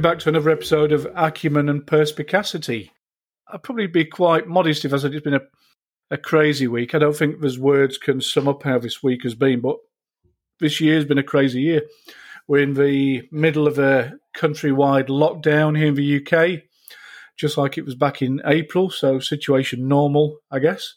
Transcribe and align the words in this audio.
Welcome 0.00 0.16
back 0.16 0.22
to 0.22 0.28
another 0.30 0.48
episode 0.48 0.92
of 0.92 1.06
Acumen 1.14 1.68
and 1.68 1.86
Perspicacity. 1.86 2.90
I'd 3.52 3.62
probably 3.62 3.86
be 3.86 4.06
quite 4.06 4.48
modest 4.48 4.86
if 4.86 4.94
I 4.94 4.96
said 4.96 5.12
it's 5.12 5.22
been 5.22 5.34
a, 5.34 5.42
a 6.10 6.16
crazy 6.16 6.66
week. 6.66 6.94
I 6.94 6.98
don't 6.98 7.14
think 7.14 7.38
there's 7.38 7.58
words 7.58 7.98
can 7.98 8.22
sum 8.22 8.48
up 8.48 8.62
how 8.62 8.78
this 8.78 9.02
week 9.02 9.24
has 9.24 9.34
been, 9.34 9.60
but 9.60 9.76
this 10.58 10.80
year's 10.80 11.04
been 11.04 11.18
a 11.18 11.22
crazy 11.22 11.60
year. 11.60 11.82
We're 12.48 12.62
in 12.62 12.72
the 12.72 13.28
middle 13.30 13.66
of 13.66 13.78
a 13.78 14.14
countrywide 14.34 15.08
lockdown 15.08 15.76
here 15.76 15.88
in 15.88 15.94
the 15.96 16.16
UK, 16.26 16.62
just 17.36 17.58
like 17.58 17.76
it 17.76 17.84
was 17.84 17.94
back 17.94 18.22
in 18.22 18.40
April, 18.46 18.88
so 18.88 19.18
situation 19.18 19.86
normal, 19.86 20.38
I 20.50 20.60
guess. 20.60 20.94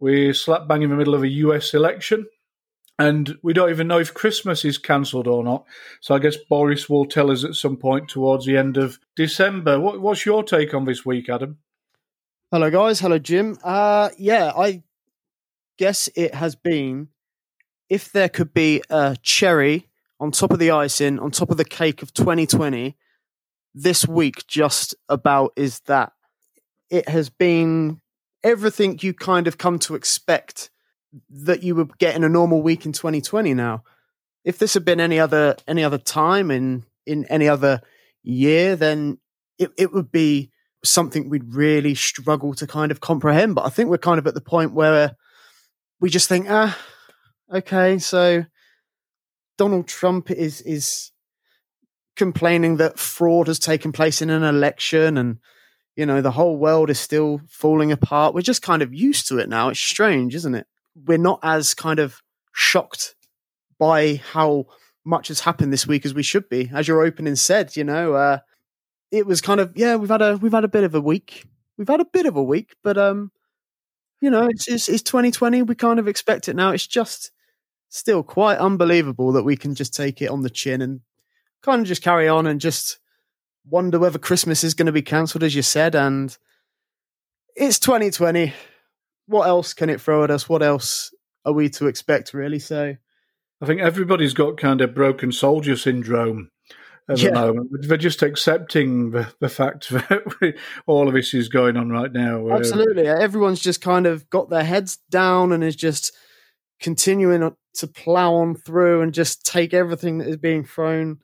We're 0.00 0.34
slap 0.34 0.66
bang 0.66 0.82
in 0.82 0.90
the 0.90 0.96
middle 0.96 1.14
of 1.14 1.22
a 1.22 1.28
US 1.28 1.74
election, 1.74 2.26
and 3.02 3.36
we 3.42 3.52
don't 3.52 3.70
even 3.70 3.88
know 3.88 3.98
if 3.98 4.14
Christmas 4.14 4.64
is 4.64 4.78
cancelled 4.78 5.26
or 5.26 5.42
not. 5.42 5.64
So 6.00 6.14
I 6.14 6.20
guess 6.20 6.36
Boris 6.36 6.88
will 6.88 7.04
tell 7.04 7.32
us 7.32 7.42
at 7.42 7.56
some 7.56 7.76
point 7.76 8.08
towards 8.08 8.46
the 8.46 8.56
end 8.56 8.76
of 8.76 9.00
December. 9.16 9.80
What, 9.80 10.00
what's 10.00 10.24
your 10.24 10.44
take 10.44 10.72
on 10.72 10.84
this 10.84 11.04
week, 11.04 11.28
Adam? 11.28 11.58
Hello, 12.52 12.70
guys. 12.70 13.00
Hello, 13.00 13.18
Jim. 13.18 13.58
Uh, 13.64 14.10
yeah, 14.18 14.52
I 14.56 14.84
guess 15.78 16.08
it 16.14 16.32
has 16.36 16.54
been. 16.54 17.08
If 17.88 18.12
there 18.12 18.28
could 18.28 18.54
be 18.54 18.82
a 18.88 19.16
cherry 19.20 19.88
on 20.20 20.30
top 20.30 20.52
of 20.52 20.60
the 20.60 20.70
icing, 20.70 21.18
on 21.18 21.32
top 21.32 21.50
of 21.50 21.56
the 21.56 21.64
cake 21.64 22.02
of 22.02 22.14
2020, 22.14 22.96
this 23.74 24.06
week 24.06 24.46
just 24.46 24.94
about 25.08 25.52
is 25.56 25.80
that. 25.80 26.12
It 26.88 27.08
has 27.08 27.30
been 27.30 28.00
everything 28.44 28.98
you 29.02 29.12
kind 29.12 29.48
of 29.48 29.58
come 29.58 29.80
to 29.80 29.96
expect 29.96 30.70
that 31.30 31.62
you 31.62 31.74
would 31.74 31.98
get 31.98 32.14
in 32.14 32.24
a 32.24 32.28
normal 32.28 32.62
week 32.62 32.86
in 32.86 32.92
2020 32.92 33.54
now. 33.54 33.84
If 34.44 34.58
this 34.58 34.74
had 34.74 34.84
been 34.84 35.00
any 35.00 35.20
other 35.20 35.56
any 35.68 35.84
other 35.84 35.98
time 35.98 36.50
in 36.50 36.84
in 37.06 37.24
any 37.26 37.48
other 37.48 37.80
year, 38.22 38.76
then 38.76 39.18
it, 39.58 39.70
it 39.78 39.92
would 39.92 40.10
be 40.10 40.50
something 40.84 41.28
we'd 41.28 41.54
really 41.54 41.94
struggle 41.94 42.54
to 42.54 42.66
kind 42.66 42.90
of 42.90 43.00
comprehend. 43.00 43.54
But 43.54 43.66
I 43.66 43.68
think 43.68 43.88
we're 43.88 43.98
kind 43.98 44.18
of 44.18 44.26
at 44.26 44.34
the 44.34 44.40
point 44.40 44.72
where 44.72 45.16
we 46.00 46.10
just 46.10 46.28
think, 46.28 46.46
ah, 46.48 46.76
okay, 47.52 47.98
so 47.98 48.44
Donald 49.58 49.86
Trump 49.86 50.30
is 50.30 50.60
is 50.62 51.12
complaining 52.16 52.76
that 52.76 52.98
fraud 52.98 53.46
has 53.46 53.58
taken 53.58 53.92
place 53.92 54.20
in 54.20 54.30
an 54.30 54.42
election 54.42 55.16
and 55.16 55.38
you 55.96 56.04
know 56.04 56.20
the 56.20 56.30
whole 56.30 56.56
world 56.56 56.90
is 56.90 57.00
still 57.00 57.40
falling 57.48 57.90
apart 57.90 58.34
we're 58.34 58.42
just 58.42 58.60
kind 58.60 58.82
of 58.82 58.92
used 58.92 59.26
to 59.26 59.38
it 59.38 59.48
now 59.48 59.70
it's 59.70 59.80
strange 59.80 60.34
isn't 60.34 60.54
it 60.54 60.66
we're 60.94 61.18
not 61.18 61.40
as 61.42 61.74
kind 61.74 61.98
of 61.98 62.22
shocked 62.52 63.14
by 63.78 64.20
how 64.32 64.66
much 65.04 65.28
has 65.28 65.40
happened 65.40 65.72
this 65.72 65.86
week 65.86 66.04
as 66.04 66.14
we 66.14 66.22
should 66.22 66.48
be 66.48 66.70
as 66.72 66.86
your 66.86 67.02
opening 67.02 67.34
said 67.34 67.74
you 67.76 67.82
know 67.82 68.14
uh 68.14 68.38
it 69.10 69.26
was 69.26 69.40
kind 69.40 69.60
of 69.60 69.72
yeah 69.74 69.96
we've 69.96 70.10
had 70.10 70.22
a 70.22 70.36
we've 70.36 70.52
had 70.52 70.64
a 70.64 70.68
bit 70.68 70.84
of 70.84 70.94
a 70.94 71.00
week 71.00 71.44
we've 71.76 71.88
had 71.88 72.00
a 72.00 72.04
bit 72.04 72.26
of 72.26 72.36
a 72.36 72.42
week 72.42 72.76
but 72.84 72.96
um 72.96 73.32
you 74.20 74.30
know 74.30 74.46
it's 74.46 74.68
it's, 74.68 74.88
it's 74.88 75.02
2020 75.02 75.62
we 75.62 75.74
kind 75.74 75.98
of 75.98 76.06
expect 76.06 76.48
it 76.48 76.54
now 76.54 76.70
it's 76.70 76.86
just 76.86 77.32
still 77.88 78.22
quite 78.22 78.58
unbelievable 78.58 79.32
that 79.32 79.42
we 79.42 79.56
can 79.56 79.74
just 79.74 79.94
take 79.94 80.22
it 80.22 80.30
on 80.30 80.42
the 80.42 80.50
chin 80.50 80.80
and 80.80 81.00
kind 81.62 81.80
of 81.80 81.86
just 81.86 82.02
carry 82.02 82.28
on 82.28 82.46
and 82.46 82.60
just 82.60 82.98
wonder 83.68 83.98
whether 83.98 84.18
Christmas 84.18 84.64
is 84.64 84.74
going 84.74 84.86
to 84.86 84.92
be 84.92 85.02
cancelled, 85.02 85.44
as 85.44 85.54
you 85.54 85.62
said. 85.62 85.94
And 85.94 86.36
it's 87.54 87.78
2020. 87.78 88.52
What 89.32 89.48
else 89.48 89.74
can 89.74 89.90
it 89.90 90.00
throw 90.00 90.24
at 90.24 90.30
us? 90.30 90.48
What 90.48 90.62
else 90.62 91.12
are 91.44 91.52
we 91.52 91.68
to 91.70 91.86
expect, 91.86 92.34
really? 92.34 92.58
So 92.58 92.94
I 93.60 93.66
think 93.66 93.80
everybody's 93.80 94.34
got 94.34 94.58
kind 94.58 94.80
of 94.80 94.94
broken 94.94 95.32
soldier 95.32 95.76
syndrome 95.76 96.50
at 97.08 97.18
yeah. 97.18 97.30
the 97.30 97.34
moment. 97.34 97.70
They're 97.88 97.96
just 97.96 98.22
accepting 98.22 99.10
the, 99.10 99.32
the 99.40 99.48
fact 99.48 99.88
that 99.90 100.54
all 100.86 101.08
of 101.08 101.14
this 101.14 101.32
is 101.32 101.48
going 101.48 101.76
on 101.76 101.88
right 101.88 102.12
now. 102.12 102.46
Um, 102.50 102.52
Absolutely. 102.52 103.06
Everyone's 103.06 103.60
just 103.60 103.80
kind 103.80 104.06
of 104.06 104.28
got 104.30 104.50
their 104.50 104.64
heads 104.64 104.98
down 105.10 105.52
and 105.52 105.64
is 105.64 105.76
just 105.76 106.14
continuing 106.80 107.54
to 107.74 107.86
plow 107.86 108.34
on 108.34 108.54
through 108.54 109.00
and 109.00 109.14
just 109.14 109.46
take 109.46 109.72
everything 109.72 110.18
that 110.18 110.28
is 110.28 110.36
being 110.36 110.64
thrown 110.64 111.20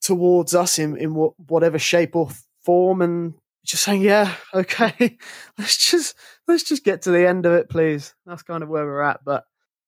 towards 0.00 0.54
us 0.54 0.78
in, 0.78 0.96
in 0.96 1.10
whatever 1.12 1.78
shape 1.78 2.16
or 2.16 2.30
form 2.64 3.02
and 3.02 3.34
just 3.64 3.82
saying, 3.82 4.00
yeah, 4.02 4.34
okay, 4.54 5.18
let's 5.58 5.76
just 5.76 6.14
let's 6.50 6.64
just 6.64 6.84
get 6.84 7.02
to 7.02 7.10
the 7.10 7.26
end 7.26 7.46
of 7.46 7.52
it, 7.52 7.68
please. 7.68 8.14
That's 8.26 8.42
kind 8.42 8.62
of 8.62 8.68
where 8.68 8.84
we're 8.84 9.02
at. 9.02 9.24
But 9.24 9.44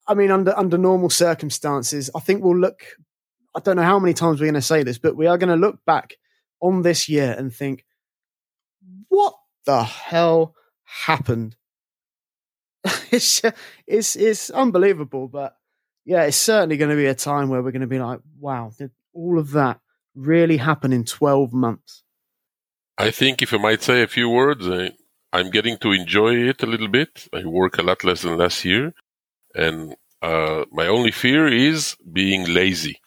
I 0.06 0.14
mean, 0.14 0.30
under 0.30 0.56
under 0.56 0.78
normal 0.78 1.10
circumstances, 1.10 2.10
I 2.14 2.20
think 2.20 2.42
we'll 2.42 2.58
look. 2.58 2.84
I 3.54 3.60
don't 3.60 3.76
know 3.76 3.82
how 3.82 3.98
many 3.98 4.14
times 4.14 4.40
we're 4.40 4.46
going 4.46 4.54
to 4.54 4.62
say 4.62 4.82
this, 4.82 4.98
but 4.98 5.16
we 5.16 5.26
are 5.26 5.38
going 5.38 5.50
to 5.50 5.56
look 5.56 5.84
back 5.84 6.14
on 6.60 6.82
this 6.82 7.08
year 7.08 7.34
and 7.36 7.52
think, 7.52 7.84
what 9.08 9.34
the 9.66 9.82
hell 9.82 10.54
happened? 10.84 11.56
it's 13.10 13.42
it's 13.86 14.16
it's 14.16 14.50
unbelievable, 14.50 15.28
but 15.28 15.56
yeah, 16.04 16.24
it's 16.24 16.36
certainly 16.36 16.76
going 16.76 16.90
to 16.90 16.96
be 16.96 17.06
a 17.06 17.14
time 17.14 17.48
where 17.48 17.62
we're 17.62 17.70
going 17.70 17.82
to 17.82 17.86
be 17.86 17.98
like, 17.98 18.20
wow, 18.40 18.72
did 18.76 18.90
all 19.12 19.38
of 19.38 19.52
that 19.52 19.80
really 20.14 20.56
happen 20.56 20.92
in 20.92 21.04
12 21.04 21.52
months? 21.52 22.02
I 22.98 23.10
think 23.10 23.40
if 23.40 23.54
I 23.54 23.58
might 23.58 23.82
say 23.82 24.02
a 24.02 24.08
few 24.08 24.28
words, 24.28 24.68
I, 24.68 24.90
I'm 25.32 25.50
getting 25.50 25.78
to 25.78 25.93
enjoy 25.93 26.34
it 26.34 26.62
a 26.62 26.66
little 26.66 26.88
bit. 26.88 27.28
I 27.32 27.44
work 27.44 27.78
a 27.78 27.82
lot 27.82 28.04
less 28.04 28.22
than 28.22 28.37
last 28.37 28.65
year. 28.65 28.93
And 29.54 29.97
uh, 30.20 30.65
my 30.70 30.87
only 30.87 31.10
fear 31.10 31.47
is 31.47 31.97
being 32.12 32.53
lazy. 32.53 33.00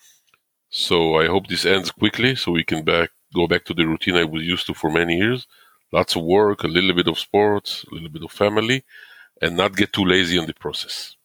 So 0.69 1.19
I 1.19 1.27
hope 1.27 1.47
this 1.47 1.65
ends 1.65 1.91
quickly 1.91 2.35
so 2.35 2.51
we 2.51 2.63
can 2.63 2.83
back 2.83 3.11
go 3.33 3.47
back 3.47 3.65
to 3.65 3.73
the 3.73 3.85
routine 3.85 4.15
I 4.15 4.23
was 4.23 4.43
used 4.43 4.65
to 4.67 4.73
for 4.73 4.89
many 4.89 5.17
years. 5.17 5.47
Lots 5.91 6.15
of 6.15 6.23
work, 6.23 6.63
a 6.63 6.67
little 6.67 6.93
bit 6.93 7.07
of 7.07 7.19
sports, 7.19 7.85
a 7.89 7.93
little 7.93 8.09
bit 8.09 8.23
of 8.23 8.31
family, 8.31 8.83
and 9.41 9.55
not 9.55 9.75
get 9.75 9.93
too 9.93 10.05
lazy 10.05 10.37
in 10.37 10.45
the 10.45 10.53
process. 10.53 11.15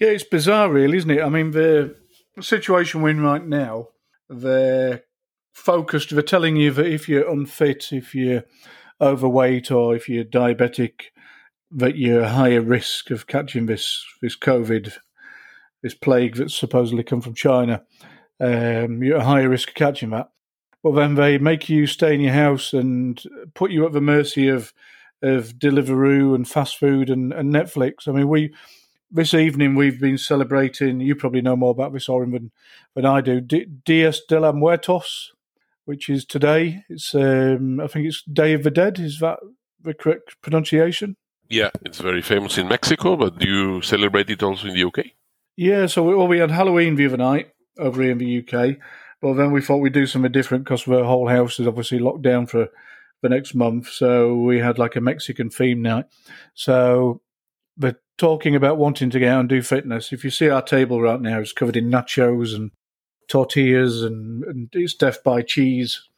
Yeah, 0.00 0.08
it's 0.08 0.24
bizarre, 0.24 0.70
really, 0.70 0.98
isn't 0.98 1.10
it? 1.10 1.22
I 1.22 1.28
mean, 1.28 1.52
the 1.52 1.96
situation 2.40 3.02
we're 3.02 3.10
in 3.10 3.20
right 3.20 3.44
now, 3.44 3.88
they're 4.28 5.04
focused, 5.52 6.10
they're 6.10 6.22
telling 6.22 6.56
you 6.56 6.72
that 6.72 6.86
if 6.86 7.08
you're 7.08 7.30
unfit, 7.30 7.92
if 7.92 8.14
you're 8.14 8.44
overweight, 9.04 9.70
or 9.70 9.94
if 9.94 10.08
you're 10.08 10.24
diabetic, 10.24 10.92
that 11.70 11.96
you're 11.96 12.22
a 12.22 12.28
higher 12.28 12.60
risk 12.60 13.10
of 13.10 13.26
catching 13.26 13.66
this 13.66 14.04
this 14.22 14.36
COVID, 14.36 14.92
this 15.82 15.94
plague 15.94 16.36
that's 16.36 16.54
supposedly 16.54 17.04
come 17.04 17.20
from 17.20 17.34
China. 17.34 17.82
Um, 18.40 19.02
you're 19.02 19.18
at 19.18 19.26
higher 19.26 19.48
risk 19.48 19.68
of 19.68 19.74
catching 19.74 20.10
that. 20.10 20.30
Well, 20.82 20.92
then 20.92 21.14
they 21.14 21.38
make 21.38 21.68
you 21.68 21.86
stay 21.86 22.14
in 22.14 22.20
your 22.20 22.34
house 22.34 22.72
and 22.72 23.22
put 23.54 23.70
you 23.70 23.86
at 23.86 23.92
the 23.92 24.00
mercy 24.00 24.48
of 24.48 24.72
of 25.22 25.54
Deliveroo 25.54 26.34
and 26.34 26.46
fast 26.46 26.76
food 26.78 27.08
and, 27.08 27.32
and 27.32 27.52
Netflix. 27.52 28.06
I 28.06 28.12
mean, 28.12 28.28
we 28.28 28.52
this 29.10 29.32
evening 29.32 29.74
we've 29.74 30.00
been 30.00 30.18
celebrating. 30.18 31.00
You 31.00 31.14
probably 31.14 31.40
know 31.40 31.56
more 31.56 31.70
about 31.70 31.92
this, 31.92 32.08
Oren, 32.08 32.32
than, 32.32 32.50
than 32.94 33.06
I 33.06 33.20
do. 33.20 33.40
D- 33.40 33.66
Dias 33.84 34.20
de 34.28 34.40
la 34.40 34.52
Muertos, 34.52 35.32
which 35.84 36.08
is 36.08 36.24
today. 36.24 36.84
It's 36.88 37.14
um, 37.14 37.80
I 37.80 37.86
think 37.86 38.06
it's 38.06 38.22
Day 38.22 38.52
of 38.54 38.62
the 38.62 38.70
Dead. 38.70 38.98
Is 38.98 39.20
that 39.20 39.38
the 39.82 39.94
correct 39.94 40.36
pronunciation? 40.42 41.16
Yeah, 41.48 41.70
it's 41.84 41.98
very 41.98 42.22
famous 42.22 42.58
in 42.58 42.68
Mexico, 42.68 43.16
but 43.16 43.38
do 43.38 43.48
you 43.48 43.82
celebrate 43.82 44.30
it 44.30 44.42
also 44.42 44.68
in 44.68 44.74
the 44.74 44.84
UK? 44.84 45.06
Yeah, 45.56 45.86
so 45.86 46.02
we, 46.02 46.14
well, 46.14 46.26
we 46.26 46.38
had 46.38 46.50
Halloween 46.50 46.96
the 46.96 47.06
other 47.06 47.16
night 47.16 47.50
over 47.78 48.02
here 48.02 48.12
in 48.12 48.18
the 48.18 48.38
UK, 48.38 48.76
but 49.20 49.34
then 49.34 49.52
we 49.52 49.60
thought 49.60 49.78
we'd 49.78 49.92
do 49.92 50.06
something 50.06 50.32
different 50.32 50.64
because 50.64 50.84
the 50.84 51.04
whole 51.04 51.28
house 51.28 51.60
is 51.60 51.66
obviously 51.66 51.98
locked 51.98 52.22
down 52.22 52.46
for 52.46 52.68
the 53.22 53.28
next 53.28 53.54
month. 53.54 53.88
So 53.88 54.34
we 54.34 54.58
had 54.58 54.78
like 54.78 54.96
a 54.96 55.00
Mexican 55.00 55.50
theme 55.50 55.82
night. 55.82 56.06
So 56.54 57.20
we're 57.78 57.98
talking 58.18 58.54
about 58.54 58.78
wanting 58.78 59.10
to 59.10 59.18
get 59.18 59.32
out 59.32 59.40
and 59.40 59.48
do 59.48 59.62
fitness. 59.62 60.12
If 60.12 60.24
you 60.24 60.30
see 60.30 60.48
our 60.48 60.62
table 60.62 61.00
right 61.00 61.20
now, 61.20 61.40
it's 61.40 61.52
covered 61.52 61.76
in 61.76 61.90
nachos 61.90 62.54
and 62.54 62.70
tortillas, 63.28 64.02
and, 64.02 64.44
and 64.44 64.68
it's 64.72 64.94
death 64.94 65.22
by 65.22 65.42
cheese 65.42 66.08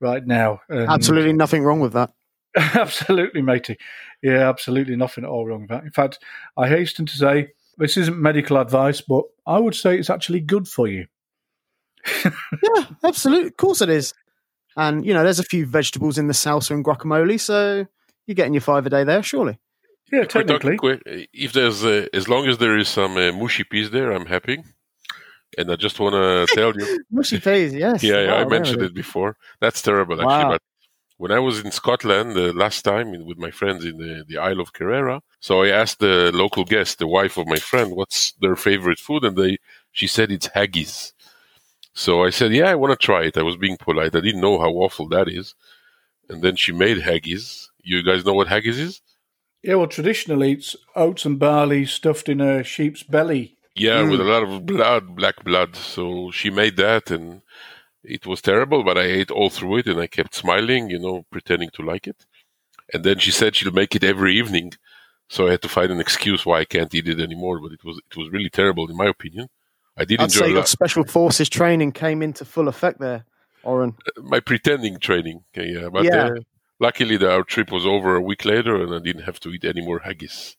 right 0.00 0.26
now. 0.26 0.60
And 0.68 0.88
absolutely 0.88 1.32
nothing 1.32 1.62
wrong 1.62 1.80
with 1.80 1.92
that. 1.92 2.12
absolutely, 2.56 3.42
matey. 3.42 3.76
Yeah, 4.22 4.48
absolutely 4.48 4.96
nothing 4.96 5.24
at 5.24 5.30
all 5.30 5.46
wrong 5.46 5.62
with 5.62 5.70
that. 5.70 5.84
In 5.84 5.90
fact, 5.90 6.18
I 6.56 6.68
hasten 6.68 7.06
to 7.06 7.16
say 7.16 7.48
this 7.78 7.96
isn't 7.96 8.18
medical 8.18 8.58
advice, 8.58 9.00
but 9.00 9.24
I 9.46 9.58
would 9.58 9.74
say 9.74 9.98
it's 9.98 10.10
actually 10.10 10.40
good 10.40 10.68
for 10.68 10.86
you. 10.86 11.06
yeah, 12.24 12.86
absolutely. 13.04 13.48
Of 13.48 13.56
course 13.56 13.80
it 13.80 13.88
is. 13.88 14.14
And, 14.76 15.04
you 15.04 15.14
know, 15.14 15.22
there's 15.22 15.38
a 15.38 15.44
few 15.44 15.66
vegetables 15.66 16.18
in 16.18 16.26
the 16.26 16.32
salsa 16.32 16.72
and 16.72 16.84
guacamole, 16.84 17.40
so 17.40 17.86
you're 18.26 18.34
getting 18.34 18.54
your 18.54 18.60
five 18.60 18.86
a 18.86 18.90
day 18.90 19.04
there, 19.04 19.22
surely. 19.22 19.58
Yeah, 20.12 20.24
technically. 20.24 20.78
If 21.32 21.52
there's, 21.52 21.84
uh, 21.84 22.06
as 22.12 22.28
long 22.28 22.46
as 22.46 22.58
there 22.58 22.76
is 22.76 22.88
some 22.88 23.16
uh, 23.16 23.32
mushy 23.32 23.64
peas 23.64 23.90
there, 23.90 24.12
I'm 24.12 24.26
happy. 24.26 24.62
And 25.58 25.70
I 25.70 25.76
just 25.76 25.98
want 25.98 26.14
to 26.14 26.46
tell 26.54 26.72
you, 26.76 27.04
mushy 27.10 27.40
peas, 27.40 27.74
yes. 27.74 28.02
Yeah, 28.02 28.22
yeah 28.22 28.32
wow, 28.34 28.40
I 28.40 28.44
mentioned 28.44 28.78
really? 28.78 28.90
it 28.90 28.94
before. 28.94 29.36
That's 29.60 29.82
terrible, 29.82 30.14
actually. 30.20 30.44
Wow. 30.44 30.50
But 30.50 30.62
when 31.16 31.32
I 31.32 31.38
was 31.38 31.60
in 31.60 31.70
Scotland 31.70 32.34
the 32.34 32.52
last 32.52 32.82
time 32.82 33.26
with 33.26 33.36
my 33.36 33.50
friends 33.50 33.84
in 33.84 33.98
the, 33.98 34.24
the 34.26 34.38
Isle 34.38 34.60
of 34.60 34.72
Kerrera, 34.72 35.20
so 35.40 35.62
I 35.62 35.68
asked 35.68 35.98
the 35.98 36.30
local 36.32 36.64
guest, 36.64 36.98
the 36.98 37.06
wife 37.06 37.36
of 37.36 37.46
my 37.46 37.58
friend, 37.58 37.94
what's 37.94 38.32
their 38.40 38.56
favorite 38.56 38.98
food, 38.98 39.24
and 39.24 39.36
they 39.36 39.58
she 39.92 40.06
said 40.06 40.30
it's 40.30 40.46
haggis. 40.46 41.12
So 41.92 42.24
I 42.24 42.30
said, 42.30 42.52
"Yeah, 42.52 42.70
I 42.70 42.76
want 42.76 42.92
to 42.92 43.06
try 43.06 43.24
it." 43.24 43.36
I 43.36 43.42
was 43.42 43.56
being 43.56 43.76
polite. 43.76 44.14
I 44.14 44.20
didn't 44.20 44.40
know 44.40 44.58
how 44.58 44.70
awful 44.70 45.08
that 45.08 45.28
is. 45.28 45.54
And 46.28 46.42
then 46.42 46.56
she 46.56 46.72
made 46.72 46.98
haggis. 47.00 47.70
You 47.82 48.02
guys 48.02 48.24
know 48.24 48.34
what 48.34 48.48
haggis 48.48 48.78
is? 48.78 49.00
Yeah, 49.62 49.74
well, 49.74 49.88
traditionally 49.88 50.52
it's 50.52 50.76
oats 50.96 51.26
and 51.26 51.38
barley 51.38 51.84
stuffed 51.84 52.28
in 52.28 52.40
a 52.40 52.64
sheep's 52.64 53.02
belly. 53.02 53.58
Yeah, 53.76 54.02
mm. 54.02 54.10
with 54.10 54.20
a 54.20 54.24
lot 54.24 54.42
of 54.42 54.66
blood, 54.66 55.14
black 55.14 55.44
blood. 55.44 55.76
So 55.76 56.30
she 56.30 56.50
made 56.50 56.76
that, 56.76 57.10
and 57.10 57.42
it 58.02 58.26
was 58.26 58.42
terrible. 58.42 58.82
But 58.82 58.98
I 58.98 59.02
ate 59.02 59.30
all 59.30 59.50
through 59.50 59.78
it, 59.78 59.86
and 59.86 60.00
I 60.00 60.06
kept 60.06 60.34
smiling, 60.34 60.90
you 60.90 60.98
know, 60.98 61.24
pretending 61.30 61.70
to 61.74 61.82
like 61.82 62.06
it. 62.06 62.26
And 62.92 63.04
then 63.04 63.18
she 63.18 63.30
said 63.30 63.54
she'll 63.54 63.72
make 63.72 63.94
it 63.94 64.04
every 64.04 64.36
evening. 64.36 64.72
So 65.28 65.46
I 65.46 65.52
had 65.52 65.62
to 65.62 65.68
find 65.68 65.92
an 65.92 66.00
excuse 66.00 66.44
why 66.44 66.60
I 66.60 66.64
can't 66.64 66.92
eat 66.92 67.08
it 67.08 67.20
anymore. 67.20 67.60
But 67.60 67.72
it 67.72 67.84
was 67.84 67.98
it 67.98 68.16
was 68.16 68.30
really 68.30 68.50
terrible, 68.50 68.90
in 68.90 68.96
my 68.96 69.06
opinion. 69.06 69.48
I 69.96 70.04
did 70.04 70.20
I'd 70.20 70.24
enjoy 70.24 70.46
say 70.46 70.50
your 70.52 70.66
special 70.66 71.04
forces 71.04 71.48
training 71.48 71.92
came 71.92 72.22
into 72.22 72.44
full 72.44 72.68
effect 72.68 72.98
there, 73.00 73.24
Oren. 73.62 73.96
Uh, 74.06 74.22
my 74.22 74.40
pretending 74.40 74.98
training, 74.98 75.44
yeah. 75.54 75.88
But 75.88 76.04
yeah. 76.04 76.26
Uh, 76.26 76.40
luckily, 76.80 77.16
the, 77.16 77.30
our 77.30 77.44
trip 77.44 77.70
was 77.70 77.86
over 77.86 78.16
a 78.16 78.20
week 78.20 78.44
later, 78.44 78.82
and 78.82 78.94
I 78.94 78.98
didn't 78.98 79.22
have 79.22 79.38
to 79.40 79.50
eat 79.50 79.64
any 79.64 79.82
more 79.82 80.00
haggis. 80.00 80.56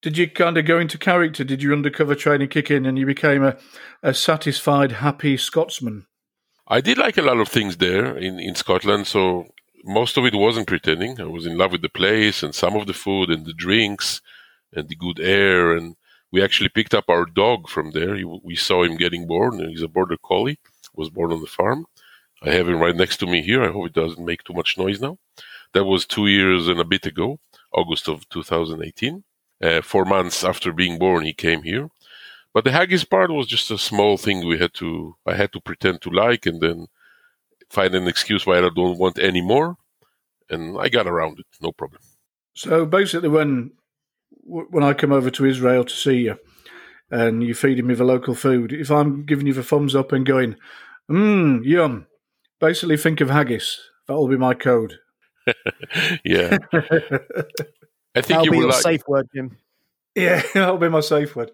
Did 0.00 0.16
you 0.16 0.30
kind 0.30 0.56
of 0.56 0.64
go 0.64 0.78
into 0.78 0.96
character? 0.96 1.42
Did 1.42 1.62
your 1.62 1.72
undercover 1.72 2.14
training 2.14 2.48
kick 2.48 2.70
in, 2.70 2.86
and 2.86 2.98
you 2.98 3.06
became 3.06 3.42
a, 3.42 3.56
a 4.02 4.14
satisfied, 4.14 4.92
happy 4.92 5.36
Scotsman? 5.36 6.06
I 6.68 6.80
did 6.80 6.98
like 6.98 7.16
a 7.16 7.22
lot 7.22 7.38
of 7.38 7.48
things 7.48 7.78
there 7.78 8.16
in, 8.16 8.38
in 8.38 8.54
Scotland, 8.54 9.06
so 9.06 9.46
most 9.84 10.16
of 10.16 10.24
it 10.24 10.34
wasn't 10.34 10.66
pretending. 10.66 11.20
I 11.20 11.24
was 11.24 11.46
in 11.46 11.56
love 11.56 11.72
with 11.72 11.82
the 11.82 11.88
place 11.88 12.42
and 12.42 12.54
some 12.54 12.76
of 12.76 12.86
the 12.86 12.92
food 12.92 13.30
and 13.30 13.46
the 13.46 13.54
drinks 13.54 14.20
and 14.72 14.88
the 14.88 14.94
good 14.94 15.18
air. 15.18 15.76
And 15.76 15.96
we 16.30 16.42
actually 16.42 16.68
picked 16.68 16.94
up 16.94 17.06
our 17.08 17.24
dog 17.24 17.68
from 17.68 17.92
there. 17.92 18.18
We 18.42 18.54
saw 18.54 18.84
him 18.84 18.96
getting 18.96 19.26
born. 19.26 19.66
He's 19.68 19.82
a 19.82 19.88
border 19.88 20.18
collie. 20.22 20.60
Was 20.94 21.10
born 21.10 21.32
on 21.32 21.40
the 21.40 21.46
farm. 21.46 21.86
I 22.42 22.50
have 22.50 22.68
him 22.68 22.80
right 22.80 22.96
next 22.96 23.18
to 23.18 23.26
me 23.26 23.40
here. 23.40 23.62
I 23.62 23.72
hope 23.72 23.86
it 23.86 23.92
doesn't 23.92 24.24
make 24.24 24.42
too 24.42 24.52
much 24.52 24.76
noise 24.76 25.00
now. 25.00 25.18
That 25.72 25.84
was 25.84 26.06
two 26.06 26.26
years 26.26 26.66
and 26.66 26.80
a 26.80 26.84
bit 26.84 27.06
ago, 27.06 27.38
August 27.72 28.08
of 28.08 28.28
2018. 28.30 29.22
Uh, 29.60 29.82
four 29.82 30.04
months 30.04 30.44
after 30.44 30.72
being 30.72 30.98
born, 30.98 31.24
he 31.24 31.32
came 31.32 31.62
here. 31.62 31.90
But 32.54 32.64
the 32.64 32.72
haggis 32.72 33.04
part 33.04 33.30
was 33.30 33.46
just 33.46 33.70
a 33.70 33.78
small 33.78 34.16
thing 34.16 34.46
we 34.46 34.58
had 34.58 34.74
to. 34.74 35.16
I 35.26 35.34
had 35.34 35.52
to 35.52 35.60
pretend 35.60 36.00
to 36.02 36.10
like, 36.10 36.46
and 36.46 36.60
then 36.60 36.86
find 37.68 37.94
an 37.94 38.08
excuse 38.08 38.46
why 38.46 38.58
I 38.58 38.70
don't 38.74 38.98
want 38.98 39.18
any 39.18 39.42
more, 39.42 39.76
and 40.48 40.78
I 40.78 40.88
got 40.88 41.06
around 41.06 41.38
it, 41.38 41.46
no 41.60 41.72
problem. 41.72 42.00
So 42.54 42.86
basically, 42.86 43.28
when 43.28 43.72
when 44.44 44.82
I 44.82 44.94
come 44.94 45.12
over 45.12 45.30
to 45.30 45.44
Israel 45.44 45.84
to 45.84 45.94
see 45.94 46.20
you, 46.22 46.38
and 47.10 47.42
you're 47.42 47.54
feeding 47.54 47.86
me 47.86 47.94
the 47.94 48.04
local 48.04 48.34
food, 48.34 48.72
if 48.72 48.90
I'm 48.90 49.24
giving 49.24 49.46
you 49.46 49.52
the 49.52 49.62
thumbs 49.62 49.94
up 49.94 50.12
and 50.12 50.24
going, 50.24 50.56
mmm, 51.10 51.64
yum, 51.64 52.06
basically 52.60 52.96
think 52.96 53.20
of 53.20 53.30
haggis. 53.30 53.78
That'll 54.06 54.28
be 54.28 54.36
my 54.36 54.54
code. 54.54 54.94
yeah. 56.24 56.58
I 58.14 58.20
think 58.20 58.40
That'll 58.40 58.44
you 58.46 58.50
be 58.50 58.58
will 58.58 58.68
like... 58.68 58.82
safe 58.82 59.02
word, 59.06 59.28
Jim. 59.34 59.56
Yeah, 60.14 60.42
that'll 60.54 60.78
be 60.78 60.88
my 60.88 61.00
safe 61.00 61.36
word. 61.36 61.52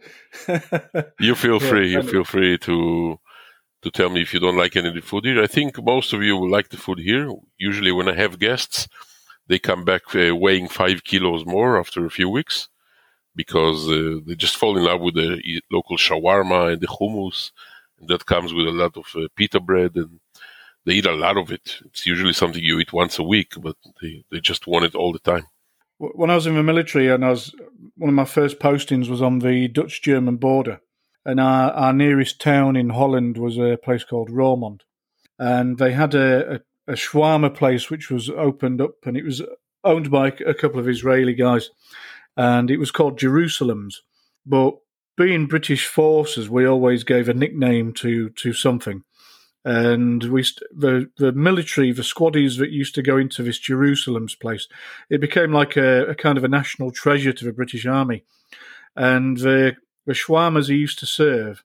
you 1.21 1.35
feel 1.35 1.61
free. 1.61 1.93
Yeah, 1.93 2.01
you 2.01 2.09
feel 2.09 2.25
free 2.25 2.59
to 2.59 3.19
to 3.83 3.91
tell 3.91 4.09
me 4.09 4.23
if 4.23 4.33
you 4.33 4.41
don't 4.41 4.56
like 4.56 4.77
any 4.77 4.89
of 4.89 4.95
the 4.95 5.03
food 5.03 5.27
here. 5.27 5.43
I 5.43 5.47
think 5.47 5.83
most 5.83 6.15
of 6.15 6.23
you 6.23 6.37
will 6.37 6.51
like 6.51 6.71
the 6.71 6.79
food 6.79 6.99
here. 6.99 7.31
Usually, 7.59 7.93
when 7.93 8.09
I 8.09 8.15
have 8.15 8.39
guests, 8.39 8.89
they 9.47 9.59
come 9.59 9.85
back 9.85 10.15
uh, 10.15 10.35
weighing 10.35 10.69
five 10.69 11.05
kilos 11.05 11.45
more 11.45 11.79
after 11.79 12.06
a 12.06 12.11
few 12.11 12.31
weeks 12.31 12.69
because 13.37 13.89
uh, 13.91 14.21
they 14.27 14.35
just 14.35 14.56
fall 14.56 14.79
in 14.79 14.85
love 14.85 15.01
with 15.01 15.15
the 15.15 15.61
local 15.71 15.99
shawarma 15.99 16.73
and 16.73 16.81
the 16.81 16.87
hummus. 16.87 17.51
And 17.99 18.09
that 18.09 18.27
comes 18.27 18.55
with 18.55 18.67
a 18.67 18.71
lot 18.71 18.97
of 18.97 19.06
uh, 19.15 19.29
pita 19.37 19.61
bread, 19.61 19.93
and 19.97 20.21
they 20.85 20.95
eat 20.95 21.06
a 21.06 21.12
lot 21.12 21.37
of 21.37 21.53
it. 21.53 21.81
It's 21.85 22.06
usually 22.06 22.33
something 22.33 22.62
you 22.62 22.79
eat 22.79 22.93
once 22.93 23.19
a 23.19 23.23
week, 23.23 23.53
but 23.61 23.77
they, 24.01 24.25
they 24.31 24.41
just 24.41 24.67
want 24.67 24.87
it 24.87 24.95
all 24.95 25.12
the 25.12 25.19
time. 25.19 25.47
When 25.99 26.31
I 26.31 26.35
was 26.35 26.46
in 26.46 26.55
the 26.55 26.62
military, 26.62 27.08
and 27.08 27.25
I 27.25 27.31
was 27.31 27.55
one 27.96 28.08
of 28.08 28.14
my 28.14 28.25
first 28.25 28.58
postings 28.58 29.08
was 29.08 29.23
on 29.23 29.38
the 29.38 29.69
Dutch 29.69 30.02
German 30.02 30.37
border 30.37 30.81
and 31.25 31.41
our, 31.41 31.70
our 31.73 31.93
nearest 31.93 32.41
town 32.41 32.76
in 32.76 32.91
Holland 32.91 33.38
was 33.38 33.56
a 33.58 33.79
place 33.82 34.05
called 34.05 34.31
Roermond. 34.31 34.81
And 35.38 35.79
they 35.79 35.93
had 35.93 36.14
a, 36.14 36.55
a, 36.87 36.93
a 36.93 36.94
shawarma 36.94 37.55
place 37.55 37.91
which 37.91 38.11
was 38.11 38.29
opened 38.31 38.81
up, 38.81 38.94
and 39.05 39.17
it 39.17 39.25
was 39.25 39.43
owned 39.82 40.11
by 40.11 40.29
a 40.29 40.55
couple 40.55 40.79
of 40.79 40.88
Israeli 40.88 41.35
guys, 41.35 41.70
and 42.37 42.70
it 42.70 42.76
was 42.76 42.91
called 42.91 43.19
Jerusalem's. 43.19 44.02
But 44.46 44.75
being 45.17 45.46
British 45.46 45.87
forces, 45.87 46.50
we 46.50 46.67
always 46.67 47.05
gave 47.05 47.29
a 47.29 47.35
nickname 47.35 47.93
to 47.94 48.31
to 48.31 48.52
something, 48.52 49.02
and 49.65 50.25
we 50.25 50.43
the 50.71 51.11
the 51.17 51.33
military, 51.33 51.91
the 51.93 52.03
squaddies 52.03 52.59
that 52.59 52.71
used 52.71 52.95
to 52.97 53.03
go 53.03 53.17
into 53.17 53.43
this 53.43 53.59
Jerusalem's 53.59 54.35
place, 54.35 54.69
it 55.09 55.21
became 55.21 55.53
like 55.53 55.77
a, 55.77 56.07
a 56.07 56.15
kind 56.15 56.37
of 56.37 56.45
a 56.45 56.49
national 56.49 56.91
treasure 56.91 57.33
to 57.33 57.45
the 57.45 57.53
British 57.53 57.87
Army, 57.87 58.25
and 58.95 59.39
the 59.39 59.77
the 60.07 60.13
shawarmas 60.13 60.69
he 60.69 60.77
used 60.77 60.99
to 60.99 61.07
serve, 61.07 61.65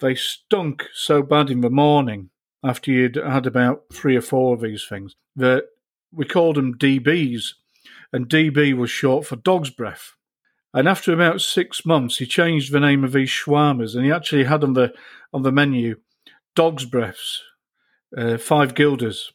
they 0.00 0.14
stunk 0.14 0.86
so 0.94 1.22
bad 1.22 1.50
in 1.50 1.60
the 1.60 1.70
morning 1.70 2.30
after 2.64 2.90
you'd 2.90 3.16
had 3.16 3.46
about 3.46 3.84
three 3.92 4.16
or 4.16 4.22
four 4.22 4.54
of 4.54 4.62
these 4.62 4.86
things 4.88 5.14
that 5.36 5.64
we 6.10 6.24
called 6.24 6.56
them 6.56 6.78
DBs, 6.78 7.48
and 8.12 8.28
DB 8.28 8.74
was 8.74 8.90
short 8.90 9.26
for 9.26 9.36
dog's 9.36 9.70
breath. 9.70 10.14
And 10.72 10.88
after 10.88 11.12
about 11.12 11.42
six 11.42 11.84
months, 11.84 12.16
he 12.16 12.26
changed 12.26 12.72
the 12.72 12.80
name 12.80 13.04
of 13.04 13.12
these 13.12 13.28
shawarmas, 13.28 13.94
and 13.94 14.06
he 14.06 14.12
actually 14.12 14.44
had 14.44 14.64
on 14.64 14.72
the 14.72 14.94
on 15.34 15.42
the 15.42 15.52
menu 15.52 15.96
dog's 16.56 16.84
breaths, 16.84 17.42
uh, 18.16 18.36
five 18.36 18.74
guilders, 18.74 19.32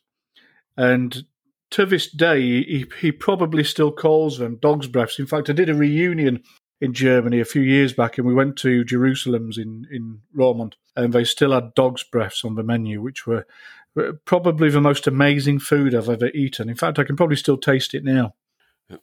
and 0.76 1.24
to 1.70 1.86
this 1.86 2.12
day, 2.12 2.42
he, 2.42 2.86
he 3.00 3.12
probably 3.14 3.64
still 3.64 3.94
calls 3.94 4.38
them 4.38 4.58
dog's 4.62 4.88
breaths. 4.88 5.20
In 5.20 5.26
fact, 5.26 5.50
I 5.50 5.54
did 5.54 5.70
a 5.70 5.74
reunion 5.74 6.44
in 6.82 6.94
Germany 6.94 7.40
a 7.40 7.46
few 7.46 7.62
years 7.62 7.94
back, 7.94 8.18
and 8.18 8.28
we 8.28 8.34
went 8.34 8.58
to 8.58 8.84
Jerusalem's 8.84 9.58
in 9.58 9.88
in 9.90 10.22
Roermond, 10.36 10.74
and 10.96 11.14
they 11.14 11.24
still 11.24 11.54
had 11.54 11.74
dog's 11.74 12.04
breaths 12.04 12.44
on 12.44 12.56
the 12.56 12.64
menu, 12.64 13.02
which 13.02 13.26
were 13.26 13.46
probably 14.26 14.70
the 14.70 14.82
most 14.82 15.08
amazing 15.08 15.60
food 15.60 15.94
I've 15.94 16.10
ever 16.10 16.28
eaten. 16.28 16.70
In 16.70 16.76
fact, 16.76 17.00
I 17.00 17.04
can 17.04 17.16
probably 17.16 17.36
still 17.36 17.58
taste 17.58 17.94
it 17.94 18.04
now. 18.04 18.34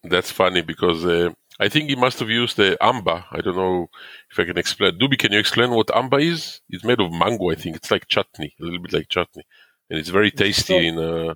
That's 0.03 0.31
funny 0.31 0.63
because 0.63 1.05
uh, 1.05 1.31
I 1.61 1.69
think 1.69 1.89
he 1.89 1.97
must 1.97 2.21
have 2.21 2.31
used 2.31 2.57
the 2.57 2.77
amba. 2.81 3.27
I 3.31 3.41
don't 3.41 3.57
know 3.57 3.89
if 4.31 4.39
I 4.39 4.45
can 4.45 4.59
explain. 4.59 4.99
Dubi, 4.99 5.19
can 5.19 5.33
you 5.33 5.41
explain 5.41 5.71
what 5.71 5.95
amba 5.95 6.19
is? 6.19 6.61
It's 6.69 6.85
made 6.85 7.01
of 7.01 7.13
mango, 7.13 7.51
I 7.51 7.57
think. 7.57 7.77
It's 7.77 7.91
like 7.91 8.07
chutney, 8.07 8.55
a 8.61 8.65
little 8.65 8.81
bit 8.81 8.93
like 8.93 9.09
chutney, 9.09 9.45
and 9.91 9.99
it's 9.99 10.11
very 10.11 10.31
tasty. 10.31 10.77
It's 10.77 10.97
in 10.97 10.99
uh, 10.99 11.35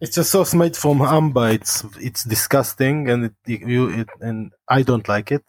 it's 0.00 0.16
a 0.16 0.24
sauce 0.24 0.54
made 0.54 0.76
from 0.76 1.02
amba. 1.02 1.52
It's 1.52 1.84
it's 2.00 2.24
disgusting, 2.24 3.10
and 3.10 3.26
it, 3.26 3.34
you 3.46 3.90
it, 3.90 4.08
and 4.20 4.52
I 4.68 4.82
don't 4.82 5.06
like 5.08 5.30
it 5.32 5.44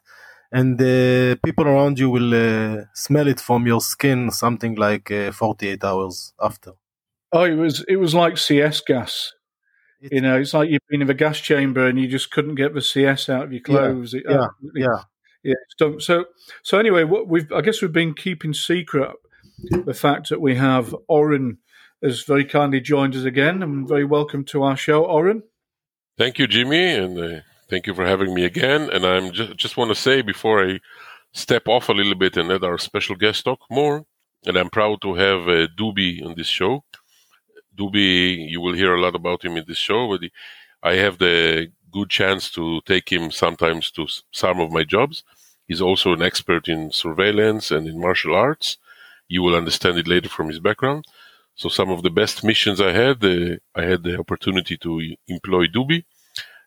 and 0.54 0.78
the 0.78 1.38
people 1.44 1.68
around 1.68 2.00
you 2.00 2.10
will 2.10 2.34
uh, 2.34 2.84
smell 2.94 3.28
it 3.28 3.40
from 3.40 3.66
your 3.68 3.82
skin 3.82 4.30
something 4.32 4.76
like 4.76 5.12
uh, 5.12 5.32
48 5.32 5.84
hours 5.84 6.34
after 6.40 6.74
oh 7.34 7.44
it 7.44 7.56
was 7.56 7.84
it 7.90 7.98
was 7.98 8.14
like 8.14 8.38
cs 8.38 8.80
gas 8.82 9.34
you 10.12 10.22
know 10.22 10.40
it's 10.40 10.54
like 10.54 10.70
you've 10.70 10.82
been 10.90 11.02
in 11.02 11.10
a 11.10 11.14
gas 11.14 11.38
chamber 11.40 11.88
and 11.88 12.00
you 12.00 12.08
just 12.08 12.32
couldn't 12.32 12.56
get 12.56 12.74
the 12.74 12.82
cs 12.82 13.30
out 13.30 13.44
of 13.44 13.54
your 13.54 13.62
clothes 13.62 14.14
yeah 14.14 14.20
it, 14.20 14.26
yeah, 14.32 14.48
yeah 14.76 15.04
yeah 15.44 15.54
so, 15.78 15.98
so 15.98 16.26
so 16.64 16.78
anyway 16.78 17.04
what 17.04 17.28
we've 17.28 17.52
i 17.52 17.62
guess 17.62 17.82
we've 17.82 17.94
been 17.94 18.14
keeping 18.14 18.54
secret 18.54 19.12
the 19.86 19.94
fact 19.94 20.30
that 20.30 20.42
we 20.42 20.56
have 20.56 20.96
oren 21.08 21.58
has 22.02 22.24
very 22.24 22.44
kindly 22.46 22.82
joined 22.82 23.16
us 23.16 23.24
again 23.24 23.64
and 23.64 23.88
very 23.88 24.06
welcome 24.06 24.44
to 24.44 24.64
our 24.64 24.76
show 24.76 25.06
oren 25.06 25.44
thank 26.18 26.38
you 26.38 26.48
jimmy 26.48 26.94
and 26.94 27.20
uh 27.20 27.40
Thank 27.74 27.88
you 27.88 27.96
for 27.96 28.06
having 28.06 28.36
me 28.36 28.46
again. 28.46 28.90
And 28.92 29.04
I'm 29.04 29.32
just 29.32 29.58
just 29.58 29.78
want 29.78 29.90
to 29.90 29.96
say 29.96 30.22
before 30.22 30.64
I 30.64 30.80
step 31.32 31.68
off 31.68 31.90
a 31.90 31.94
little 31.94 32.14
bit 32.14 32.38
and 32.38 32.48
let 32.50 32.64
our 32.64 32.78
special 32.78 33.16
guest 33.16 33.46
talk 33.46 33.62
more, 33.72 34.06
and 34.46 34.58
I'm 34.58 34.70
proud 34.70 35.02
to 35.02 35.16
have 35.16 35.48
uh, 35.48 35.68
Doobie 35.76 36.24
on 36.24 36.36
this 36.38 36.48
show. 36.48 36.84
Dubi, 37.78 38.50
you 38.50 38.62
will 38.62 38.74
hear 38.74 38.94
a 38.96 39.02
lot 39.02 39.16
about 39.16 39.44
him 39.44 39.58
in 39.58 39.66
this 39.68 39.78
show, 39.78 40.08
but 40.08 40.30
I 40.82 40.96
have 40.96 41.18
the 41.18 41.72
good 41.92 42.10
chance 42.10 42.50
to 42.52 42.82
take 42.86 43.12
him 43.12 43.32
sometimes 43.32 43.92
to 43.92 44.08
some 44.32 44.60
of 44.60 44.72
my 44.72 44.84
jobs. 44.84 45.24
He's 45.68 45.82
also 45.82 46.14
an 46.14 46.22
expert 46.22 46.68
in 46.68 46.92
surveillance 46.92 47.72
and 47.72 47.88
in 47.88 48.00
martial 48.00 48.36
arts. 48.36 48.78
You 49.28 49.42
will 49.42 49.56
understand 49.56 49.98
it 49.98 50.08
later 50.08 50.30
from 50.30 50.50
his 50.50 50.60
background. 50.60 51.06
So 51.56 51.70
some 51.70 51.90
of 51.90 52.04
the 52.04 52.10
best 52.10 52.44
missions 52.44 52.82
I 52.82 52.92
had, 52.92 53.24
uh, 53.24 53.58
I 53.76 53.84
had 53.84 54.04
the 54.04 54.18
opportunity 54.18 54.76
to 54.78 55.16
employ 55.28 55.68
Dubi 55.68 56.04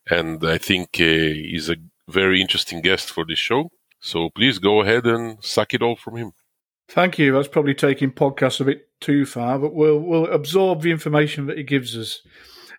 and 0.08 0.44
I 0.46 0.58
think 0.58 0.90
uh, 1.00 1.04
he's 1.04 1.68
a 1.68 1.76
very 2.08 2.40
interesting 2.40 2.80
guest 2.80 3.10
for 3.10 3.24
this 3.24 3.38
show. 3.38 3.70
So 4.00 4.30
please 4.30 4.58
go 4.58 4.80
ahead 4.82 5.06
and 5.06 5.42
suck 5.42 5.74
it 5.74 5.82
all 5.82 5.96
from 5.96 6.16
him. 6.16 6.32
Thank 6.88 7.18
you. 7.18 7.32
That's 7.32 7.48
probably 7.48 7.74
taking 7.74 8.12
podcasts 8.12 8.60
a 8.60 8.64
bit 8.64 8.85
too 9.00 9.26
far, 9.26 9.58
but 9.58 9.74
we'll 9.74 9.98
we'll 9.98 10.26
absorb 10.26 10.82
the 10.82 10.90
information 10.90 11.46
that 11.46 11.58
he 11.58 11.64
gives 11.64 11.96
us. 11.96 12.22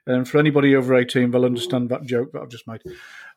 And 0.06 0.28
for 0.28 0.38
anybody 0.38 0.76
over 0.76 0.96
eighteen, 0.96 1.32
they'll 1.32 1.46
understand 1.46 1.90
that 1.90 2.04
joke 2.04 2.32
that 2.32 2.42
I've 2.42 2.50
just 2.50 2.68
made. 2.68 2.82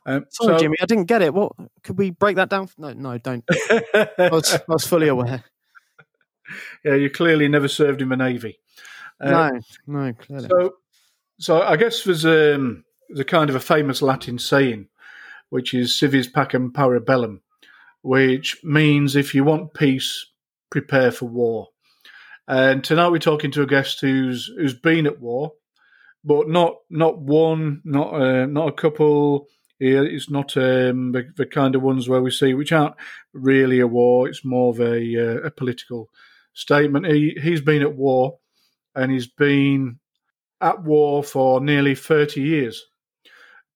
Um, 0.07 0.25
Sorry, 0.31 0.55
so, 0.55 0.59
Jimmy, 0.59 0.77
I 0.81 0.87
didn't 0.87 1.05
get 1.05 1.23
it. 1.23 1.35
What 1.35 1.53
could 1.83 1.99
we 1.99 2.11
break 2.11 2.37
that 2.37 2.49
down? 2.49 2.69
No, 2.79 2.93
no, 2.93 3.19
don't. 3.19 3.45
I, 3.51 4.31
was, 4.33 4.55
I 4.69 4.73
was 4.73 4.87
fully 4.87 5.09
aware. 5.09 5.45
yeah, 6.85 6.95
you 6.95 7.11
clearly 7.11 7.49
never 7.49 7.69
served 7.69 8.01
in 8.01 8.09
the 8.09 8.17
navy. 8.17 8.59
Uh, 9.21 9.31
no, 9.31 9.61
no, 9.87 10.13
clearly. 10.15 10.49
So, 10.49 10.75
so 11.39 11.63
I 11.63 11.77
guess 11.77 12.05
there's 12.05 12.25
um, 12.25 12.85
there's 13.09 13.21
a 13.21 13.25
kind 13.25 13.51
of 13.51 13.57
a 13.57 13.61
famous 13.61 14.01
Latin 14.01 14.39
saying, 14.39 14.89
which 15.51 15.75
is 15.75 15.99
"si 15.99 16.07
vis 16.07 16.29
pacem 16.29 16.73
para 16.73 17.01
bellum," 17.01 17.43
which 18.01 18.63
means 18.65 19.17
if 19.17 19.35
you 19.35 19.45
want 19.45 19.75
peace, 19.75 20.27
prepare 20.71 21.11
for 21.11 21.27
war. 21.27 21.69
And 22.51 22.83
tonight 22.83 23.11
we're 23.11 23.21
talking 23.21 23.53
to 23.53 23.63
a 23.63 23.67
guest 23.67 24.01
who's 24.01 24.47
who's 24.57 24.75
been 24.75 25.07
at 25.07 25.21
war, 25.21 25.53
but 26.25 26.49
not 26.49 26.79
not 26.91 27.17
one, 27.17 27.81
not 27.85 28.13
uh, 28.13 28.47
not 28.47 28.69
a 28.71 28.73
couple. 28.73 29.47
It's 29.79 30.29
not 30.29 30.57
um, 30.57 31.13
the, 31.13 31.31
the, 31.37 31.47
kind 31.47 31.77
of 31.77 31.83
ones 31.83 32.09
where 32.09 32.21
we 32.21 32.33
see 32.33 32.53
which 32.53 32.73
aren't 32.73 32.97
really 33.33 33.79
a 33.79 33.87
war. 33.87 34.29
It's 34.29 34.45
more 34.45 34.71
of 34.71 34.81
a, 34.81 35.17
uh, 35.17 35.47
a 35.47 35.51
political 35.53 36.11
statement. 36.53 37.07
He 37.07 37.39
he's 37.41 37.61
been 37.61 37.83
at 37.83 37.95
war, 37.95 38.41
and 38.97 39.13
he's 39.13 39.29
been 39.29 40.01
at 40.61 40.83
war 40.83 41.23
for 41.23 41.61
nearly 41.61 41.95
thirty 41.95 42.43
years. 42.43 42.85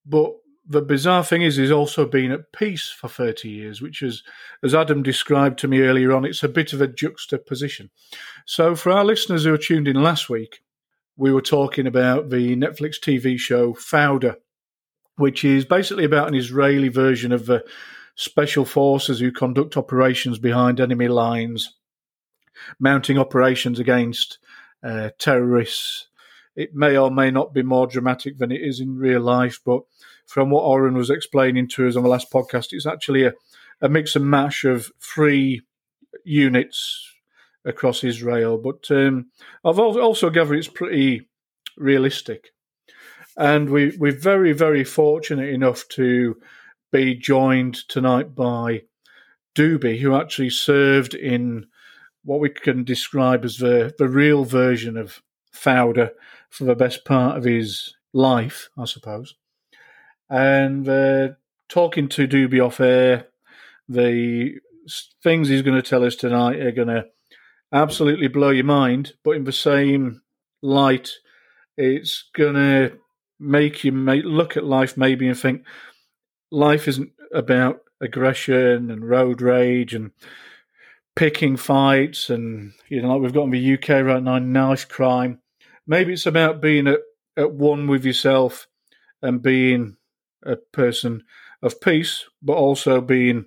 But 0.04 0.32
the 0.66 0.82
bizarre 0.82 1.24
thing 1.24 1.42
is, 1.42 1.56
he's 1.56 1.70
also 1.70 2.06
been 2.06 2.32
at 2.32 2.52
peace 2.52 2.88
for 2.88 3.08
30 3.08 3.48
years, 3.48 3.82
which 3.82 4.02
is, 4.02 4.22
as 4.62 4.74
Adam 4.74 5.02
described 5.02 5.58
to 5.58 5.68
me 5.68 5.82
earlier 5.82 6.12
on, 6.12 6.24
it's 6.24 6.42
a 6.42 6.48
bit 6.48 6.72
of 6.72 6.80
a 6.80 6.88
juxtaposition. 6.88 7.90
So, 8.46 8.74
for 8.74 8.90
our 8.90 9.04
listeners 9.04 9.44
who 9.44 9.50
were 9.50 9.58
tuned 9.58 9.88
in 9.88 10.02
last 10.02 10.30
week, 10.30 10.60
we 11.16 11.32
were 11.32 11.42
talking 11.42 11.86
about 11.86 12.30
the 12.30 12.56
Netflix 12.56 12.98
TV 12.98 13.38
show 13.38 13.74
Fauda, 13.74 14.36
which 15.16 15.44
is 15.44 15.64
basically 15.64 16.04
about 16.04 16.28
an 16.28 16.34
Israeli 16.34 16.88
version 16.88 17.30
of 17.30 17.46
the 17.46 17.64
special 18.16 18.64
forces 18.64 19.20
who 19.20 19.30
conduct 19.30 19.76
operations 19.76 20.38
behind 20.38 20.80
enemy 20.80 21.08
lines, 21.08 21.74
mounting 22.78 23.18
operations 23.18 23.78
against 23.78 24.38
uh, 24.82 25.10
terrorists. 25.18 26.08
It 26.56 26.74
may 26.74 26.96
or 26.96 27.10
may 27.10 27.30
not 27.30 27.52
be 27.52 27.62
more 27.62 27.86
dramatic 27.86 28.38
than 28.38 28.52
it 28.52 28.62
is 28.62 28.80
in 28.80 28.96
real 28.96 29.20
life, 29.20 29.60
but 29.64 29.82
from 30.26 30.50
what 30.50 30.62
Oren 30.62 30.94
was 30.94 31.10
explaining 31.10 31.68
to 31.68 31.86
us 31.86 31.96
on 31.96 32.02
the 32.02 32.08
last 32.08 32.30
podcast, 32.32 32.68
it's 32.72 32.86
actually 32.86 33.24
a, 33.24 33.32
a 33.80 33.88
mix 33.88 34.16
and 34.16 34.28
mash 34.28 34.64
of 34.64 34.90
three 35.00 35.62
units 36.24 37.12
across 37.64 38.04
Israel. 38.04 38.58
But 38.58 38.90
um, 38.90 39.26
I've 39.64 39.78
also 39.78 40.30
gathered 40.30 40.58
it's 40.58 40.68
pretty 40.68 41.28
realistic. 41.76 42.50
And 43.36 43.70
we, 43.70 43.96
we're 43.98 44.18
very, 44.18 44.52
very 44.52 44.84
fortunate 44.84 45.48
enough 45.48 45.86
to 45.90 46.36
be 46.92 47.14
joined 47.14 47.88
tonight 47.88 48.34
by 48.34 48.82
Doobie, 49.56 49.98
who 49.98 50.14
actually 50.14 50.50
served 50.50 51.14
in 51.14 51.66
what 52.24 52.40
we 52.40 52.48
can 52.48 52.84
describe 52.84 53.44
as 53.44 53.58
the, 53.58 53.92
the 53.98 54.08
real 54.08 54.44
version 54.44 54.96
of 54.96 55.20
Fauda 55.52 56.10
for 56.48 56.64
the 56.64 56.76
best 56.76 57.04
part 57.04 57.36
of 57.36 57.44
his 57.44 57.94
life, 58.12 58.70
I 58.78 58.84
suppose 58.84 59.34
and 60.28 60.88
uh, 60.88 61.28
talking 61.68 62.08
to 62.10 62.26
Doobie 62.26 62.64
off 62.64 62.80
air. 62.80 63.28
The 63.88 64.54
things 65.22 65.48
he's 65.48 65.62
going 65.62 65.80
to 65.80 65.88
tell 65.88 66.04
us 66.04 66.16
tonight 66.16 66.60
are 66.60 66.72
going 66.72 66.88
to 66.88 67.06
absolutely 67.72 68.28
blow 68.28 68.50
your 68.50 68.64
mind, 68.64 69.14
but 69.22 69.32
in 69.32 69.44
the 69.44 69.52
same 69.52 70.22
light, 70.62 71.10
it's 71.76 72.24
going 72.34 72.54
to 72.54 72.98
make 73.40 73.84
you 73.84 73.92
make, 73.92 74.24
look 74.24 74.56
at 74.56 74.64
life 74.64 74.96
maybe 74.96 75.28
and 75.28 75.38
think 75.38 75.64
life 76.50 76.86
isn't 76.86 77.10
about 77.32 77.80
aggression 78.00 78.90
and 78.90 79.08
road 79.08 79.42
rage 79.42 79.92
and 79.94 80.12
picking 81.16 81.56
fights 81.56 82.30
and 82.30 82.72
you 82.88 83.00
know 83.00 83.12
like 83.12 83.22
we've 83.22 83.34
got 83.34 83.44
in 83.44 83.50
the 83.50 83.74
UK 83.74 84.04
right 84.04 84.22
now 84.22 84.38
knife 84.38 84.88
crime 84.88 85.38
maybe 85.86 86.12
it's 86.12 86.26
about 86.26 86.60
being 86.60 86.86
at, 86.86 87.00
at 87.36 87.52
one 87.52 87.86
with 87.86 88.04
yourself 88.04 88.66
and 89.22 89.42
being 89.42 89.96
a 90.44 90.56
person 90.56 91.24
of 91.62 91.80
peace, 91.80 92.24
but 92.42 92.54
also 92.54 93.00
being 93.00 93.46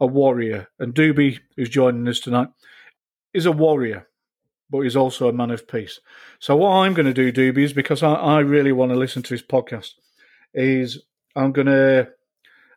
a 0.00 0.06
warrior. 0.06 0.68
And 0.78 0.94
Doobie, 0.94 1.40
who's 1.56 1.68
joining 1.68 2.06
us 2.08 2.20
tonight, 2.20 2.48
is 3.32 3.46
a 3.46 3.52
warrior, 3.52 4.06
but 4.70 4.80
he's 4.80 4.96
also 4.96 5.28
a 5.28 5.32
man 5.32 5.50
of 5.50 5.68
peace. 5.68 6.00
So 6.38 6.56
what 6.56 6.70
I'm 6.70 6.94
going 6.94 7.12
to 7.12 7.14
do, 7.14 7.32
Doobie, 7.32 7.64
is 7.64 7.72
because 7.72 8.02
I, 8.02 8.14
I 8.14 8.40
really 8.40 8.72
want 8.72 8.92
to 8.92 8.98
listen 8.98 9.22
to 9.22 9.34
his 9.34 9.42
podcast, 9.42 9.92
is 10.54 11.02
I'm 11.34 11.52
going 11.52 11.66
to 11.66 12.08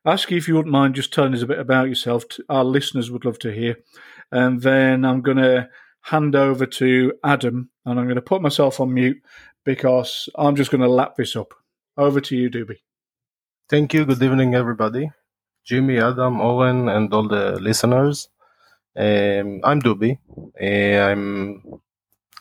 ask 0.05 0.31
you 0.31 0.37
if 0.37 0.47
you 0.47 0.55
wouldn't 0.55 0.71
mind 0.71 0.95
just 0.95 1.13
telling 1.13 1.33
us 1.33 1.41
a 1.41 1.47
bit 1.47 1.59
about 1.59 1.89
yourself. 1.89 2.23
Our 2.47 2.63
listeners 2.63 3.11
would 3.11 3.25
love 3.25 3.39
to 3.39 3.51
hear. 3.51 3.77
And 4.31 4.61
then 4.61 5.05
I'm 5.05 5.21
going 5.21 5.37
to 5.37 5.69
hand 6.01 6.35
over 6.35 6.65
to 6.65 7.13
Adam 7.23 7.69
and 7.85 7.99
I'm 7.99 8.05
going 8.05 8.15
to 8.15 8.21
put 8.21 8.41
myself 8.41 8.79
on 8.79 8.93
mute 8.93 9.21
because 9.65 10.29
I'm 10.35 10.55
just 10.55 10.71
going 10.71 10.81
to 10.81 10.89
lap 10.89 11.15
this 11.17 11.35
up. 11.35 11.53
Over 11.97 12.21
to 12.21 12.35
you, 12.37 12.49
Doobie. 12.49 12.77
Thank 13.69 13.93
you. 13.93 14.03
Good 14.03 14.23
evening, 14.23 14.55
everybody. 14.55 15.11
Jimmy, 15.63 15.99
Adam, 15.99 16.41
Owen, 16.41 16.89
and 16.89 17.13
all 17.13 17.27
the 17.27 17.59
listeners. 17.59 18.27
Um, 18.97 19.61
I'm 19.63 19.79
Doobie. 19.79 20.17
Uh, 20.59 21.11
I'm. 21.11 21.79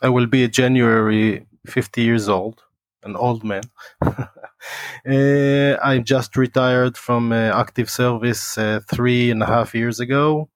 I 0.01 0.09
will 0.09 0.27
be 0.27 0.49
January 0.49 1.47
50 1.67 2.01
years 2.01 2.31
old, 2.31 2.63
an 3.03 3.15
old 3.15 3.45
man. 3.45 3.65
uh, 4.07 5.77
I 5.83 6.01
just 6.03 6.35
retired 6.35 6.97
from 6.97 7.33
uh, 7.33 7.53
active 7.53 7.91
service 7.91 8.57
uh, 8.57 8.81
three 8.89 9.31
and 9.31 9.43
a 9.43 9.47
half 9.47 9.75
years 9.75 10.01
ago, 10.01 10.49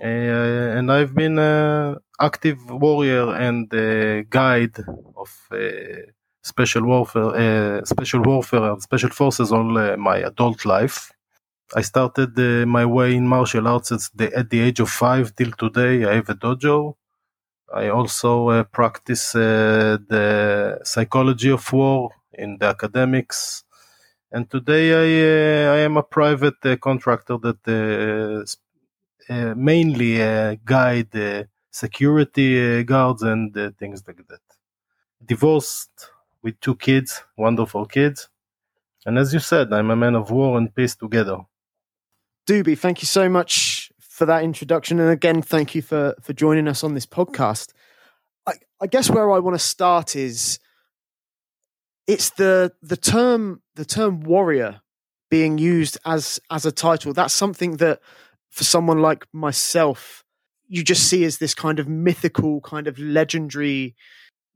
uh, 0.00 0.76
and 0.76 0.90
I've 0.90 1.14
been 1.14 1.38
an 1.38 1.96
active 2.18 2.70
warrior 2.70 3.34
and 3.34 3.68
guide 4.30 4.78
of 5.14 5.30
uh, 5.52 6.08
special 6.42 6.84
warfare, 6.84 7.80
uh, 7.80 7.84
special 7.84 8.22
warfare 8.22 8.64
and 8.72 8.82
special 8.82 9.10
forces 9.10 9.52
all 9.52 9.76
uh, 9.78 9.96
my 9.96 10.18
adult 10.18 10.64
life. 10.64 11.12
I 11.74 11.82
started 11.82 12.38
uh, 12.38 12.66
my 12.66 12.84
way 12.86 13.14
in 13.14 13.28
martial 13.28 13.68
arts 13.68 13.92
at 13.92 14.00
the, 14.14 14.34
at 14.36 14.50
the 14.50 14.60
age 14.60 14.80
of 14.80 14.90
five 14.90 15.34
till 15.36 15.52
today. 15.52 16.04
I 16.04 16.14
have 16.14 16.28
a 16.30 16.34
dojo. 16.34 16.96
I 17.72 17.88
also 17.88 18.48
uh, 18.48 18.64
practice 18.64 19.34
uh, 19.34 19.98
the 20.08 20.80
psychology 20.84 21.50
of 21.50 21.72
war 21.72 22.10
in 22.32 22.58
the 22.58 22.66
academics. 22.66 23.64
And 24.32 24.50
today 24.50 24.92
I, 24.92 25.68
uh, 25.70 25.74
I 25.74 25.78
am 25.80 25.96
a 25.96 26.02
private 26.02 26.80
contractor 26.80 27.38
that 27.38 28.46
mainly 29.56 30.18
guide 30.64 31.48
security 31.70 32.82
guards 32.84 33.22
and 33.22 33.54
things 33.78 34.02
like 34.06 34.26
that. 34.28 34.40
Divorced 35.24 36.10
with 36.42 36.58
two 36.60 36.76
kids, 36.76 37.22
wonderful 37.36 37.86
kids. 37.86 38.28
And 39.06 39.18
as 39.18 39.32
you 39.32 39.40
said, 39.40 39.72
I'm 39.72 39.90
a 39.90 39.96
man 39.96 40.14
of 40.14 40.30
war 40.30 40.58
and 40.58 40.74
peace 40.74 40.94
together. 40.94 41.38
Doobie, 42.46 42.78
thank 42.78 43.02
you 43.02 43.06
so 43.06 43.28
much 43.28 43.92
for 43.98 44.26
that 44.26 44.42
introduction. 44.42 45.00
And 45.00 45.10
again, 45.10 45.42
thank 45.42 45.74
you 45.74 45.82
for, 45.82 46.14
for 46.20 46.32
joining 46.32 46.68
us 46.68 46.84
on 46.84 46.94
this 46.94 47.06
podcast. 47.06 47.72
I, 48.46 48.54
I 48.80 48.86
guess 48.86 49.10
where 49.10 49.30
I 49.30 49.38
want 49.38 49.54
to 49.54 49.64
start 49.64 50.16
is 50.16 50.58
it's 52.06 52.30
the 52.30 52.72
the 52.82 52.96
term 52.96 53.62
the 53.76 53.84
term 53.84 54.20
warrior 54.20 54.80
being 55.30 55.58
used 55.58 55.96
as 56.04 56.40
as 56.50 56.66
a 56.66 56.72
title. 56.72 57.12
That's 57.12 57.34
something 57.34 57.76
that 57.76 58.00
for 58.50 58.64
someone 58.64 59.00
like 59.00 59.26
myself, 59.32 60.24
you 60.66 60.82
just 60.82 61.08
see 61.08 61.24
as 61.24 61.38
this 61.38 61.54
kind 61.54 61.78
of 61.78 61.88
mythical, 61.88 62.60
kind 62.62 62.88
of 62.88 62.98
legendary 62.98 63.94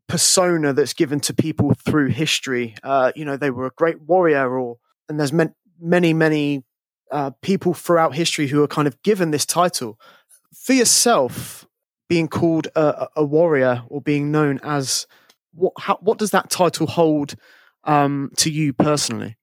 persona 0.08 0.73
that's 0.73 0.92
given 0.92 1.20
to 1.20 1.34
people 1.34 1.75
through 1.75 2.08
history. 2.08 2.75
Uh, 2.82 3.12
you 3.16 3.25
know, 3.25 3.37
they 3.37 3.50
were 3.50 3.66
a 3.66 3.73
great 3.76 4.00
warrior, 4.02 4.58
or 4.58 4.78
and 5.08 5.18
there's 5.18 5.32
many, 5.32 6.12
many 6.12 6.64
uh, 7.11 7.30
people 7.42 7.75
throughout 7.75 8.14
history 8.14 8.49
who 8.49 8.62
are 8.62 8.68
kind 8.68 8.88
of 8.88 9.00
given 9.02 9.30
this 9.30 9.46
title. 9.46 9.99
For 10.52 10.73
yourself, 10.73 11.66
being 12.08 12.28
called 12.28 12.68
a, 12.76 13.08
a 13.16 13.25
warrior 13.25 13.82
or 13.88 14.00
being 14.00 14.30
known 14.30 14.61
as 14.62 15.06
what? 15.52 15.73
How, 15.78 15.99
what 16.00 16.18
does 16.18 16.30
that 16.32 16.50
title 16.50 16.87
hold 16.87 17.34
um, 17.84 18.30
to 18.37 18.50
you 18.50 18.73
personally? 18.73 19.37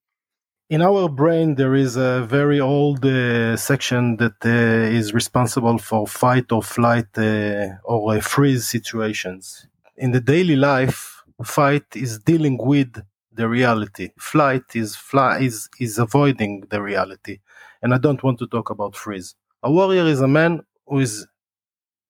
in 0.71 0.81
our 0.81 1.09
brain 1.09 1.55
there 1.55 1.75
is 1.75 1.97
a 1.97 2.25
very 2.37 2.59
old 2.61 3.05
uh, 3.05 3.57
section 3.57 4.15
that 4.15 4.37
uh, 4.45 4.97
is 4.99 5.13
responsible 5.13 5.77
for 5.77 6.07
fight 6.07 6.49
or 6.49 6.63
flight 6.63 7.09
uh, 7.17 7.67
or 7.83 8.15
uh, 8.15 8.21
freeze 8.21 8.65
situations 8.67 9.67
in 9.97 10.11
the 10.11 10.21
daily 10.21 10.55
life, 10.55 11.23
fight 11.43 11.85
is 11.95 12.19
dealing 12.19 12.57
with 12.57 13.03
the 13.31 13.47
reality. 13.47 14.09
Flight 14.19 14.75
is 14.75 14.95
fly 14.95 15.39
is 15.39 15.69
is 15.79 15.97
avoiding 15.97 16.61
the 16.69 16.81
reality. 16.81 17.39
And 17.81 17.93
I 17.93 17.97
don't 17.97 18.23
want 18.23 18.39
to 18.39 18.47
talk 18.47 18.69
about 18.69 18.95
freeze. 18.95 19.35
A 19.63 19.71
warrior 19.71 20.05
is 20.05 20.21
a 20.21 20.27
man 20.27 20.61
who 20.87 20.99
is 20.99 21.27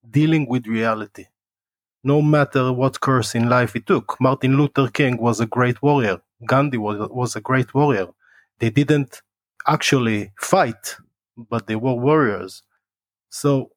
dealing 0.09 0.47
with 0.47 0.67
reality. 0.67 1.25
No 2.03 2.21
matter 2.21 2.73
what 2.73 2.99
course 2.99 3.35
in 3.35 3.49
life 3.49 3.73
he 3.73 3.81
took. 3.81 4.19
Martin 4.19 4.57
Luther 4.57 4.87
King 4.89 5.17
was 5.21 5.39
a 5.39 5.45
great 5.45 5.81
warrior. 5.83 6.21
Gandhi 6.47 6.77
was, 6.77 7.09
was 7.11 7.35
a 7.35 7.41
great 7.41 7.73
warrior. 7.75 8.07
They 8.59 8.71
didn't 8.71 9.21
actually 9.67 10.31
fight, 10.39 10.95
but 11.37 11.67
they 11.67 11.75
were 11.75 11.93
warriors. 11.93 12.63
So 13.29 13.71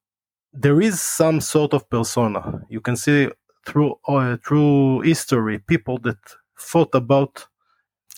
there 0.52 0.80
is 0.80 1.00
some 1.00 1.40
sort 1.40 1.74
of 1.74 1.88
persona. 1.90 2.62
You 2.70 2.80
can 2.80 2.96
see 2.96 3.28
through 3.66 3.96
uh, 4.08 4.36
through 4.46 5.00
history 5.02 5.58
people 5.60 5.98
that 6.00 6.18
thought 6.58 6.94
about 6.94 7.46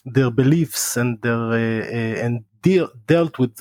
their 0.05 0.31
beliefs 0.31 0.97
and 0.97 1.21
their 1.23 1.35
uh, 1.37 1.57
uh, 1.87 2.25
and 2.25 2.45
deal, 2.63 2.91
dealt 3.07 3.39
with 3.39 3.59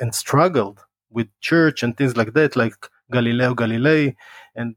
and 0.00 0.14
struggled 0.14 0.80
with 1.10 1.28
church 1.40 1.82
and 1.82 1.96
things 1.96 2.16
like 2.16 2.32
that, 2.34 2.56
like 2.56 2.74
Galileo 3.12 3.54
Galilei, 3.54 4.16
and 4.54 4.76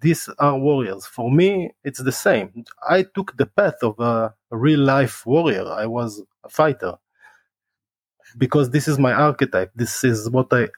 these 0.00 0.28
are 0.38 0.58
warriors. 0.58 1.06
For 1.06 1.30
me, 1.30 1.72
it's 1.84 2.02
the 2.02 2.12
same. 2.12 2.64
I 2.88 3.04
took 3.14 3.36
the 3.36 3.46
path 3.46 3.76
of 3.82 3.98
a, 4.00 4.34
a 4.50 4.56
real 4.56 4.80
life 4.80 5.26
warrior. 5.26 5.66
I 5.68 5.86
was 5.86 6.22
a 6.44 6.48
fighter 6.48 6.94
because 8.38 8.70
this 8.70 8.88
is 8.88 8.98
my 8.98 9.12
archetype. 9.12 9.72
This 9.74 10.04
is 10.04 10.30
what 10.30 10.48
I 10.52 10.68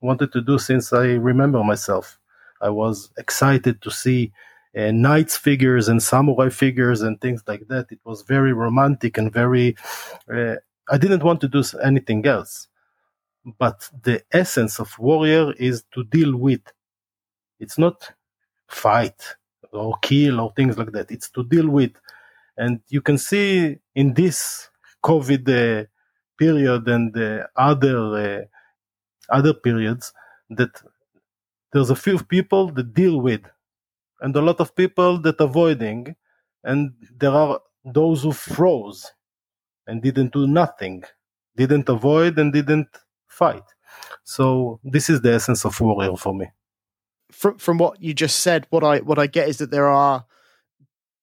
wanted 0.00 0.32
to 0.32 0.40
do 0.42 0.58
since 0.58 0.92
I 0.92 1.06
remember 1.14 1.64
myself. 1.64 2.18
I 2.60 2.70
was 2.70 3.10
excited 3.18 3.82
to 3.82 3.90
see 3.90 4.32
uh, 4.76 4.90
knights 4.90 5.36
figures 5.36 5.88
and 5.88 6.02
samurai 6.02 6.48
figures 6.50 7.02
and 7.02 7.20
things 7.20 7.42
like 7.46 7.66
that. 7.68 7.86
It 7.90 8.00
was 8.04 8.22
very 8.22 8.52
romantic 8.52 9.18
and 9.18 9.32
very. 9.32 9.76
Uh, 10.32 10.56
I 10.90 10.98
didn't 10.98 11.22
want 11.22 11.40
to 11.42 11.48
do 11.48 11.62
anything 11.82 12.26
else. 12.26 12.68
But 13.58 13.88
the 14.02 14.22
essence 14.32 14.78
of 14.78 14.98
warrior 14.98 15.52
is 15.52 15.84
to 15.94 16.04
deal 16.04 16.36
with. 16.36 16.60
It's 17.60 17.78
not 17.78 18.10
fight 18.66 19.22
or 19.72 19.96
kill 20.02 20.40
or 20.40 20.52
things 20.54 20.76
like 20.76 20.92
that. 20.92 21.10
It's 21.10 21.30
to 21.30 21.44
deal 21.44 21.68
with. 21.68 21.92
And 22.56 22.80
you 22.88 23.00
can 23.00 23.18
see 23.18 23.78
in 23.94 24.14
this 24.14 24.68
COVID 25.04 25.48
uh, 25.48 25.86
period 26.38 26.88
and 26.88 27.12
the 27.12 27.48
other 27.56 27.98
uh, 28.40 28.44
other 29.30 29.54
periods 29.54 30.12
that 30.50 30.82
there's 31.72 31.90
a 31.90 31.96
few 31.96 32.18
people 32.18 32.70
that 32.72 32.94
deal 32.94 33.20
with 33.20 33.42
and 34.20 34.34
a 34.36 34.40
lot 34.40 34.60
of 34.60 34.74
people 34.74 35.20
that 35.20 35.40
avoiding 35.40 36.16
and 36.64 36.92
there 37.16 37.30
are 37.30 37.60
those 37.84 38.22
who 38.22 38.32
froze 38.32 39.12
and 39.86 40.02
didn't 40.02 40.32
do 40.32 40.46
nothing 40.46 41.02
didn't 41.58 41.88
avoid 41.88 42.38
and 42.38 42.52
didn't 42.52 42.88
fight. 43.26 43.64
So 44.24 44.80
this 44.84 45.10
is 45.10 45.20
the 45.20 45.34
essence 45.34 45.64
of 45.64 45.78
warrior 45.80 46.16
for 46.16 46.32
me. 46.32 46.46
From 47.30 47.58
from 47.58 47.76
what 47.76 48.00
you 48.00 48.14
just 48.14 48.38
said 48.38 48.66
what 48.70 48.82
i 48.82 49.00
what 49.00 49.18
i 49.18 49.26
get 49.26 49.50
is 49.50 49.58
that 49.58 49.70
there 49.70 49.88
are 49.88 50.24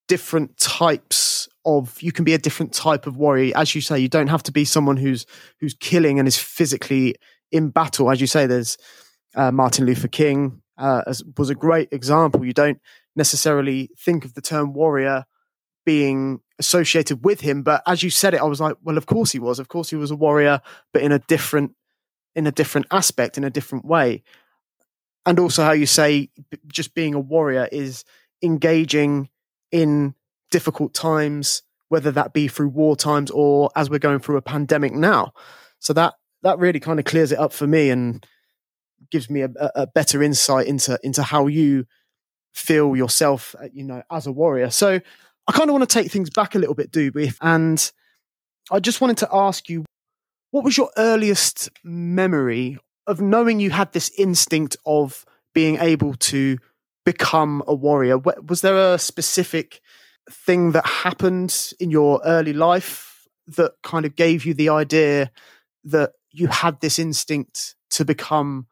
different 0.07 0.55
types 0.57 1.49
of 1.65 1.99
you 1.99 2.11
can 2.11 2.23
be 2.23 2.35
a 2.35 2.37
different 2.37 2.73
type 2.73 3.07
of 3.07 3.17
warrior. 3.17 3.53
As 3.55 3.73
you 3.73 3.81
say 3.81 3.97
you 3.97 4.07
don't 4.07 4.27
have 4.27 4.43
to 4.43 4.51
be 4.51 4.65
someone 4.65 4.97
who's 4.97 5.25
who's 5.59 5.73
killing 5.73 6.19
and 6.19 6.27
is 6.27 6.37
physically 6.37 7.15
in 7.51 7.69
battle. 7.69 8.11
As 8.11 8.21
you 8.21 8.27
say 8.27 8.45
there's 8.45 8.77
uh, 9.35 9.51
martin 9.51 9.85
luther 9.85 10.07
king 10.07 10.61
uh, 10.77 11.01
as, 11.07 11.23
was 11.37 11.49
a 11.49 11.55
great 11.55 11.89
example. 11.91 12.45
You 12.45 12.53
don't 12.53 12.81
necessarily 13.15 13.89
think 13.97 14.25
of 14.25 14.33
the 14.33 14.41
term 14.41 14.73
warrior 14.73 15.25
being 15.85 16.41
associated 16.57 17.23
with 17.23 17.41
him 17.41 17.61
but 17.61 17.83
as 17.85 18.01
you 18.01 18.09
said 18.09 18.33
it 18.33 18.41
i 18.41 18.45
was 18.45 18.59
like 18.59 18.75
well 18.81 18.97
of 18.97 19.05
course 19.05 19.31
he 19.31 19.39
was. 19.39 19.59
Of 19.59 19.67
course 19.67 19.89
he 19.89 19.95
was 19.95 20.11
a 20.11 20.15
warrior 20.15 20.61
but 20.93 21.01
in 21.01 21.11
a 21.11 21.19
different 21.19 21.75
in 22.35 22.47
a 22.47 22.51
different 22.51 22.87
aspect 22.91 23.37
in 23.37 23.43
a 23.43 23.49
different 23.49 23.85
way. 23.85 24.23
And 25.25 25.39
also 25.39 25.63
how 25.63 25.71
you 25.71 25.85
say 25.85 26.29
just 26.67 26.93
being 26.93 27.13
a 27.13 27.19
warrior 27.19 27.67
is 27.71 28.03
engaging 28.43 29.29
in 29.71 30.13
difficult 30.51 30.93
times, 30.93 31.63
whether 31.89 32.11
that 32.11 32.33
be 32.33 32.47
through 32.47 32.69
war 32.69 32.95
times 32.95 33.31
or 33.31 33.69
as 33.75 33.89
we're 33.89 33.99
going 33.99 34.19
through 34.19 34.37
a 34.37 34.41
pandemic 34.41 34.93
now. 34.93 35.33
So 35.79 35.93
that 35.93 36.15
that 36.43 36.59
really 36.59 36.79
kind 36.79 36.99
of 36.99 37.05
clears 37.05 37.31
it 37.31 37.39
up 37.39 37.53
for 37.53 37.65
me 37.65 37.89
and 37.89 38.25
gives 39.11 39.29
me 39.29 39.41
a, 39.41 39.49
a 39.75 39.87
better 39.87 40.21
insight 40.23 40.67
into 40.67 40.99
into 41.03 41.23
how 41.23 41.47
you 41.47 41.85
feel 42.53 42.95
yourself, 42.95 43.55
uh, 43.61 43.67
you 43.73 43.83
know, 43.83 44.01
as 44.11 44.27
a 44.27 44.31
warrior. 44.31 44.69
So 44.69 44.99
I 45.47 45.51
kind 45.51 45.69
of 45.69 45.73
want 45.73 45.87
to 45.87 45.93
take 45.93 46.11
things 46.11 46.29
back 46.29 46.55
a 46.55 46.59
little 46.59 46.75
bit, 46.75 46.91
Dubi, 46.91 47.35
and 47.41 47.91
I 48.71 48.79
just 48.79 49.01
wanted 49.01 49.17
to 49.17 49.29
ask 49.31 49.69
you, 49.69 49.85
what 50.51 50.63
was 50.63 50.77
your 50.77 50.89
earliest 50.97 51.69
memory 51.83 52.79
of 53.07 53.21
knowing 53.21 53.59
you 53.59 53.71
had 53.71 53.91
this 53.91 54.09
instinct 54.17 54.77
of 54.85 55.25
being 55.53 55.77
able 55.77 56.15
to 56.15 56.57
become 57.05 57.61
a 57.67 57.75
warrior? 57.75 58.17
Was 58.17 58.61
there 58.61 58.93
a 58.93 58.97
specific 58.97 59.81
thing 60.31 60.71
that 60.71 60.85
happened 60.85 61.73
in 61.79 61.91
your 61.91 62.21
early 62.25 62.53
life 62.53 63.27
that 63.47 63.73
kind 63.83 64.05
of 64.05 64.15
gave 64.15 64.45
you 64.45 64.53
the 64.53 64.69
idea 64.69 65.29
that 65.83 66.13
you 66.31 66.47
had 66.47 66.79
this 66.81 66.97
instinct 66.97 67.75
to 67.91 68.03
become 68.03 68.65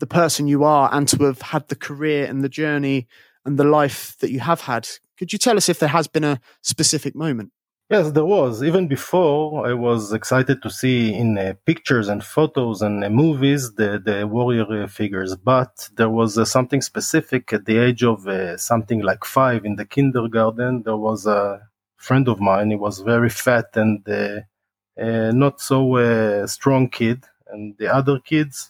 the 0.00 0.06
person 0.06 0.48
you 0.48 0.64
are 0.64 0.88
and 0.92 1.06
to 1.08 1.24
have 1.24 1.42
had 1.42 1.68
the 1.68 1.76
career 1.76 2.26
and 2.26 2.42
the 2.42 2.48
journey 2.48 3.06
and 3.44 3.58
the 3.58 3.64
life 3.64 4.16
that 4.18 4.30
you 4.30 4.40
have 4.40 4.62
had? 4.62 4.88
Could 5.16 5.32
you 5.32 5.38
tell 5.38 5.56
us 5.56 5.68
if 5.68 5.78
there 5.78 5.88
has 5.88 6.08
been 6.08 6.24
a 6.24 6.40
specific 6.62 7.14
moment? 7.14 7.52
Yes, 7.90 8.12
there 8.12 8.24
was. 8.24 8.62
Even 8.62 8.86
before, 8.86 9.66
I 9.66 9.72
was 9.72 10.12
excited 10.12 10.62
to 10.62 10.70
see 10.70 11.12
in 11.12 11.36
uh, 11.36 11.54
pictures 11.66 12.06
and 12.06 12.22
photos 12.22 12.82
and 12.82 13.02
uh, 13.02 13.10
movies 13.10 13.74
the, 13.74 14.00
the 14.02 14.28
warrior 14.28 14.84
uh, 14.84 14.86
figures. 14.86 15.34
But 15.34 15.88
there 15.96 16.08
was 16.08 16.38
uh, 16.38 16.44
something 16.44 16.82
specific 16.82 17.52
at 17.52 17.64
the 17.64 17.78
age 17.78 18.04
of 18.04 18.28
uh, 18.28 18.56
something 18.58 19.00
like 19.00 19.24
five 19.24 19.64
in 19.64 19.74
the 19.74 19.84
kindergarten. 19.84 20.84
There 20.84 20.96
was 20.96 21.26
a 21.26 21.62
friend 21.96 22.28
of 22.28 22.38
mine. 22.40 22.70
He 22.70 22.76
was 22.76 23.00
very 23.00 23.28
fat 23.28 23.70
and 23.74 24.08
uh, 24.08 25.32
not 25.32 25.60
so 25.60 26.46
strong 26.46 26.88
kid. 26.90 27.24
And 27.48 27.76
the 27.78 27.92
other 27.92 28.20
kids 28.20 28.69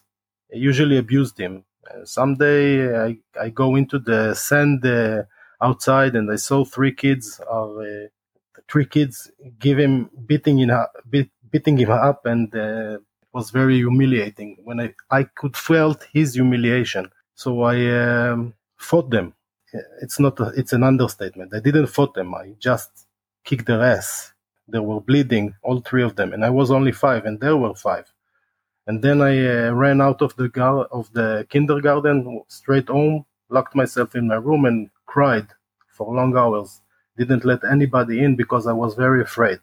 usually 0.52 0.98
abused 0.98 1.38
him. 1.38 1.64
someday 2.04 2.94
I, 3.06 3.18
I 3.40 3.48
go 3.50 3.76
into 3.76 3.98
the 3.98 4.34
sand 4.34 4.84
outside 5.60 6.14
and 6.14 6.30
I 6.30 6.36
saw 6.36 6.64
three 6.64 6.92
kids 6.92 7.40
are 7.48 8.10
three 8.70 8.86
kids 8.86 9.30
give 9.58 9.78
him 9.78 10.10
beating 10.26 10.70
up, 10.70 10.92
beating 11.50 11.76
him 11.76 11.90
up, 11.90 12.26
and 12.26 12.54
uh, 12.54 12.98
it 12.98 13.28
was 13.32 13.50
very 13.50 13.76
humiliating. 13.76 14.58
When 14.64 14.80
I 14.80 14.94
I 15.10 15.24
could 15.24 15.56
felt 15.56 16.06
his 16.12 16.34
humiliation, 16.34 17.10
so 17.34 17.62
I 17.62 17.76
um, 18.02 18.54
fought 18.76 19.10
them. 19.10 19.34
It's 20.02 20.18
not 20.18 20.40
a, 20.40 20.52
it's 20.56 20.72
an 20.72 20.82
understatement. 20.82 21.54
I 21.54 21.60
didn't 21.60 21.86
fight 21.86 22.14
them. 22.14 22.34
I 22.34 22.54
just 22.58 22.90
kicked 23.44 23.66
their 23.66 23.82
ass. 23.82 24.32
They 24.68 24.78
were 24.80 25.00
bleeding, 25.00 25.54
all 25.62 25.80
three 25.80 26.02
of 26.02 26.14
them, 26.16 26.32
and 26.32 26.44
I 26.44 26.50
was 26.50 26.70
only 26.70 26.92
five, 26.92 27.24
and 27.24 27.40
there 27.40 27.56
were 27.56 27.74
five. 27.74 28.10
And 28.90 29.03
then 29.03 29.22
I 29.22 29.35
uh, 29.46 29.70
ran 29.70 30.00
out 30.00 30.20
of 30.20 30.35
the 30.35 30.48
gar- 30.48 30.88
of 30.90 31.12
the 31.12 31.46
kindergarten 31.48 32.42
straight 32.48 32.88
home, 32.88 33.24
locked 33.48 33.76
myself 33.76 34.16
in 34.16 34.26
my 34.26 34.35
room, 34.35 34.64
and 34.64 34.90
cried 35.07 35.46
for 35.96 36.12
long 36.12 36.37
hours 36.37 36.81
didn't 37.16 37.44
let 37.44 37.62
anybody 37.62 38.16
in 38.24 38.35
because 38.35 38.66
I 38.66 38.72
was 38.72 38.96
very 38.96 39.22
afraid. 39.22 39.61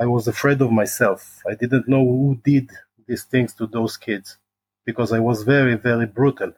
I 0.00 0.06
was 0.06 0.26
afraid 0.26 0.60
of 0.62 0.72
myself. 0.72 1.20
I 1.48 1.54
didn't 1.54 1.86
know 1.86 2.04
who 2.04 2.40
did 2.42 2.68
these 3.06 3.22
things 3.22 3.54
to 3.54 3.68
those 3.68 3.96
kids 3.96 4.36
because 4.84 5.12
I 5.12 5.20
was 5.20 5.44
very, 5.44 5.76
very 5.76 6.06
brutal. 6.06 6.52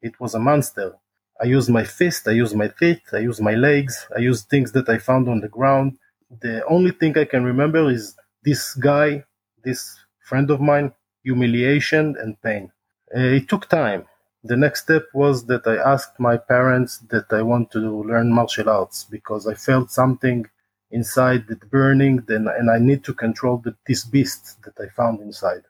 It 0.00 0.18
was 0.18 0.32
a 0.34 0.38
monster. 0.38 0.94
I 1.38 1.44
used 1.44 1.68
my 1.68 1.84
fist, 1.84 2.28
I 2.28 2.34
used 2.44 2.56
my 2.56 2.68
feet, 2.68 3.02
I 3.12 3.18
used 3.18 3.42
my 3.42 3.56
legs, 3.56 4.06
I 4.16 4.20
used 4.20 4.48
things 4.48 4.72
that 4.72 4.88
I 4.88 4.96
found 4.96 5.28
on 5.28 5.40
the 5.42 5.48
ground. 5.58 5.98
The 6.40 6.64
only 6.64 6.92
thing 6.92 7.18
I 7.18 7.26
can 7.26 7.44
remember 7.44 7.90
is 7.90 8.16
this 8.42 8.72
guy, 8.72 9.24
this 9.62 9.98
friend 10.24 10.50
of 10.50 10.58
mine, 10.62 10.94
humiliation 11.24 12.16
and 12.20 12.40
pain. 12.42 12.72
Uh, 13.14 13.20
it 13.38 13.48
took 13.48 13.68
time. 13.68 14.06
The 14.44 14.56
next 14.56 14.82
step 14.82 15.04
was 15.14 15.46
that 15.46 15.66
I 15.66 15.76
asked 15.76 16.18
my 16.18 16.36
parents 16.36 16.98
that 17.10 17.32
I 17.32 17.42
want 17.42 17.70
to 17.72 17.78
learn 18.04 18.32
martial 18.32 18.68
arts 18.68 19.04
because 19.04 19.46
I 19.46 19.54
felt 19.54 19.90
something 19.90 20.46
inside 20.90 21.46
that 21.48 21.70
burning 21.70 22.16
then 22.28 22.48
and 22.48 22.70
I 22.70 22.78
need 22.78 23.04
to 23.04 23.14
control 23.14 23.58
the, 23.58 23.74
this 23.86 24.04
beast 24.04 24.62
that 24.64 24.78
I 24.80 24.88
found 24.88 25.20
inside. 25.20 25.62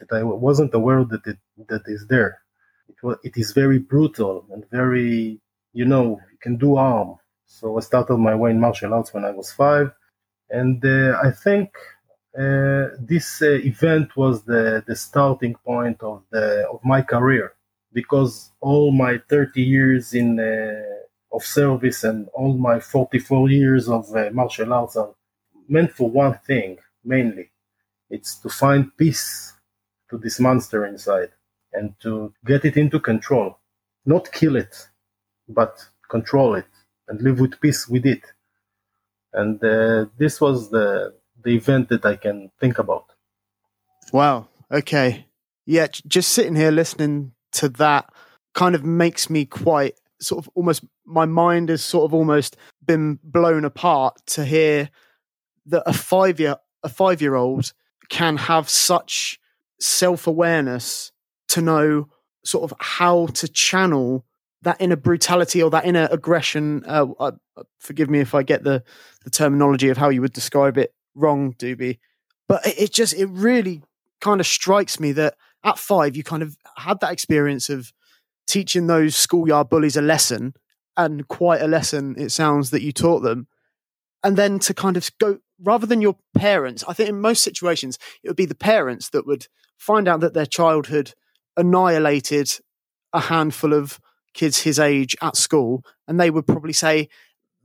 That 0.00 0.12
I 0.12 0.22
wasn't 0.22 0.74
aware 0.74 1.04
that 1.04 1.26
it 1.26 1.38
that 1.68 1.84
is 1.86 2.06
there. 2.08 2.40
It 2.88 3.02
was 3.02 3.16
it 3.24 3.36
is 3.38 3.52
very 3.52 3.78
brutal 3.78 4.44
and 4.52 4.68
very 4.70 5.40
you 5.72 5.84
know 5.86 6.20
you 6.32 6.38
can 6.40 6.56
do 6.56 6.76
harm. 6.76 7.16
So 7.46 7.76
I 7.78 7.80
started 7.80 8.16
my 8.18 8.34
way 8.34 8.50
in 8.50 8.60
martial 8.60 8.92
arts 8.94 9.14
when 9.14 9.24
I 9.24 9.30
was 9.30 9.52
five 9.52 9.92
and 10.50 10.84
uh, 10.84 11.18
I 11.22 11.30
think 11.30 11.70
this 12.34 13.42
uh, 13.42 13.58
event 13.64 14.16
was 14.16 14.44
the 14.44 14.82
the 14.86 14.96
starting 14.96 15.54
point 15.54 16.02
of 16.02 16.22
the 16.30 16.66
of 16.70 16.80
my 16.84 17.02
career 17.02 17.54
because 17.92 18.52
all 18.60 18.90
my 18.90 19.18
30 19.28 19.62
years 19.62 20.14
in 20.14 20.40
uh, 20.40 21.36
of 21.36 21.44
service 21.44 22.04
and 22.04 22.28
all 22.34 22.54
my 22.56 22.80
44 22.80 23.50
years 23.50 23.88
of 23.88 24.14
uh, 24.16 24.30
martial 24.32 24.72
arts 24.72 24.96
are 24.96 25.14
meant 25.68 25.92
for 25.92 26.10
one 26.10 26.38
thing 26.46 26.78
mainly. 27.04 27.50
It's 28.10 28.36
to 28.36 28.48
find 28.48 28.96
peace 28.96 29.54
to 30.10 30.18
this 30.18 30.40
monster 30.40 30.86
inside 30.86 31.30
and 31.72 31.94
to 32.00 32.34
get 32.44 32.64
it 32.64 32.76
into 32.76 33.00
control. 33.00 33.58
Not 34.06 34.32
kill 34.32 34.56
it 34.56 34.88
but 35.48 35.78
control 36.08 36.54
it 36.54 36.66
and 37.08 37.20
live 37.22 37.40
with 37.40 37.60
peace 37.60 37.88
with 37.88 38.06
it. 38.06 38.22
And 39.32 39.62
uh, 39.64 40.06
this 40.18 40.40
was 40.40 40.70
the 40.70 41.14
the 41.44 41.54
event 41.54 41.88
that 41.88 42.04
i 42.04 42.16
can 42.16 42.50
think 42.60 42.78
about 42.78 43.06
wow 44.12 44.48
okay 44.70 45.26
yeah 45.66 45.86
just 46.06 46.30
sitting 46.30 46.56
here 46.56 46.70
listening 46.70 47.32
to 47.52 47.68
that 47.68 48.10
kind 48.54 48.74
of 48.74 48.84
makes 48.84 49.30
me 49.30 49.44
quite 49.44 49.94
sort 50.20 50.44
of 50.44 50.50
almost 50.54 50.84
my 51.04 51.26
mind 51.26 51.68
has 51.68 51.82
sort 51.82 52.04
of 52.04 52.14
almost 52.14 52.56
been 52.84 53.18
blown 53.22 53.64
apart 53.64 54.20
to 54.26 54.44
hear 54.44 54.88
that 55.66 55.82
a 55.86 55.92
five 55.92 56.38
year 56.40 56.56
a 56.82 56.88
five 56.88 57.20
year 57.20 57.34
old 57.34 57.72
can 58.08 58.36
have 58.36 58.68
such 58.68 59.38
self 59.80 60.26
awareness 60.26 61.12
to 61.48 61.60
know 61.60 62.08
sort 62.44 62.70
of 62.70 62.76
how 62.80 63.26
to 63.26 63.48
channel 63.48 64.24
that 64.62 64.76
inner 64.80 64.96
brutality 64.96 65.62
or 65.62 65.70
that 65.70 65.84
inner 65.84 66.08
aggression. 66.10 66.84
Uh, 66.86 67.06
uh, 67.18 67.32
forgive 67.78 68.08
me 68.08 68.20
if 68.20 68.34
I 68.34 68.42
get 68.42 68.64
the 68.64 68.82
the 69.24 69.30
terminology 69.30 69.88
of 69.88 69.96
how 69.96 70.08
you 70.08 70.20
would 70.20 70.32
describe 70.32 70.78
it 70.78 70.92
wrong, 71.14 71.54
Doobie, 71.54 71.98
but 72.48 72.66
it, 72.66 72.78
it 72.78 72.92
just 72.92 73.14
it 73.14 73.26
really 73.26 73.82
kind 74.20 74.40
of 74.40 74.46
strikes 74.46 75.00
me 75.00 75.12
that 75.12 75.34
at 75.64 75.78
five 75.78 76.16
you 76.16 76.22
kind 76.22 76.42
of 76.42 76.56
had 76.76 77.00
that 77.00 77.12
experience 77.12 77.68
of 77.68 77.92
teaching 78.46 78.86
those 78.86 79.16
schoolyard 79.16 79.68
bullies 79.68 79.96
a 79.96 80.02
lesson 80.02 80.54
and 80.96 81.28
quite 81.28 81.62
a 81.62 81.68
lesson 81.68 82.14
it 82.18 82.30
sounds 82.30 82.70
that 82.70 82.82
you 82.82 82.92
taught 82.92 83.20
them. 83.20 83.46
And 84.24 84.36
then 84.36 84.58
to 84.60 84.74
kind 84.74 84.96
of 84.96 85.10
go 85.18 85.38
rather 85.62 85.86
than 85.86 86.02
your 86.02 86.16
parents 86.34 86.84
i 86.88 86.92
think 86.92 87.08
in 87.08 87.20
most 87.20 87.42
situations 87.42 87.98
it 88.22 88.28
would 88.28 88.36
be 88.36 88.46
the 88.46 88.54
parents 88.54 89.08
that 89.10 89.26
would 89.26 89.46
find 89.78 90.08
out 90.08 90.20
that 90.20 90.34
their 90.34 90.46
child 90.46 90.88
had 90.88 91.12
annihilated 91.56 92.50
a 93.12 93.20
handful 93.20 93.72
of 93.72 94.00
kids 94.34 94.62
his 94.62 94.78
age 94.78 95.16
at 95.22 95.36
school 95.36 95.84
and 96.08 96.18
they 96.18 96.30
would 96.30 96.46
probably 96.46 96.72
say 96.72 97.08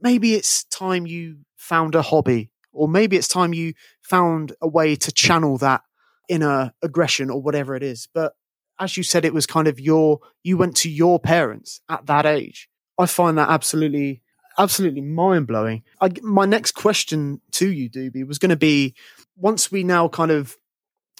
maybe 0.00 0.34
it's 0.34 0.64
time 0.64 1.06
you 1.06 1.38
found 1.56 1.94
a 1.94 2.02
hobby 2.02 2.50
or 2.78 2.88
maybe 2.88 3.16
it's 3.16 3.28
time 3.28 3.52
you 3.52 3.74
found 4.02 4.54
a 4.60 4.68
way 4.68 4.96
to 4.96 5.12
channel 5.12 5.58
that 5.58 5.82
inner 6.28 6.72
aggression 6.82 7.30
or 7.30 7.42
whatever 7.42 7.74
it 7.74 7.82
is 7.82 8.08
but 8.12 8.34
as 8.78 8.96
you 8.96 9.02
said, 9.02 9.24
it 9.24 9.34
was 9.34 9.46
kind 9.46 9.68
of 9.68 9.80
your, 9.80 10.20
you 10.42 10.56
went 10.56 10.76
to 10.78 10.90
your 10.90 11.18
parents 11.18 11.80
at 11.88 12.06
that 12.06 12.26
age. 12.26 12.68
I 12.98 13.06
find 13.06 13.36
that 13.38 13.48
absolutely, 13.48 14.22
absolutely 14.56 15.00
mind 15.00 15.46
blowing. 15.46 15.82
My 16.22 16.44
next 16.44 16.72
question 16.72 17.40
to 17.52 17.70
you, 17.70 17.90
Doobie, 17.90 18.26
was 18.26 18.38
going 18.38 18.50
to 18.50 18.56
be 18.56 18.94
once 19.36 19.70
we 19.70 19.84
now 19.84 20.08
kind 20.08 20.30
of 20.30 20.56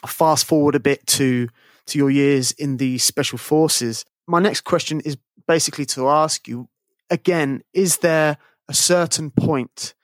fast 0.06 0.46
forward 0.46 0.74
a 0.74 0.80
bit 0.80 1.06
to, 1.06 1.48
to 1.86 1.98
your 1.98 2.10
years 2.10 2.52
in 2.52 2.76
the 2.76 2.98
special 2.98 3.38
forces. 3.38 4.04
My 4.26 4.40
next 4.40 4.62
question 4.62 5.00
is 5.00 5.16
basically 5.46 5.86
to 5.86 6.08
ask 6.08 6.46
you 6.46 6.68
again, 7.10 7.62
is 7.72 7.98
there 7.98 8.36
a 8.68 8.74
certain 8.74 9.30
point 9.30 9.94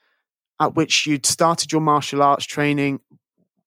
at 0.59 0.75
which 0.75 1.05
you'd 1.05 1.25
started 1.25 1.71
your 1.71 1.81
martial 1.81 2.21
arts 2.21 2.45
training? 2.45 3.01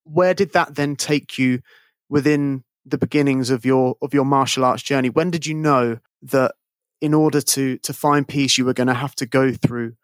Where 0.05 0.35
did 0.35 0.53
that 0.53 0.75
then 0.75 0.97
take 0.97 1.39
you 1.39 1.61
within 2.09 2.65
the 2.85 2.99
beginnings 2.99 3.51
of 3.51 3.65
your 3.65 3.97
of 4.01 4.15
your 4.15 4.25
martial 4.25 4.65
arts 4.65 4.83
journey? 4.83 5.11
When 5.11 5.31
did 5.31 5.47
you 5.47 5.55
know 5.55 5.99
that 6.23 6.55
in 7.01 7.15
order 7.15 7.41
to 7.41 7.79
to 7.79 7.93
find 7.93 8.27
peace, 8.27 8.59
you 8.59 8.65
were 8.65 8.75
going 8.75 8.87
to 8.89 8.95
have 8.95 9.15
to 9.17 9.27
go 9.27 9.53
through 9.53 9.95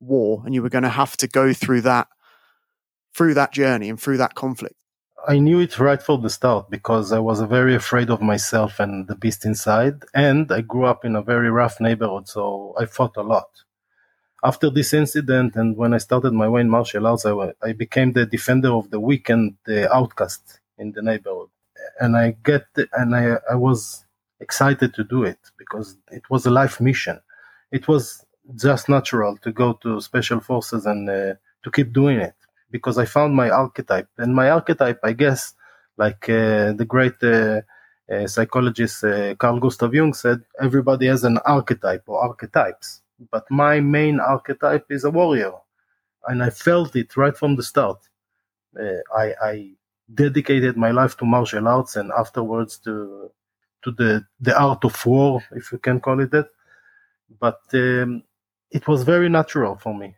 war 0.00 0.42
and 0.44 0.54
you 0.54 0.62
were 0.62 0.68
going 0.68 0.84
to 0.84 0.90
have 0.90 1.16
to 1.16 1.26
go 1.26 1.52
through 1.52 1.80
that 1.82 2.08
through 3.14 3.34
that 3.34 3.52
journey 3.52 3.88
and 3.88 4.00
through 4.00 4.18
that 4.18 4.34
conflict? 4.34 4.74
I 5.26 5.38
knew 5.38 5.60
it 5.60 5.78
right 5.78 6.02
from 6.02 6.20
the 6.22 6.28
start 6.28 6.68
because 6.68 7.10
I 7.10 7.18
was 7.18 7.40
very 7.40 7.74
afraid 7.74 8.10
of 8.10 8.20
myself 8.20 8.78
and 8.78 9.08
the 9.08 9.14
beast 9.14 9.46
inside, 9.46 10.04
and 10.12 10.52
I 10.52 10.60
grew 10.60 10.84
up 10.84 11.04
in 11.04 11.16
a 11.16 11.22
very 11.22 11.50
rough 11.50 11.80
neighborhood, 11.80 12.28
so 12.28 12.74
I 12.78 12.84
fought 12.84 13.16
a 13.16 13.22
lot. 13.22 13.48
After 14.44 14.68
this 14.68 14.92
incident, 14.92 15.56
and 15.56 15.74
when 15.74 15.94
I 15.94 15.98
started 15.98 16.34
my 16.34 16.48
way 16.48 16.60
in 16.60 16.68
martial 16.68 17.06
arts, 17.06 17.24
I, 17.24 17.32
I 17.62 17.72
became 17.72 18.12
the 18.12 18.26
defender 18.26 18.68
of 18.68 18.90
the 18.90 19.00
weak 19.00 19.30
and 19.30 19.54
the 19.64 19.90
outcast 19.92 20.60
in 20.76 20.92
the 20.92 21.00
neighborhood. 21.00 21.48
And 21.98 22.16
I 22.16 22.36
get 22.44 22.66
and 22.92 23.16
I 23.16 23.38
I 23.50 23.54
was 23.54 24.04
excited 24.40 24.92
to 24.94 25.04
do 25.04 25.24
it 25.24 25.38
because 25.56 25.96
it 26.10 26.28
was 26.28 26.44
a 26.46 26.50
life 26.50 26.80
mission. 26.80 27.18
It 27.72 27.88
was 27.88 28.24
just 28.66 28.88
natural 28.88 29.36
to 29.38 29.50
go 29.52 29.68
to 29.82 30.00
special 30.00 30.40
forces 30.40 30.84
and 30.86 31.08
uh, 31.08 31.34
to 31.62 31.70
keep 31.76 31.92
doing 31.92 32.18
it 32.20 32.36
because 32.70 32.98
I 32.98 33.06
found 33.06 33.34
my 33.34 33.48
archetype. 33.50 34.08
And 34.18 34.34
my 34.34 34.50
archetype, 34.50 35.00
I 35.02 35.12
guess, 35.12 35.54
like 35.96 36.28
uh, 36.28 36.72
the 36.80 36.86
great 36.94 37.18
uh, 37.22 37.62
uh 38.12 38.26
psychologist 38.26 39.02
uh, 39.04 39.34
Carl 39.36 39.58
Gustav 39.60 39.94
Jung 39.94 40.12
said, 40.12 40.40
everybody 40.60 41.06
has 41.06 41.24
an 41.24 41.38
archetype 41.56 42.04
or 42.06 42.16
archetypes, 42.28 43.00
but 43.30 43.50
my 43.50 43.80
main 43.80 44.20
archetype 44.20 44.86
is 44.90 45.04
a 45.04 45.10
warrior, 45.10 45.52
and 46.26 46.42
I 46.42 46.50
felt 46.50 46.96
it 46.96 47.16
right 47.16 47.36
from 47.36 47.56
the 47.56 47.62
start. 47.62 47.98
Uh, 48.78 49.02
I, 49.16 49.34
I 49.42 49.70
dedicated 50.12 50.76
my 50.76 50.90
life 50.90 51.16
to 51.18 51.24
martial 51.24 51.68
arts 51.68 51.96
and 51.96 52.10
afterwards 52.12 52.78
to 52.78 53.30
to 53.82 53.90
the 53.92 54.26
the 54.40 54.58
art 54.58 54.84
of 54.84 55.06
war, 55.06 55.42
if 55.52 55.72
you 55.72 55.78
can 55.78 56.00
call 56.00 56.20
it 56.20 56.30
that. 56.32 56.48
But 57.38 57.60
um, 57.74 58.22
it 58.70 58.86
was 58.88 59.02
very 59.02 59.28
natural 59.28 59.76
for 59.76 59.94
me. 59.94 60.16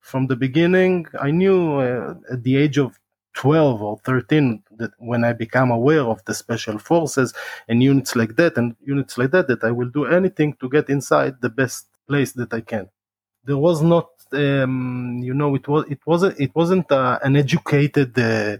From 0.00 0.26
the 0.26 0.36
beginning, 0.36 1.06
I 1.20 1.30
knew 1.30 1.80
uh, 1.80 2.14
at 2.32 2.42
the 2.42 2.56
age 2.56 2.78
of 2.78 2.98
12 3.34 3.82
or 3.82 3.98
13 4.04 4.62
that 4.78 4.90
when 4.98 5.24
I 5.24 5.32
become 5.32 5.70
aware 5.70 6.02
of 6.02 6.24
the 6.24 6.34
special 6.34 6.78
forces 6.78 7.32
and 7.68 7.82
units 7.82 8.16
like 8.16 8.36
that 8.36 8.56
and 8.56 8.74
units 8.84 9.16
like 9.18 9.30
that, 9.30 9.46
that 9.48 9.62
I 9.62 9.70
will 9.70 9.88
do 9.88 10.06
anything 10.06 10.54
to 10.60 10.68
get 10.68 10.90
inside 10.90 11.40
the 11.40 11.48
best 11.48 11.88
place 12.10 12.30
that 12.40 12.52
I 12.60 12.62
can. 12.72 12.86
There 13.48 13.62
was 13.68 13.78
not, 13.94 14.08
um, 14.32 15.20
you 15.28 15.34
know, 15.40 15.50
it 15.60 15.66
was 15.72 15.82
it 15.94 16.02
wasn't 16.10 16.34
it 16.46 16.52
wasn't 16.60 16.88
uh, 17.00 17.18
an 17.26 17.34
educated 17.44 18.10
uh, 18.18 18.56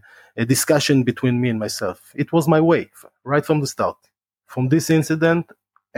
discussion 0.55 0.97
between 1.11 1.35
me 1.43 1.49
and 1.53 1.61
myself. 1.67 1.99
It 2.23 2.29
was 2.35 2.45
my 2.55 2.61
way 2.71 2.83
right 3.33 3.45
from 3.49 3.59
the 3.61 3.71
start. 3.77 3.99
From 4.55 4.65
this 4.75 4.87
incident 4.99 5.45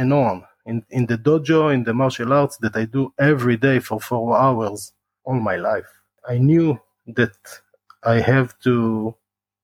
and 0.01 0.13
on, 0.13 0.37
in, 0.71 0.77
in 0.91 1.07
the 1.11 1.19
dojo, 1.27 1.61
in 1.77 1.85
the 1.85 1.95
martial 2.03 2.33
arts 2.41 2.57
that 2.59 2.75
I 2.83 2.85
do 2.85 3.03
every 3.31 3.57
day 3.69 3.79
for 3.89 3.99
four 4.01 4.29
hours 4.45 4.93
all 5.25 5.41
my 5.53 5.57
life, 5.71 5.91
I 6.29 6.37
knew 6.49 6.69
that 7.19 7.37
I 8.15 8.17
have 8.33 8.49
to 8.67 9.15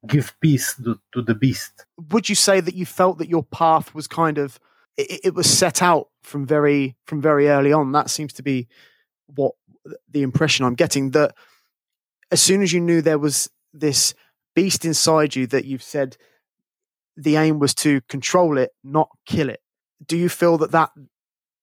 give 0.07 0.27
peace 0.41 0.69
to, 0.85 0.99
to 1.13 1.23
the 1.23 1.35
beast. 1.35 1.75
Would 2.13 2.29
you 2.29 2.35
say 2.49 2.61
that 2.61 2.75
you 2.81 2.87
felt 2.87 3.19
that 3.19 3.29
your 3.29 3.47
path 3.63 3.95
was 3.95 4.07
kind 4.07 4.39
of 4.39 4.59
it, 4.99 5.21
it 5.25 5.35
was 5.35 5.49
set 5.49 5.81
out 5.81 6.09
from 6.23 6.47
very 6.47 6.97
from 7.07 7.23
very 7.23 7.49
early 7.49 7.73
on? 7.73 7.93
That 7.93 8.11
seems 8.11 8.35
to 8.35 8.43
be 8.43 8.69
what 9.27 9.53
the 10.11 10.23
impression 10.23 10.67
I'm 10.67 10.75
getting 10.75 11.13
that 11.13 11.35
as 12.31 12.43
soon 12.43 12.63
as 12.63 12.73
you 12.73 12.81
knew 12.81 13.01
there 13.01 13.19
was 13.19 13.49
this 13.73 14.15
beast 14.55 14.85
inside 14.85 15.35
you 15.35 15.47
that 15.47 15.65
you've 15.65 15.83
said 15.83 16.17
the 17.17 17.37
aim 17.37 17.59
was 17.59 17.75
to 17.75 18.01
control 18.03 18.59
it, 18.59 18.71
not 18.85 19.09
kill 19.27 19.49
it. 19.49 19.61
Do 20.07 20.17
you 20.17 20.29
feel 20.29 20.59
that 20.59 20.73
that 20.73 20.91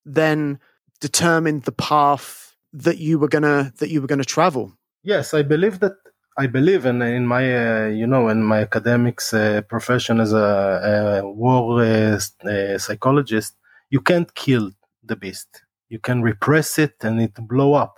then 0.05 0.59
determined 0.99 1.63
the 1.63 1.71
path 1.71 2.55
that 2.73 2.97
you 2.97 3.19
were 3.19 3.27
gonna 3.27 3.71
that 3.77 3.89
you 3.89 4.01
were 4.01 4.07
gonna 4.07 4.25
travel? 4.25 4.73
Yes, 5.03 5.33
I 5.33 5.43
believe 5.43 5.79
that. 5.79 5.93
I 6.37 6.47
believe 6.47 6.85
in 6.85 7.01
in 7.01 7.25
my 7.25 7.43
uh, 7.43 7.87
you 7.87 8.07
know 8.07 8.27
in 8.29 8.43
my 8.43 8.59
academics 8.59 9.33
uh, 9.33 9.61
profession 9.69 10.19
as 10.19 10.33
a, 10.33 11.21
a 11.23 11.29
war 11.29 11.81
uh, 11.81 12.19
uh 12.45 12.77
psychologist, 12.77 13.55
you 13.89 14.01
can't 14.01 14.33
kill 14.35 14.71
the 15.03 15.15
beast. 15.15 15.63
You 15.89 15.99
can 15.99 16.21
repress 16.21 16.77
it 16.79 16.95
and 17.01 17.21
it 17.21 17.35
blow 17.47 17.73
up, 17.73 17.95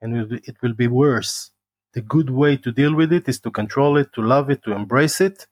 and 0.00 0.08
it 0.30 0.56
will 0.62 0.74
be, 0.74 0.86
worse 0.86 1.50
the 1.94 2.02
good 2.02 2.30
way 2.30 2.56
to 2.56 2.70
deal 2.70 2.94
with 2.94 3.12
it 3.12 3.28
is 3.28 3.40
to 3.40 3.50
control 3.50 3.96
it, 3.96 4.12
to 4.12 4.22
love 4.22 4.50
it, 4.50 4.62
to 4.62 4.72
embrace 4.72 5.20
it, 5.20 5.46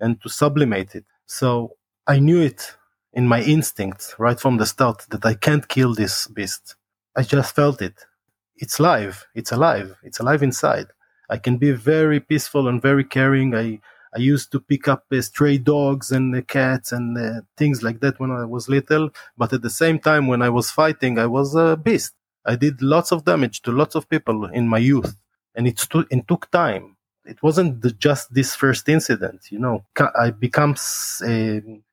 and 0.00 0.20
to 0.22 0.28
sublimate 0.28 0.94
it. 0.94 1.04
So 1.26 1.76
I 2.06 2.18
knew 2.18 2.40
it 2.40 2.76
in 3.12 3.28
my 3.28 3.42
instinct 3.42 4.14
right 4.18 4.40
from 4.40 4.56
the 4.56 4.66
start 4.66 5.06
that 5.10 5.24
I 5.24 5.34
can't 5.34 5.68
kill 5.68 5.94
this 5.94 6.26
beast. 6.26 6.76
I 7.16 7.22
just 7.22 7.54
felt 7.54 7.80
it. 7.80 7.94
It's 8.56 8.80
live. 8.80 9.26
It's 9.34 9.52
alive. 9.52 9.96
It's 10.02 10.20
alive 10.20 10.42
inside. 10.42 10.86
I 11.30 11.38
can 11.38 11.56
be 11.58 11.72
very 11.72 12.20
peaceful 12.20 12.68
and 12.68 12.80
very 12.82 13.04
caring. 13.04 13.54
I 13.54 13.80
I 14.16 14.20
used 14.20 14.52
to 14.52 14.60
pick 14.60 14.86
up 14.86 15.04
uh, 15.12 15.20
stray 15.20 15.58
dogs 15.58 16.12
and 16.12 16.34
uh, 16.36 16.42
cats 16.42 16.92
and 16.92 17.18
uh, 17.18 17.40
things 17.56 17.82
like 17.82 17.98
that 18.00 18.20
when 18.20 18.30
I 18.30 18.44
was 18.44 18.68
little. 18.68 19.10
But 19.36 19.52
at 19.52 19.62
the 19.62 19.70
same 19.70 19.98
time, 19.98 20.28
when 20.28 20.40
I 20.40 20.50
was 20.50 20.70
fighting, 20.70 21.18
I 21.18 21.26
was 21.26 21.56
a 21.56 21.76
beast. 21.76 22.12
I 22.46 22.54
did 22.54 22.80
lots 22.80 23.10
of 23.10 23.24
damage 23.24 23.62
to 23.62 23.72
lots 23.72 23.96
of 23.96 24.08
people 24.08 24.44
in 24.46 24.68
my 24.68 24.78
youth 24.78 25.16
and 25.56 25.66
it, 25.66 25.80
stu- 25.80 26.06
it 26.10 26.28
took 26.28 26.48
time. 26.50 26.96
It 27.24 27.42
wasn't 27.42 27.80
the, 27.82 27.90
just 27.90 28.32
this 28.32 28.54
first 28.54 28.88
incident, 28.88 29.50
you 29.50 29.58
know. 29.58 29.84
I 30.16 30.30
become 30.30 30.76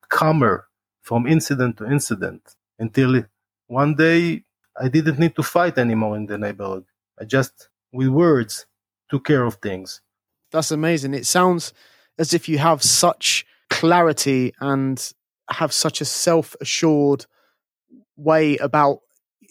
calmer 0.10 0.68
from 1.02 1.26
incident 1.28 1.78
to 1.78 1.90
incident 1.90 2.42
until 2.80 3.24
one 3.68 3.96
day 3.96 4.44
I 4.80 4.90
didn't 4.90 5.20
need 5.20 5.36
to 5.36 5.44
fight 5.44 5.78
anymore 5.78 6.18
in 6.18 6.26
the 6.26 6.38
neighborhood. 6.38 6.86
I 7.20 7.26
just, 7.26 7.70
with 7.92 8.10
words, 8.10 8.66
took 9.12 9.26
care 9.26 9.44
of 9.44 9.56
things. 9.56 10.02
That's 10.52 10.72
amazing. 10.72 11.14
It 11.14 11.26
sounds 11.26 11.74
as 12.18 12.34
if 12.34 12.50
you 12.50 12.58
have 12.58 12.82
such 12.82 13.46
clarity 13.70 14.54
and 14.60 15.14
have 15.50 15.74
such 15.74 16.02
a 16.02 16.06
self 16.06 16.56
assured 16.62 17.26
way 18.16 18.58
about 18.58 19.00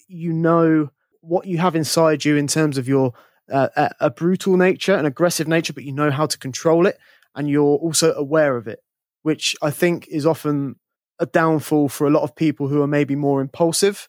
you 0.08 0.32
know 0.32 0.90
what 1.20 1.46
you 1.46 1.58
have 1.58 1.76
inside 1.76 2.24
you 2.24 2.36
in 2.36 2.46
terms 2.46 2.78
of 2.78 2.88
your 2.88 3.12
uh, 3.50 3.68
a, 3.76 3.90
a 4.00 4.10
brutal 4.10 4.56
nature, 4.56 4.94
an 4.94 5.06
aggressive 5.06 5.48
nature, 5.48 5.72
but 5.72 5.84
you 5.84 5.92
know 5.92 6.10
how 6.10 6.26
to 6.26 6.38
control 6.38 6.86
it, 6.86 6.98
and 7.34 7.48
you're 7.48 7.76
also 7.78 8.12
aware 8.14 8.56
of 8.56 8.66
it, 8.66 8.80
which 9.22 9.56
I 9.60 9.70
think 9.70 10.06
is 10.08 10.24
often 10.24 10.76
a 11.18 11.26
downfall 11.26 11.88
for 11.88 12.06
a 12.06 12.10
lot 12.10 12.22
of 12.22 12.34
people 12.34 12.68
who 12.68 12.80
are 12.80 12.86
maybe 12.86 13.14
more 13.16 13.40
impulsive, 13.40 14.08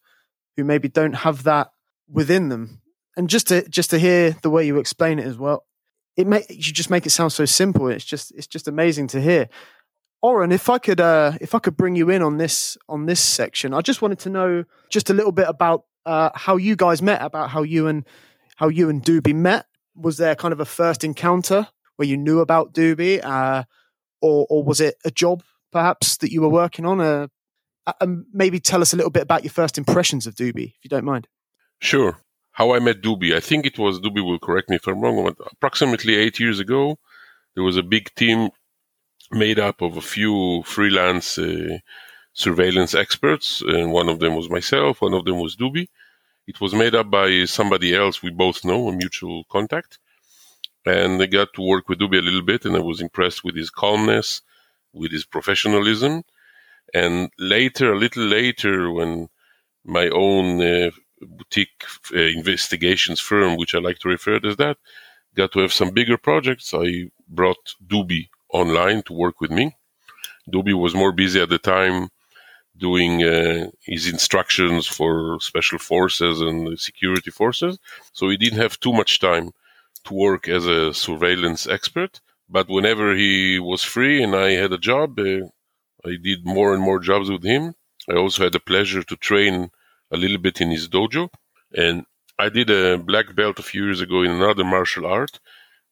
who 0.55 0.63
maybe 0.63 0.87
don't 0.87 1.13
have 1.13 1.43
that 1.43 1.71
within 2.07 2.49
them. 2.49 2.81
And 3.17 3.30
just 3.30 3.47
to 3.47 3.67
just 3.67 3.89
to 3.89 4.00
hear 4.00 4.36
the 4.41 4.50
way 4.50 4.65
you 4.65 4.78
explain 4.78 5.19
it 5.19 5.26
as 5.26 5.38
well, 5.38 5.65
it 6.15 6.28
may 6.28 6.45
you 6.50 6.74
just 6.74 6.89
make 6.89 7.06
it 7.06 7.12
sound 7.12 7.34
so 7.34 7.45
simple. 7.45 7.88
It's 7.88 8.06
just 8.06 8.32
it's 8.32 8.47
just 8.47 8.67
amazing 8.67 9.08
to 9.08 9.21
hear. 9.21 9.50
Oren, 10.21 10.52
if 10.52 10.69
I 10.69 10.78
could 10.78 11.02
uh, 11.02 11.34
if 11.41 11.56
I 11.56 11.60
could 11.60 11.76
bring 11.76 11.95
you 11.95 12.10
in 12.10 12.21
on 12.21 12.38
this 12.38 12.78
on 12.88 13.06
this 13.06 13.19
section, 13.19 13.74
I 13.74 13.82
just 13.82 14.02
wanted 14.02 14.19
to 14.19 14.30
know 14.30 14.63
just 14.89 15.10
a 15.10 15.13
little 15.13 15.32
bit 15.32 15.47
about 15.47 15.86
uh, 16.06 16.30
how 16.36 16.58
you 16.58 16.76
guys 16.76 17.02
met, 17.02 17.21
about 17.21 17.50
how 17.50 17.63
you 17.63 17.88
and 17.88 18.06
how 18.58 18.67
you 18.67 18.89
and 18.89 19.04
Doobie 19.04 19.36
met. 19.36 19.65
Was 19.95 20.17
there 20.17 20.36
kind 20.36 20.54
of 20.54 20.60
a 20.60 20.65
first 20.65 21.04
encounter 21.04 21.67
where 21.95 22.08
you 22.08 22.17
knew 22.17 22.39
about 22.39 22.74
Doobie, 22.74 23.24
uh, 23.24 23.63
or 24.21 24.45
or 24.50 24.63
was 24.63 24.80
it 24.80 24.95
a 25.04 25.12
job 25.12 25.43
perhaps 25.71 26.17
that 26.17 26.32
you 26.32 26.41
were 26.41 26.50
working 26.50 26.86
on? 26.86 27.02
Uh, 27.02 27.28
and 28.00 28.26
maybe 28.32 28.60
tell 28.60 28.82
us 28.82 28.93
a 28.93 28.95
little 28.95 29.12
bit 29.12 29.24
about 29.24 29.43
your 29.43 29.52
first 29.52 29.78
impressions 29.78 30.28
of 30.28 30.36
Doobie, 30.36 30.74
if 30.76 30.84
you 30.84 30.89
don't 30.89 31.04
mind. 31.04 31.28
Sure. 31.80 32.17
How 32.51 32.73
I 32.73 32.79
met 32.79 33.01
Doobie. 33.01 33.35
I 33.35 33.39
think 33.39 33.65
it 33.65 33.79
was 33.79 33.99
Doobie 33.99 34.25
will 34.25 34.39
correct 34.39 34.69
me 34.69 34.75
if 34.75 34.87
I'm 34.87 35.01
wrong. 35.01 35.23
But 35.23 35.47
approximately 35.51 36.15
eight 36.15 36.39
years 36.39 36.59
ago, 36.59 36.97
there 37.55 37.63
was 37.63 37.77
a 37.77 37.83
big 37.83 38.13
team 38.15 38.49
made 39.31 39.59
up 39.59 39.81
of 39.81 39.97
a 39.97 40.01
few 40.01 40.61
freelance 40.63 41.37
uh, 41.37 41.77
surveillance 42.33 42.93
experts, 42.93 43.61
and 43.61 43.91
one 43.91 44.09
of 44.09 44.19
them 44.19 44.35
was 44.35 44.49
myself. 44.49 45.01
One 45.01 45.13
of 45.13 45.25
them 45.25 45.39
was 45.39 45.55
Doobie. 45.55 45.87
It 46.47 46.59
was 46.59 46.73
made 46.73 46.95
up 46.95 47.09
by 47.09 47.45
somebody 47.45 47.95
else 47.95 48.21
we 48.21 48.29
both 48.29 48.65
know, 48.65 48.87
a 48.87 48.91
mutual 48.91 49.45
contact. 49.45 49.99
And 50.85 51.21
I 51.21 51.27
got 51.27 51.53
to 51.53 51.61
work 51.61 51.87
with 51.87 51.99
Doobie 51.99 52.19
a 52.19 52.21
little 52.21 52.41
bit, 52.41 52.65
and 52.65 52.75
I 52.75 52.79
was 52.79 53.01
impressed 53.01 53.43
with 53.43 53.55
his 53.55 53.69
calmness, 53.69 54.41
with 54.93 55.11
his 55.11 55.25
professionalism. 55.25 56.23
And 56.93 57.29
later, 57.37 57.93
a 57.93 57.97
little 57.97 58.25
later, 58.25 58.91
when 58.91 59.29
my 59.85 60.09
own 60.09 60.61
uh, 60.61 60.91
boutique 61.21 61.84
uh, 62.13 62.19
investigations 62.19 63.19
firm, 63.19 63.57
which 63.57 63.75
I 63.75 63.79
like 63.79 63.99
to 63.99 64.10
refer 64.10 64.39
to 64.39 64.49
as 64.49 64.57
that, 64.57 64.77
got 65.36 65.51
to 65.53 65.60
have 65.60 65.73
some 65.73 65.91
bigger 65.91 66.17
projects, 66.17 66.73
I 66.73 67.10
brought 67.27 67.75
Doobie 67.88 68.29
online 68.53 69.03
to 69.03 69.13
work 69.13 69.39
with 69.41 69.51
me. 69.51 69.75
Doobie 70.51 70.79
was 70.79 70.95
more 70.95 71.12
busy 71.12 71.41
at 71.41 71.49
the 71.49 71.57
time 71.57 72.10
doing 72.77 73.23
uh, 73.23 73.69
his 73.84 74.07
instructions 74.07 74.88
for 74.88 75.39
special 75.39 75.77
forces 75.77 76.41
and 76.41 76.79
security 76.79 77.31
forces. 77.31 77.77
So 78.13 78.29
he 78.29 78.38
didn't 78.38 78.60
have 78.60 78.79
too 78.79 78.93
much 78.93 79.19
time 79.19 79.51
to 80.05 80.13
work 80.13 80.47
as 80.47 80.65
a 80.65 80.93
surveillance 80.93 81.67
expert. 81.67 82.21
But 82.49 82.69
whenever 82.69 83.15
he 83.15 83.60
was 83.60 83.84
free 83.84 84.21
and 84.23 84.36
I 84.36 84.51
had 84.51 84.73
a 84.73 84.77
job, 84.77 85.19
uh, 85.19 85.47
I 86.05 86.17
did 86.21 86.45
more 86.45 86.73
and 86.73 86.81
more 86.81 86.99
jobs 86.99 87.29
with 87.29 87.43
him. 87.43 87.75
I 88.10 88.15
also 88.15 88.43
had 88.43 88.53
the 88.53 88.60
pleasure 88.60 89.03
to 89.03 89.15
train 89.15 89.69
a 90.12 90.17
little 90.17 90.38
bit 90.38 90.62
in 90.62 90.69
his 90.71 90.88
dojo. 90.88 91.30
And 91.74 92.06
I 92.38 92.50
did 92.50 92.69
a 92.69 92.97
black 92.97 93.36
belt 93.36 93.60
a 93.60 93.63
few 93.63 93.86
years 93.86 94.02
ago 94.02 94.24
in 94.24 94.32
another 94.32 94.63
martial 94.63 95.06
art, 95.06 95.39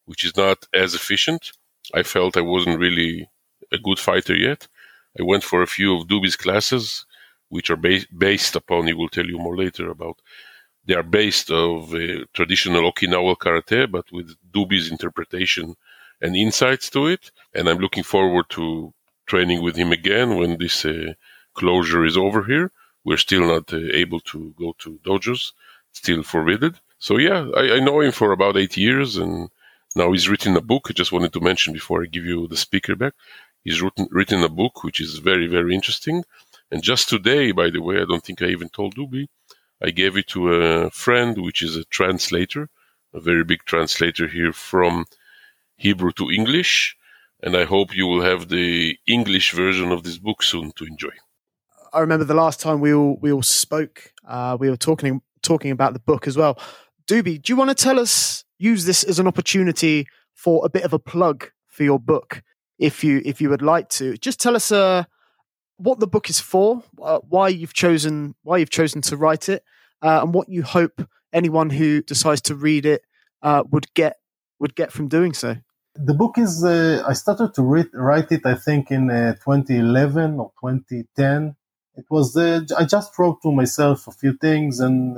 which 0.06 0.26
is 0.26 0.36
not 0.36 0.66
as 0.74 0.94
efficient. 0.94 1.52
I 1.94 2.04
felt 2.04 2.38
I 2.38 2.42
wasn't 2.42 2.80
really 2.80 3.30
a 3.72 3.78
good 3.78 4.00
fighter 4.00 4.36
yet. 4.36 4.68
I 5.20 5.24
went 5.24 5.44
for 5.44 5.62
a 5.62 5.68
few 5.68 5.96
of 5.96 6.08
Doobie's 6.08 6.36
classes, 6.36 7.06
which 7.50 7.70
are 7.70 7.76
ba- 7.76 8.06
based 8.18 8.56
upon, 8.56 8.88
he 8.88 8.94
will 8.94 9.10
tell 9.10 9.26
you 9.26 9.38
more 9.38 9.58
later 9.58 9.90
about, 9.90 10.18
they 10.86 10.96
are 10.96 11.04
based 11.04 11.52
of 11.52 11.94
uh, 11.94 12.26
traditional 12.34 12.92
Okinawa 12.92 13.36
karate, 13.38 13.90
but 13.92 14.12
with 14.12 14.36
Doobie's 14.52 14.90
interpretation 14.92 15.76
and 16.22 16.36
insights 16.36 16.90
to 16.92 17.08
it. 17.08 17.32
And 17.54 17.70
I'm 17.70 17.78
looking 17.78 18.04
forward 18.04 18.46
to 18.52 18.94
training 19.28 19.62
with 19.62 19.76
him 19.76 19.92
again 19.92 20.38
when 20.38 20.58
this 20.58 20.86
uh, 20.86 21.14
closure 21.54 22.06
is 22.06 22.18
over 22.18 22.44
here. 22.44 22.72
We're 23.04 23.18
still 23.18 23.46
not 23.48 23.74
uh, 23.74 23.78
able 23.78 24.20
to 24.32 24.54
go 24.58 24.76
to 24.80 25.00
dojos, 25.04 25.54
still 25.92 26.24
forbidden. 26.24 26.76
So 26.98 27.18
yeah, 27.18 27.50
I, 27.56 27.76
I 27.76 27.80
know 27.80 28.02
him 28.02 28.12
for 28.12 28.32
about 28.32 28.58
eight 28.58 28.78
years 28.78 29.18
and 29.18 29.50
now 29.96 30.12
he's 30.12 30.30
written 30.30 30.56
a 30.58 30.62
book. 30.62 30.88
I 30.90 30.94
just 30.94 31.12
wanted 31.12 31.34
to 31.34 31.40
mention 31.40 31.74
before 31.74 32.04
I 32.04 32.08
give 32.08 32.26
you 32.26 32.48
the 32.48 32.58
speaker 32.58 32.96
back. 32.96 33.14
He's 33.64 33.82
written, 33.82 34.08
written 34.12 34.44
a 34.44 34.50
book 34.50 34.84
which 34.84 35.00
is 35.00 35.20
very, 35.20 35.48
very 35.48 35.74
interesting. 35.74 36.24
And 36.72 36.84
just 36.84 37.10
today, 37.10 37.52
by 37.52 37.70
the 37.70 37.82
way, 37.82 37.98
I 38.02 38.06
don't 38.06 38.24
think 38.24 38.42
I 38.42 38.48
even 38.48 38.70
told 38.70 38.96
Doobie, 38.96 39.28
I 39.82 39.92
gave 39.92 40.18
it 40.18 40.28
to 40.30 40.54
a 40.54 40.92
friend 40.92 41.38
which 41.38 41.62
is 41.62 41.76
a 41.76 41.86
translator, 41.86 42.70
a 43.14 43.20
very 43.20 43.44
big 43.44 43.64
translator 43.66 44.28
here 44.28 44.54
from 44.54 45.06
Hebrew 45.78 46.12
to 46.14 46.30
English. 46.30 46.98
And 47.42 47.56
I 47.56 47.64
hope 47.64 47.96
you 47.96 48.06
will 48.06 48.22
have 48.22 48.50
the 48.50 48.98
English 49.08 49.54
version 49.54 49.92
of 49.92 50.04
this 50.04 50.18
book 50.18 50.44
soon 50.44 50.74
to 50.74 50.84
enjoy. 50.84 51.16
I 51.94 52.00
remember 52.00 52.26
the 52.26 52.34
last 52.34 52.60
time 52.60 52.80
we 52.80 52.94
all 52.94 53.18
we 53.22 53.32
all 53.32 53.44
spoke, 53.44 54.14
uh, 54.28 54.58
we 54.60 54.70
were 54.70 54.78
talking 54.78 55.22
talking 55.42 55.72
about 55.72 55.94
the 55.94 56.00
book 56.00 56.28
as 56.28 56.38
well. 56.38 56.60
Doobie, 57.08 57.42
do 57.42 57.52
you 57.52 57.58
want 57.58 57.70
to 57.70 57.76
tell 57.76 58.00
us 58.00 58.44
use 58.60 58.86
this 58.86 59.04
as 59.04 59.18
an 59.20 59.28
opportunity 59.28 60.06
for 60.36 60.66
a 60.66 60.70
bit 60.70 60.84
of 60.84 60.94
a 60.94 61.00
plug 61.00 61.50
for 61.68 61.84
your 61.84 62.00
book, 62.00 62.44
if 62.78 63.04
you 63.04 63.22
if 63.26 63.42
you 63.42 63.50
would 63.50 63.62
like 63.62 63.90
to. 63.90 64.18
Just 64.18 64.40
tell 64.40 64.56
us 64.56 64.72
uh, 64.72 65.06
what 65.78 66.00
the 66.00 66.08
book 66.08 66.30
is 66.30 66.40
for, 66.40 66.84
uh, 67.02 67.20
why 67.28 67.48
you've 67.48 67.74
chosen 67.74 68.36
why 68.44 68.58
you've 68.58 68.70
chosen 68.70 69.02
to 69.04 69.18
write 69.18 69.50
it, 69.50 69.64
uh, 70.02 70.20
and 70.22 70.34
what 70.34 70.50
you 70.50 70.64
hope 70.64 71.08
anyone 71.34 71.70
who 71.70 72.02
decides 72.02 72.42
to 72.42 72.56
read 72.56 72.86
it 72.86 73.02
uh, 73.42 73.64
would 73.72 73.92
get 73.94 74.18
would 74.60 74.76
get 74.76 74.92
from 74.92 75.08
doing 75.08 75.34
so. 75.34 75.56
The 75.96 76.14
book 76.14 76.38
is 76.38 76.64
uh, 76.64 77.04
I 77.08 77.14
started 77.14 77.54
to 77.56 77.64
read, 77.64 77.88
write 77.94 78.32
it 78.32 78.46
I 78.46 78.56
think 78.56 78.92
in 78.92 79.10
uh, 79.10 79.34
2011 79.34 80.40
or 80.40 80.52
2010. 80.62 81.56
It 82.00 82.06
was 82.10 82.36
I 82.38 82.86
just 82.86 83.18
wrote 83.20 83.40
to 83.44 83.52
myself 83.52 84.08
a 84.08 84.12
few 84.12 84.34
things 84.46 84.80
and 84.80 85.18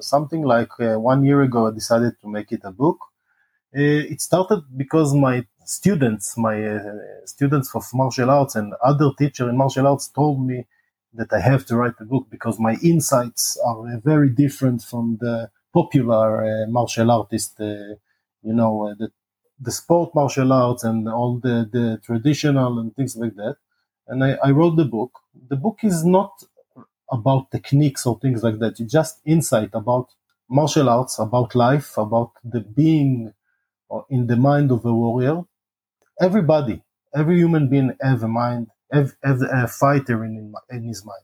something 0.00 0.42
like 0.42 0.72
uh, 0.80 0.96
one 0.98 1.24
year 1.24 1.42
ago, 1.42 1.68
I 1.68 1.72
decided 1.72 2.14
to 2.20 2.28
make 2.28 2.52
it 2.52 2.60
a 2.64 2.72
book. 2.72 2.98
Uh, 3.76 4.12
it 4.14 4.20
started 4.20 4.62
because 4.76 5.14
my 5.14 5.46
students, 5.64 6.36
my 6.36 6.56
uh, 6.66 6.80
students 7.26 7.74
of 7.74 7.84
martial 7.94 8.30
arts 8.30 8.56
and 8.56 8.74
other 8.82 9.10
teacher 9.18 9.48
in 9.48 9.56
martial 9.56 9.86
arts 9.86 10.08
told 10.08 10.44
me 10.46 10.66
that 11.14 11.32
I 11.32 11.40
have 11.40 11.66
to 11.66 11.76
write 11.76 11.94
a 12.00 12.04
book 12.04 12.26
because 12.30 12.58
my 12.60 12.74
insights 12.82 13.58
are 13.66 13.98
very 14.04 14.30
different 14.30 14.82
from 14.82 15.18
the 15.20 15.50
popular 15.74 16.66
martial 16.68 17.10
artist, 17.10 17.56
you 17.60 18.54
know, 18.60 18.94
the 18.98 19.10
the 19.62 19.72
sport 19.72 20.14
martial 20.14 20.52
arts 20.52 20.84
and 20.84 21.08
all 21.08 21.38
the, 21.38 21.68
the 21.70 22.00
traditional 22.04 22.78
and 22.78 22.96
things 22.96 23.16
like 23.16 23.34
that. 23.36 23.56
And 24.10 24.24
I, 24.24 24.36
I, 24.42 24.50
wrote 24.50 24.76
the 24.76 24.84
book. 24.84 25.12
The 25.48 25.56
book 25.56 25.78
is 25.84 26.04
not 26.04 26.32
about 27.12 27.50
techniques 27.52 28.04
or 28.06 28.18
things 28.18 28.42
like 28.42 28.58
that. 28.58 28.80
It's 28.80 28.92
just 28.92 29.20
insight 29.24 29.70
about 29.72 30.08
martial 30.48 30.88
arts, 30.88 31.18
about 31.20 31.54
life, 31.54 31.96
about 31.96 32.32
the 32.44 32.60
being 32.60 33.32
in 34.10 34.26
the 34.26 34.36
mind 34.36 34.72
of 34.72 34.84
a 34.84 34.92
warrior. 34.92 35.44
Everybody, 36.20 36.82
every 37.14 37.36
human 37.38 37.68
being 37.68 37.96
have 38.00 38.24
a 38.24 38.28
mind, 38.28 38.66
have, 38.92 39.14
have 39.22 39.42
a 39.42 39.68
fighter 39.68 40.24
in, 40.24 40.52
in 40.70 40.82
his 40.82 41.04
mind. 41.04 41.22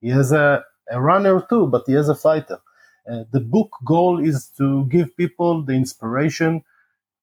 He 0.00 0.08
has 0.08 0.32
a, 0.32 0.64
a 0.90 1.00
runner 1.00 1.44
too, 1.48 1.66
but 1.66 1.84
he 1.86 1.92
has 1.92 2.08
a 2.08 2.14
fighter. 2.14 2.58
Uh, 3.10 3.24
the 3.30 3.40
book 3.40 3.70
goal 3.84 4.24
is 4.24 4.48
to 4.56 4.86
give 4.86 5.16
people 5.16 5.62
the 5.64 5.74
inspiration 5.74 6.62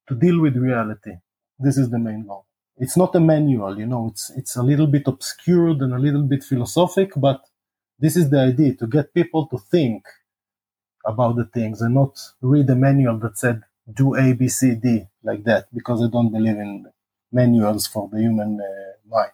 to 0.07 0.15
deal 0.15 0.39
with 0.39 0.55
reality. 0.55 1.13
This 1.57 1.77
is 1.77 1.89
the 1.89 1.99
main 1.99 2.25
goal. 2.27 2.45
It's 2.79 2.97
not 2.97 3.15
a 3.15 3.19
manual, 3.19 3.77
you 3.77 3.85
know, 3.85 4.07
it's, 4.11 4.31
it's 4.37 4.55
a 4.55 4.63
little 4.63 4.87
bit 4.87 5.03
obscured 5.07 5.79
and 5.81 5.93
a 5.93 5.99
little 5.99 6.23
bit 6.23 6.43
philosophic, 6.43 7.11
but 7.17 7.41
this 7.99 8.15
is 8.15 8.29
the 8.29 8.39
idea 8.39 8.73
to 8.75 8.87
get 8.87 9.13
people 9.13 9.47
to 9.47 9.57
think 9.57 10.05
about 11.05 11.35
the 11.35 11.45
things 11.45 11.81
and 11.81 11.95
not 11.95 12.17
read 12.41 12.69
a 12.69 12.75
manual 12.75 13.17
that 13.19 13.37
said 13.37 13.63
do 13.93 14.15
A, 14.15 14.33
B, 14.33 14.47
C, 14.47 14.75
D 14.75 15.05
like 15.23 15.43
that 15.43 15.67
because 15.73 16.03
I 16.03 16.09
don't 16.09 16.31
believe 16.31 16.57
in 16.57 16.85
manuals 17.31 17.87
for 17.87 18.09
the 18.11 18.19
human 18.19 18.59
uh, 18.61 19.15
mind. 19.15 19.31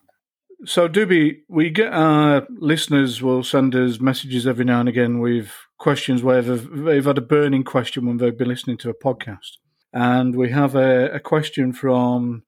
So, 0.66 0.88
Doobie, 0.88 1.42
we 1.48 1.70
get 1.70 1.94
our 1.94 2.48
listeners 2.50 3.22
will 3.22 3.44
send 3.44 3.76
us 3.76 4.00
messages 4.00 4.48
every 4.48 4.66
now 4.66 4.80
and 4.80 4.90
again 4.90 5.20
with 5.20 5.52
questions 5.78 6.24
where 6.24 6.42
they've, 6.42 6.86
they've 6.86 7.06
had 7.06 7.18
a 7.18 7.22
burning 7.22 7.64
question 7.64 8.06
when 8.06 8.18
they've 8.18 8.38
been 8.38 8.48
listening 8.48 8.78
to 8.78 8.90
a 8.90 8.94
podcast. 8.94 9.58
And 9.94 10.36
we 10.36 10.52
have 10.52 10.76
a, 10.76 11.12
a 11.12 11.20
question 11.20 11.74
from 11.74 12.44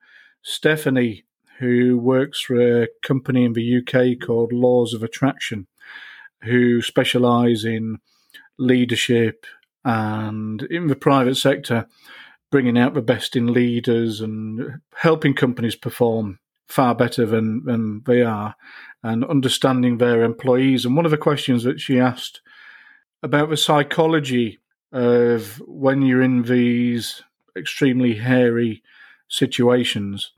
Stephanie, 0.49 1.25
who 1.60 1.97
works 1.97 2.39
for 2.39 2.83
a 2.83 2.88
company 3.03 3.43
in 3.43 3.51
the 3.51 3.79
UK 3.79 4.25
called 4.25 4.53
Laws 4.53 4.93
of 4.93 5.03
Attraction 5.03 5.67
who 6.43 6.81
specialise 6.81 7.65
in 7.65 7.99
leadership 8.57 9.45
and 9.83 10.63
in 10.63 10.88
the 10.88 10.95
private 10.95 11.36
sector, 11.36 11.86
bringing 12.49 12.77
out 12.77 12.93
the 12.93 13.01
best 13.01 13.36
in 13.36 13.51
leaders 13.51 14.21
and 14.21 14.79
helping 14.95 15.33
companies 15.33 15.75
perform 15.75 16.39
far 16.65 16.95
better 16.95 17.25
than, 17.25 17.65
than 17.65 18.03
they 18.05 18.21
are 18.21 18.55
and 19.03 19.25
understanding 19.25 19.97
their 19.97 20.23
employees. 20.23 20.86
And 20.86 20.95
one 20.95 21.03
of 21.03 21.12
the 21.12 21.17
questions 21.17 21.63
that 21.63 21.81
she 21.81 21.99
asked 21.99 22.39
about 23.21 23.49
the 23.49 23.57
psychology 23.57 24.60
of 24.93 25.62
when 25.65 26.03
you're 26.03 26.21
in 26.21 26.43
these 26.43 27.21
extremely 27.57 28.15
hairy 28.15 28.81
situations 29.27 30.31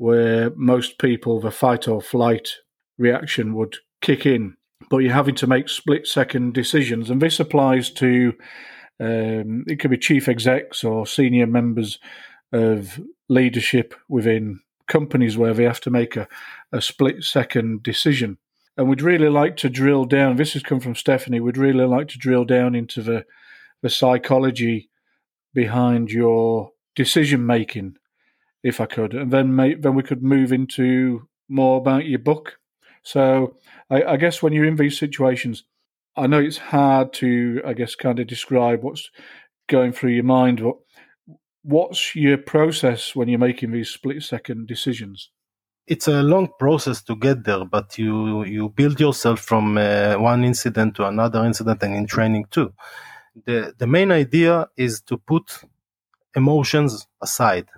where 0.00 0.48
most 0.56 0.98
people, 0.98 1.40
the 1.40 1.50
fight 1.50 1.86
or 1.86 2.00
flight 2.00 2.48
reaction 2.96 3.54
would 3.54 3.76
kick 4.00 4.24
in, 4.24 4.56
but 4.88 4.96
you're 4.96 5.12
having 5.12 5.34
to 5.34 5.46
make 5.46 5.68
split 5.68 6.06
second 6.06 6.54
decisions. 6.54 7.10
And 7.10 7.20
this 7.20 7.38
applies 7.38 7.90
to 7.90 8.32
um, 8.98 9.64
it 9.66 9.78
could 9.78 9.90
be 9.90 9.98
chief 9.98 10.26
execs 10.26 10.84
or 10.84 11.06
senior 11.06 11.46
members 11.46 11.98
of 12.50 12.98
leadership 13.28 13.94
within 14.08 14.60
companies 14.88 15.36
where 15.36 15.52
they 15.52 15.64
have 15.64 15.82
to 15.82 15.90
make 15.90 16.16
a, 16.16 16.26
a 16.72 16.80
split 16.80 17.22
second 17.22 17.82
decision. 17.82 18.38
And 18.78 18.88
we'd 18.88 19.02
really 19.02 19.28
like 19.28 19.58
to 19.58 19.68
drill 19.68 20.06
down. 20.06 20.36
This 20.36 20.54
has 20.54 20.62
come 20.62 20.80
from 20.80 20.94
Stephanie. 20.94 21.40
We'd 21.40 21.58
really 21.58 21.84
like 21.84 22.08
to 22.08 22.18
drill 22.18 22.46
down 22.46 22.74
into 22.74 23.02
the 23.02 23.26
the 23.82 23.90
psychology 23.90 24.88
behind 25.52 26.10
your 26.10 26.70
decision 26.96 27.44
making, 27.44 27.96
if 28.62 28.80
I 28.80 28.86
could, 28.86 29.14
and 29.14 29.30
then 29.30 29.54
make, 29.54 29.82
then 29.82 29.94
we 29.94 30.02
could 30.02 30.22
move 30.22 30.52
into 30.52 31.28
more 31.48 31.78
about 31.78 32.06
your 32.06 32.18
book. 32.18 32.58
So 33.02 33.56
I, 33.88 34.02
I 34.02 34.16
guess 34.16 34.42
when 34.42 34.52
you're 34.52 34.66
in 34.66 34.76
these 34.76 34.98
situations, 34.98 35.64
I 36.16 36.26
know 36.26 36.40
it's 36.40 36.58
hard 36.58 37.12
to, 37.14 37.62
I 37.66 37.72
guess, 37.72 37.94
kind 37.94 38.18
of 38.18 38.26
describe 38.26 38.82
what's 38.82 39.10
going 39.68 39.92
through 39.92 40.10
your 40.10 40.24
mind, 40.24 40.62
but 40.62 40.76
what's 41.62 42.14
your 42.14 42.38
process 42.38 43.14
when 43.14 43.28
you're 43.28 43.38
making 43.38 43.72
these 43.72 43.90
split 43.90 44.22
second 44.22 44.66
decisions? 44.66 45.30
It's 45.86 46.08
a 46.08 46.22
long 46.22 46.50
process 46.58 47.02
to 47.04 47.16
get 47.16 47.44
there, 47.44 47.64
but 47.64 47.98
you 47.98 48.44
you 48.44 48.68
build 48.68 49.00
yourself 49.00 49.40
from 49.40 49.76
uh, 49.76 50.14
one 50.16 50.44
incident 50.44 50.94
to 50.96 51.06
another 51.06 51.44
incident, 51.44 51.82
and 51.82 51.96
in 51.96 52.06
training 52.06 52.46
too. 52.50 52.72
the 53.46 53.74
The 53.76 53.86
main 53.86 54.12
idea 54.12 54.68
is 54.76 55.00
to 55.02 55.16
put 55.16 55.64
emotions 56.36 57.08
aside. 57.20 57.68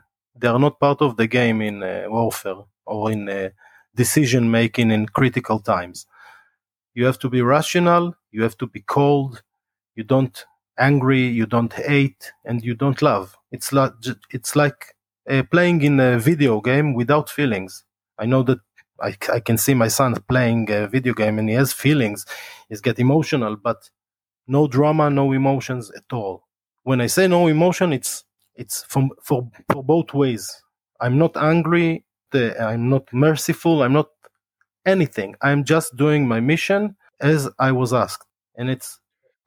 They 0.43 0.49
are 0.49 0.61
not 0.61 0.81
part 0.81 1.03
of 1.03 1.17
the 1.17 1.29
game 1.29 1.63
in 1.63 1.83
uh, 1.85 2.07
warfare 2.09 2.57
or 2.87 3.13
in 3.13 3.31
uh, 3.31 3.51
decision 3.97 4.51
making 4.51 4.93
in 4.93 5.07
critical 5.07 5.61
times. 5.61 6.07
You 6.95 7.07
have 7.07 7.19
to 7.21 7.31
be 7.31 7.43
rational. 7.43 8.15
You 8.33 8.43
have 8.45 8.59
to 8.59 8.67
be 8.67 8.81
cold. 8.83 9.43
You 9.97 10.05
don't 10.05 10.45
angry. 10.79 11.27
You 11.27 11.47
don't 11.47 11.73
hate, 11.73 12.33
and 12.45 12.65
you 12.65 12.75
don't 12.75 13.03
love. 13.03 13.37
It's 13.53 13.73
like 13.73 13.93
it's 14.31 14.57
like 14.57 14.97
uh, 15.31 15.45
playing 15.51 15.83
in 15.83 16.01
a 16.01 16.19
video 16.19 16.61
game 16.61 16.95
without 16.95 17.31
feelings. 17.31 17.85
I 18.19 18.27
know 18.27 18.43
that 18.45 18.61
I, 19.01 19.17
I 19.33 19.41
can 19.41 19.59
see 19.59 19.75
my 19.75 19.89
son 19.89 20.15
playing 20.29 20.71
a 20.71 20.89
video 20.89 21.15
game 21.15 21.39
and 21.39 21.49
he 21.49 21.57
has 21.57 21.73
feelings. 21.73 22.27
He's 22.69 22.81
get 22.83 22.99
emotional, 22.99 23.57
but 23.57 23.91
no 24.47 24.69
drama, 24.69 25.11
no 25.11 25.33
emotions 25.33 25.91
at 25.93 26.13
all. 26.13 26.49
When 26.85 27.01
I 27.01 27.09
say 27.09 27.29
no 27.29 27.49
emotion, 27.49 27.93
it's 27.93 28.25
it's 28.57 28.85
from 28.85 29.11
for 29.23 29.51
for 29.73 29.83
both 29.83 30.15
ways. 30.15 30.63
I'm 31.01 31.19
not 31.19 31.37
angry. 31.37 32.05
I'm 32.35 32.89
not 32.89 33.13
merciful. 33.13 33.83
I'm 33.83 33.93
not 33.93 34.09
anything. 34.87 35.37
I'm 35.43 35.65
just 35.65 35.97
doing 35.97 36.27
my 36.27 36.41
mission 36.41 36.97
as 37.21 37.49
I 37.59 37.73
was 37.73 37.93
asked. 37.93 38.27
And 38.57 38.71
it's 38.71 38.99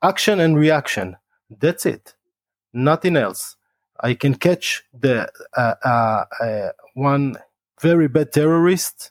action 0.02 0.40
and 0.40 0.56
reaction. 0.56 1.16
That's 1.50 1.86
it. 1.86 2.14
Nothing 2.72 3.16
else. 3.16 3.56
I 4.00 4.14
can 4.14 4.34
catch 4.34 4.82
the 4.92 5.30
uh, 5.56 5.74
uh, 5.84 6.24
uh, 6.40 6.68
one 6.94 7.36
very 7.80 8.08
bad 8.08 8.32
terrorist, 8.32 9.10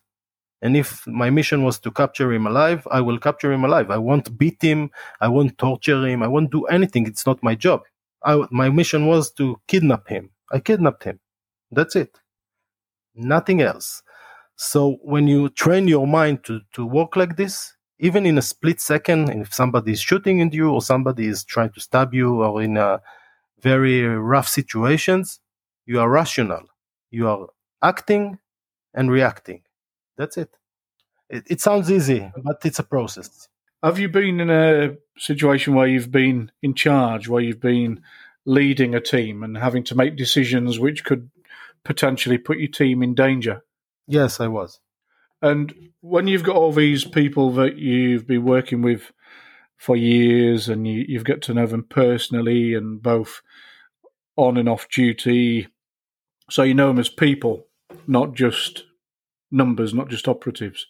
and 0.62 0.78
if 0.78 1.06
my 1.08 1.30
mission 1.30 1.64
was 1.64 1.80
to 1.80 1.92
capture 1.92 2.32
him 2.32 2.46
alive, 2.46 2.88
I 2.92 3.02
will 3.02 3.18
capture 3.20 3.52
him 3.52 3.66
alive. 3.66 3.90
I 3.90 3.98
won't 3.98 4.38
beat 4.38 4.62
him. 4.62 4.92
I 5.22 5.28
won't 5.28 5.58
torture 5.58 6.06
him. 6.06 6.22
I 6.22 6.28
won't 6.28 6.52
do 6.52 6.66
anything. 6.66 7.08
It's 7.08 7.26
not 7.26 7.42
my 7.42 7.56
job. 7.56 7.84
I, 8.26 8.46
my 8.52 8.70
mission 8.70 9.08
was 9.08 9.32
to 9.34 9.62
kidnap 9.68 10.10
him. 10.10 10.32
I 10.52 10.60
kidnapped 10.60 11.06
him. 11.06 11.20
That's 11.72 11.96
it. 11.96 12.20
Nothing 13.16 13.62
else. 13.62 14.04
So 14.58 14.98
when 15.04 15.28
you 15.28 15.50
train 15.50 15.88
your 15.88 16.08
mind 16.08 16.44
to, 16.46 16.62
to 16.74 16.86
work 16.86 17.16
like 17.16 17.38
this, 17.38 17.74
even 18.00 18.26
in 18.26 18.38
a 18.38 18.42
split 18.42 18.82
second, 18.82 19.30
if 19.30 19.54
somebody 19.54 19.94
is 19.94 20.02
shooting 20.02 20.42
at 20.42 20.54
you 20.54 20.70
or 20.72 20.82
somebody 20.82 21.28
is 21.28 21.44
trying 21.44 21.72
to 21.72 21.82
stab 21.82 22.14
you 22.14 22.44
or 22.44 22.62
in 22.62 22.78
a 22.78 23.02
very 23.62 24.04
rough 24.04 24.48
situations, 24.50 25.40
you 25.86 26.00
are 26.00 26.10
rational. 26.10 26.64
You 27.12 27.30
are 27.30 27.48
acting 27.84 28.40
and 28.94 29.12
reacting. 29.12 29.64
That's 30.18 30.38
it. 30.38 30.50
It, 31.30 31.44
it 31.48 31.62
sounds 31.62 31.92
easy, 31.92 32.32
but 32.44 32.58
it's 32.66 32.80
a 32.80 32.84
process. 32.84 33.50
Have 33.84 34.00
you 34.00 34.10
been 34.10 34.40
in 34.40 34.50
a 34.50 34.96
situation 35.18 35.76
where 35.76 35.88
you've 35.88 36.12
been 36.12 36.52
in 36.62 36.74
charge, 36.74 37.28
where 37.28 37.42
you've 37.42 37.60
been 37.60 38.02
leading 38.46 38.96
a 38.96 39.02
team 39.02 39.44
and 39.44 39.58
having 39.58 39.84
to 39.86 39.96
make 39.96 40.16
decisions 40.16 40.80
which 40.80 41.04
could 41.04 41.30
potentially 41.84 42.38
put 42.38 42.58
your 42.58 42.68
team 42.68 43.04
in 43.04 43.14
danger? 43.14 43.64
Yes, 44.08 44.40
I 44.40 44.48
was. 44.48 44.80
And 45.42 45.92
when 46.02 46.28
you've 46.28 46.44
got 46.44 46.56
all 46.56 46.72
these 46.72 47.06
people 47.06 47.52
that 47.54 47.78
you've 47.78 48.28
been 48.28 48.46
working 48.46 48.82
with 48.82 49.12
for 49.78 49.96
years 49.96 50.70
and 50.70 50.88
you, 50.88 51.06
you've 51.08 51.24
got 51.24 51.42
to 51.44 51.54
know 51.54 51.68
them 51.68 51.86
personally 51.90 52.74
and 52.74 53.02
both 53.02 53.42
on 54.36 54.58
and 54.58 54.70
off 54.70 54.90
duty, 54.90 55.68
so 56.50 56.64
you 56.64 56.74
know 56.74 56.88
them 56.88 57.00
as 57.00 57.10
people, 57.10 57.68
not 58.08 58.34
just 58.34 58.86
numbers, 59.52 59.94
not 59.94 60.10
just 60.10 60.28
operatives. 60.28 60.88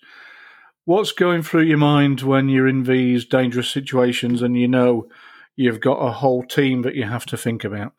What's 0.85 1.11
going 1.11 1.41
through 1.43 1.63
your 1.63 1.77
mind 1.79 2.21
when 2.21 2.47
you're 2.49 2.67
in 2.67 2.83
these 2.83 3.25
dangerous 3.25 3.69
situations 3.69 4.41
and 4.41 4.57
you 4.57 4.67
know 4.67 5.07
you've 5.55 5.79
got 5.81 5.97
a 5.97 6.11
whole 6.11 6.43
team 6.43 6.83
that 6.83 6.95
you 6.95 7.05
have 7.05 7.25
to 7.27 7.37
think 7.37 7.63
about? 7.63 7.93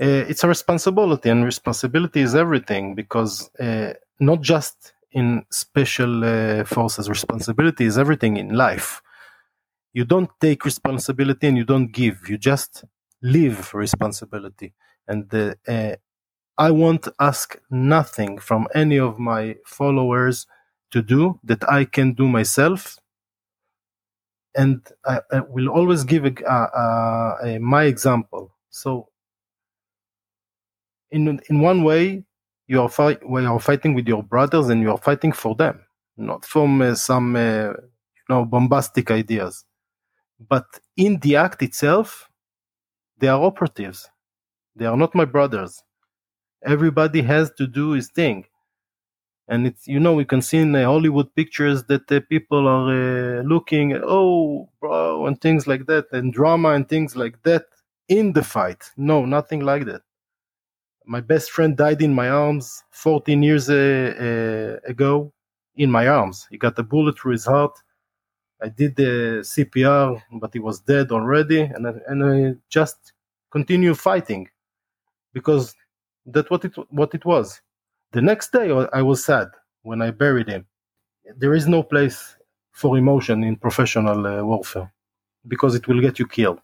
Uh, 0.00 0.24
it's 0.28 0.44
a 0.44 0.48
responsibility, 0.48 1.30
and 1.30 1.44
responsibility 1.44 2.20
is 2.20 2.34
everything 2.34 2.94
because 2.94 3.50
uh, 3.60 3.94
not 4.20 4.40
just 4.42 4.92
in 5.12 5.44
special 5.50 6.24
uh, 6.24 6.64
forces 6.64 7.08
responsibility 7.08 7.84
is 7.84 7.98
everything 7.98 8.36
in 8.36 8.50
life 8.54 9.02
you 9.92 10.04
don't 10.04 10.30
take 10.40 10.64
responsibility 10.64 11.46
and 11.48 11.56
you 11.56 11.64
don't 11.64 11.92
give 11.92 12.28
you 12.28 12.38
just 12.38 12.84
live 13.22 13.72
responsibility 13.74 14.74
and 15.08 15.28
the, 15.30 15.56
uh, 15.68 15.94
i 16.58 16.70
won't 16.70 17.08
ask 17.20 17.58
nothing 17.70 18.38
from 18.38 18.66
any 18.74 18.98
of 18.98 19.18
my 19.18 19.56
followers 19.66 20.46
to 20.92 21.02
do 21.02 21.40
that 21.44 21.68
i 21.70 21.84
can 21.86 22.14
do 22.14 22.28
myself 22.28 22.98
and 24.56 24.82
i, 25.06 25.20
I 25.32 25.40
will 25.48 25.68
always 25.68 26.04
give 26.04 26.24
a, 26.26 26.34
a, 26.46 27.38
a, 27.56 27.60
my 27.60 27.84
example 27.84 28.54
so 28.70 29.08
in 31.10 31.40
in 31.48 31.60
one 31.60 31.84
way 31.84 32.24
you 32.66 32.80
are 32.80 32.88
fight 32.88 33.18
when 33.28 33.44
you 33.44 33.50
are 33.50 33.60
fighting 33.60 33.94
with 33.94 34.06
your 34.06 34.22
brothers 34.22 34.68
and 34.68 34.82
you 34.82 34.90
are 34.90 34.98
fighting 34.98 35.32
for 35.32 35.54
them, 35.54 35.80
not 36.16 36.44
from 36.44 36.82
uh, 36.82 36.94
some 36.94 37.34
uh, 37.36 37.70
you 37.70 38.28
know 38.28 38.44
bombastic 38.44 39.10
ideas. 39.10 39.64
But 40.48 40.66
in 40.96 41.18
the 41.20 41.36
act 41.36 41.62
itself, 41.62 42.30
they 43.18 43.28
are 43.28 43.42
operatives. 43.42 44.10
They 44.76 44.86
are 44.86 44.96
not 44.96 45.14
my 45.14 45.24
brothers. 45.26 45.82
Everybody 46.64 47.22
has 47.22 47.52
to 47.58 47.66
do 47.66 47.92
his 47.92 48.10
thing. 48.10 48.46
And 49.52 49.66
it's 49.66 49.86
you 49.86 50.00
know 50.00 50.14
we 50.14 50.24
can 50.24 50.40
see 50.40 50.60
in 50.60 50.74
uh, 50.74 50.84
Hollywood 50.84 51.34
pictures 51.34 51.84
that 51.84 52.10
uh, 52.10 52.20
people 52.30 52.66
are 52.66 52.88
uh, 52.88 53.42
looking 53.42 54.00
oh 54.02 54.70
bro 54.80 55.26
and 55.26 55.38
things 55.38 55.66
like 55.66 55.84
that 55.88 56.06
and 56.12 56.32
drama 56.32 56.70
and 56.70 56.88
things 56.88 57.16
like 57.16 57.36
that 57.42 57.66
in 58.08 58.32
the 58.32 58.42
fight. 58.42 58.82
No, 58.96 59.26
nothing 59.26 59.60
like 59.60 59.84
that. 59.84 60.00
My 61.04 61.20
best 61.20 61.50
friend 61.50 61.76
died 61.76 62.00
in 62.00 62.14
my 62.14 62.30
arms 62.30 62.82
14 62.92 63.42
years 63.42 63.68
uh, 63.68 63.74
uh, 63.74 64.90
ago 64.90 65.30
in 65.76 65.90
my 65.90 66.08
arms. 66.08 66.46
He 66.50 66.56
got 66.56 66.78
a 66.78 66.82
bullet 66.82 67.18
through 67.18 67.32
his 67.32 67.44
heart. 67.44 67.76
I 68.62 68.70
did 68.70 68.96
the 68.96 69.42
cpr 69.42 70.22
but 70.40 70.54
he 70.54 70.60
was 70.60 70.80
dead 70.80 71.12
already 71.12 71.60
and 71.60 71.86
I, 71.88 71.92
and 72.06 72.24
I 72.24 72.54
just 72.70 73.12
continue 73.50 73.92
fighting 73.92 74.48
because 75.34 75.74
that's 76.24 76.48
what 76.48 76.64
it 76.64 76.72
what 76.90 77.14
it 77.14 77.26
was 77.26 77.60
the 78.12 78.22
next 78.22 78.52
day 78.52 78.70
i 78.92 79.02
was 79.02 79.24
sad 79.24 79.48
when 79.82 80.00
i 80.02 80.10
buried 80.10 80.48
him 80.48 80.64
there 81.36 81.54
is 81.54 81.66
no 81.66 81.82
place 81.82 82.36
for 82.72 82.96
emotion 82.96 83.42
in 83.44 83.56
professional 83.56 84.26
uh, 84.26 84.42
warfare 84.42 84.92
because 85.48 85.74
it 85.74 85.86
will 85.88 86.00
get 86.00 86.18
you 86.18 86.26
killed 86.26 86.60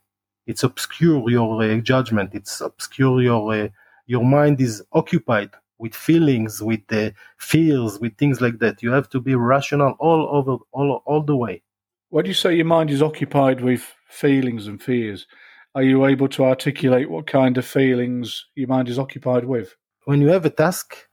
it's 0.46 0.62
obscure 0.62 1.28
your 1.30 1.62
uh, 1.62 1.76
judgment 1.78 2.30
it's 2.34 2.60
obscure 2.60 3.20
your 3.22 3.54
uh, 3.54 3.68
your 4.06 4.24
mind 4.24 4.60
is 4.60 4.82
occupied 4.92 5.50
with 5.78 5.94
feelings, 5.94 6.60
with 6.62 6.80
uh, 6.90 7.10
fears, 7.38 7.98
with 8.00 8.16
things 8.16 8.40
like 8.40 8.58
that. 8.58 8.82
You 8.82 8.90
have 8.90 9.08
to 9.10 9.20
be 9.20 9.34
rational 9.34 9.94
all 9.98 10.28
over, 10.30 10.56
all 10.72 11.02
all 11.06 11.22
the 11.22 11.36
way. 11.36 11.62
When 12.10 12.26
you 12.26 12.34
say 12.34 12.54
your 12.54 12.66
mind 12.66 12.90
is 12.90 13.02
occupied 13.02 13.60
with 13.60 13.82
feelings 14.08 14.66
and 14.66 14.82
fears, 14.82 15.26
are 15.74 15.82
you 15.82 16.06
able 16.06 16.28
to 16.28 16.44
articulate 16.44 17.10
what 17.10 17.26
kind 17.26 17.56
of 17.58 17.66
feelings 17.66 18.46
your 18.54 18.68
mind 18.68 18.88
is 18.88 18.98
occupied 18.98 19.44
with? 19.44 19.76
When 20.04 20.20
you 20.20 20.28
have 20.28 20.46
a 20.46 20.50
task, 20.50 21.07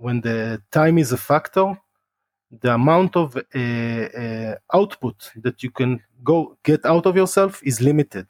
when 0.00 0.20
the 0.22 0.62
time 0.70 0.96
is 0.98 1.12
a 1.12 1.16
factor, 1.16 1.78
the 2.62 2.74
amount 2.74 3.16
of 3.16 3.36
uh, 3.36 3.58
uh, 3.58 4.54
output 4.74 5.30
that 5.36 5.62
you 5.62 5.70
can 5.70 6.02
go 6.24 6.56
get 6.64 6.84
out 6.86 7.06
of 7.06 7.16
yourself 7.16 7.60
is 7.62 7.80
limited. 7.80 8.26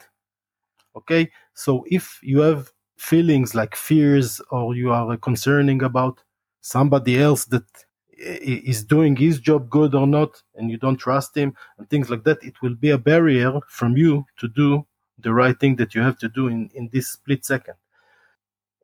Okay, 0.97 1.31
so 1.55 1.85
if 1.89 2.19
you 2.23 2.41
have 2.41 2.71
feelings 2.97 3.55
like 3.55 3.77
fears 3.77 4.41
or 4.51 4.75
you 4.75 4.91
are 4.91 5.17
concerning 5.17 5.83
about 5.83 6.21
somebody 6.61 7.19
else 7.19 7.45
that 7.47 7.65
is 8.19 8.85
doing 8.85 9.17
his 9.17 9.39
job 9.39 9.71
good 9.71 9.95
or 9.95 10.07
not, 10.07 10.43
and 10.57 10.71
you 10.71 10.77
don't 10.77 10.99
trust 10.99 11.37
him, 11.37 11.55
and 11.79 11.89
things 11.89 12.11
like 12.11 12.25
that, 12.25 12.43
it 12.43 12.61
will 12.61 12.75
be 12.75 12.91
a 12.91 12.99
barrier 12.99 13.59
from 13.69 13.97
you 13.97 14.27
to 14.39 14.49
do 14.49 14.85
the 15.19 15.33
right 15.33 15.59
thing 15.61 15.77
that 15.77 15.95
you 15.95 16.03
have 16.03 16.19
to 16.19 16.29
do 16.29 16.49
in, 16.49 16.69
in 16.75 16.91
this 16.93 17.09
split 17.09 17.45
second. 17.45 17.77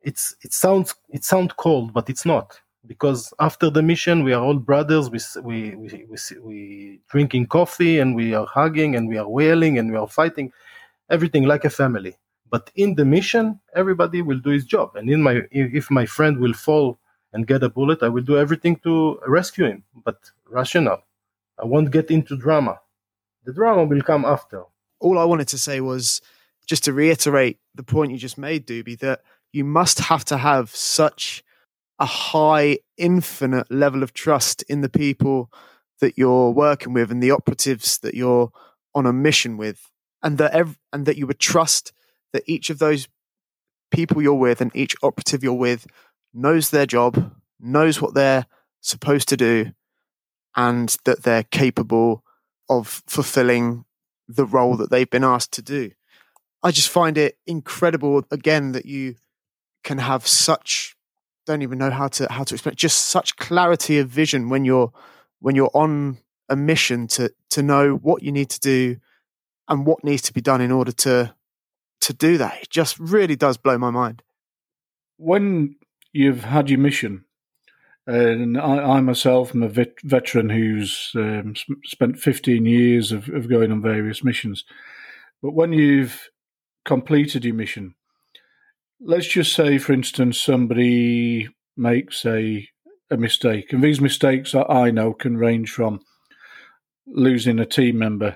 It's 0.01 0.35
it 0.41 0.53
sounds 0.53 0.95
it 1.09 1.25
sounds 1.25 1.53
cold, 1.57 1.93
but 1.93 2.09
it's 2.09 2.25
not 2.25 2.59
because 2.87 3.33
after 3.39 3.69
the 3.69 3.81
mission 3.81 4.23
we 4.23 4.33
are 4.33 4.43
all 4.43 4.55
brothers. 4.57 5.09
We 5.11 5.19
we 5.41 5.75
we 5.75 6.05
we, 6.09 6.39
we 6.41 6.99
drinking 7.09 7.47
coffee 7.47 7.99
and 7.99 8.15
we 8.15 8.33
are 8.33 8.45
hugging 8.45 8.95
and 8.95 9.07
we 9.09 9.17
are 9.17 9.29
wailing 9.29 9.77
and 9.77 9.91
we 9.91 9.97
are 9.97 10.07
fighting, 10.07 10.51
everything 11.09 11.43
like 11.43 11.65
a 11.65 11.69
family. 11.69 12.17
But 12.49 12.71
in 12.75 12.95
the 12.95 13.05
mission, 13.05 13.59
everybody 13.75 14.21
will 14.21 14.39
do 14.39 14.51
his 14.51 14.65
job, 14.65 14.95
and 14.95 15.09
in 15.09 15.21
my 15.21 15.41
if 15.51 15.91
my 15.91 16.05
friend 16.05 16.39
will 16.39 16.53
fall 16.53 16.97
and 17.33 17.45
get 17.45 17.61
a 17.63 17.69
bullet, 17.69 18.01
I 18.03 18.09
will 18.09 18.23
do 18.23 18.37
everything 18.37 18.77
to 18.85 19.19
rescue 19.27 19.65
him, 19.65 19.83
but 20.05 20.17
rational. 20.49 20.99
I 21.61 21.65
won't 21.65 21.91
get 21.91 22.09
into 22.09 22.37
drama. 22.37 22.79
The 23.45 23.53
drama 23.53 23.83
will 23.85 24.01
come 24.01 24.23
after 24.25 24.63
all 24.99 25.19
I 25.19 25.25
wanted 25.25 25.47
to 25.49 25.57
say 25.57 25.81
was 25.81 26.21
just 26.65 26.83
to 26.85 26.93
reiterate 26.93 27.59
the 27.75 27.83
point 27.83 28.11
you 28.11 28.17
just 28.17 28.37
made, 28.37 28.67
Dubi, 28.67 28.97
that 28.99 29.21
you 29.51 29.63
must 29.63 29.99
have 29.99 30.25
to 30.25 30.37
have 30.37 30.75
such 30.75 31.43
a 31.99 32.05
high, 32.05 32.79
infinite 32.97 33.71
level 33.71 34.03
of 34.03 34.13
trust 34.13 34.63
in 34.63 34.81
the 34.81 34.89
people 34.89 35.51
that 35.99 36.17
you're 36.17 36.51
working 36.51 36.93
with 36.93 37.11
and 37.11 37.23
the 37.23 37.31
operatives 37.31 37.97
that 37.99 38.13
you're 38.13 38.51
on 38.93 39.05
a 39.05 39.13
mission 39.13 39.57
with, 39.57 39.91
and 40.21 40.37
that 40.37 40.53
ev- 40.53 40.79
and 40.93 41.05
that 41.05 41.17
you 41.17 41.27
would 41.27 41.39
trust 41.39 41.93
that 42.33 42.43
each 42.45 42.69
of 42.69 42.79
those 42.79 43.07
people 43.91 44.21
you're 44.21 44.33
with 44.33 44.61
and 44.61 44.71
each 44.75 44.95
operative 45.01 45.43
you're 45.43 45.53
with 45.53 45.87
knows 46.33 46.69
their 46.69 46.85
job, 46.85 47.33
knows 47.59 48.01
what 48.01 48.13
they're 48.13 48.45
supposed 48.81 49.27
to 49.29 49.37
do, 49.37 49.71
and 50.55 50.97
that 51.05 51.23
they're 51.23 51.43
capable 51.43 52.23
of 52.69 53.01
fulfilling 53.07 53.85
the 54.27 54.45
role 54.45 54.75
that 54.75 54.89
they've 54.89 55.09
been 55.09 55.23
asked 55.23 55.53
to 55.53 55.61
do. 55.61 55.91
I 56.61 56.71
just 56.71 56.89
find 56.89 57.17
it 57.17 57.37
incredible 57.45 58.23
again 58.29 58.73
that 58.73 58.85
you 58.85 59.15
can 59.83 59.99
have 59.99 60.27
such 60.27 60.96
don't 61.47 61.61
even 61.61 61.79
know 61.79 61.89
how 61.89 62.09
to 62.09 62.27
how 62.29 62.43
to 62.43 62.53
explain 62.53 62.75
just 62.75 63.05
such 63.05 63.37
clarity 63.37 63.97
of 63.97 64.09
vision 64.09 64.49
when 64.49 64.65
you're 64.65 64.91
when 65.39 65.55
you're 65.55 65.71
on 65.73 66.17
a 66.49 66.55
mission 66.55 67.07
to 67.07 67.31
to 67.49 67.63
know 67.63 67.95
what 67.95 68.21
you 68.21 68.31
need 68.31 68.49
to 68.49 68.59
do 68.59 68.97
and 69.67 69.85
what 69.85 70.03
needs 70.03 70.21
to 70.23 70.33
be 70.33 70.41
done 70.41 70.61
in 70.61 70.71
order 70.71 70.91
to 70.91 71.33
to 72.01 72.13
do 72.13 72.37
that. 72.37 72.61
It 72.61 72.69
just 72.69 72.99
really 72.99 73.35
does 73.35 73.57
blow 73.57 73.77
my 73.77 73.89
mind. 73.89 74.21
When 75.17 75.75
you've 76.13 76.43
had 76.43 76.69
your 76.69 76.79
mission, 76.79 77.25
and 78.05 78.57
I, 78.57 78.77
I 78.77 79.01
myself 79.01 79.55
am 79.55 79.63
a 79.63 79.67
vet, 79.67 79.99
veteran 80.03 80.49
who's 80.49 81.11
um, 81.15 81.55
spent 81.83 82.19
15 82.19 82.65
years 82.65 83.11
of, 83.11 83.27
of 83.29 83.49
going 83.49 83.71
on 83.71 83.81
various 83.81 84.23
missions. 84.23 84.63
But 85.41 85.53
when 85.53 85.73
you've 85.73 86.29
completed 86.85 87.43
your 87.43 87.55
mission, 87.55 87.95
let's 88.99 89.27
just 89.27 89.53
say, 89.53 89.77
for 89.77 89.93
instance, 89.93 90.39
somebody 90.39 91.49
makes 91.75 92.25
a 92.25 92.67
a 93.09 93.15
mistake, 93.15 93.71
and 93.71 93.81
these 93.81 94.01
mistakes 94.01 94.53
I 94.53 94.91
know 94.91 95.13
can 95.13 95.37
range 95.37 95.71
from 95.71 96.01
losing 97.05 97.57
a 97.57 97.65
team 97.65 97.97
member 97.97 98.35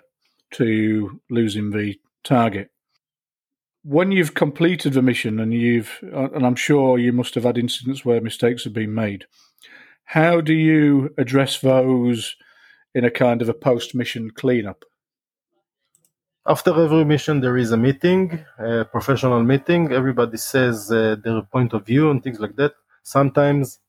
to 0.51 1.19
losing 1.29 1.71
the 1.71 1.99
target. 2.23 2.69
When 3.83 4.13
you've 4.13 4.33
completed 4.33 4.93
the 4.93 5.01
mission, 5.01 5.39
and 5.41 5.53
you've, 5.53 5.99
and 6.01 6.45
I'm 6.45 6.55
sure 6.55 6.97
you 6.97 7.11
must 7.11 7.35
have 7.35 7.43
had 7.43 7.57
incidents 7.57 8.05
where 8.05 8.21
mistakes 8.21 8.63
have 8.63 8.73
been 8.73 8.93
made 8.93 9.25
how 10.11 10.41
do 10.41 10.53
you 10.53 11.13
address 11.17 11.61
those 11.61 12.35
in 12.93 13.05
a 13.05 13.09
kind 13.09 13.41
of 13.41 13.47
a 13.47 13.53
post 13.53 13.95
mission 13.95 14.29
cleanup? 14.29 14.83
After 16.47 16.71
every 16.83 17.05
mission, 17.05 17.39
there 17.41 17.57
is 17.57 17.71
a 17.71 17.77
meeting, 17.77 18.43
a 18.59 18.85
professional 18.85 19.43
meeting. 19.43 19.91
Everybody 19.91 20.37
says 20.37 20.91
uh, 20.91 21.15
their 21.23 21.41
point 21.43 21.73
of 21.73 21.85
view 21.85 22.09
and 22.11 22.23
things 22.23 22.39
like 22.39 22.55
that. 22.57 22.73
Sometimes 23.03 23.79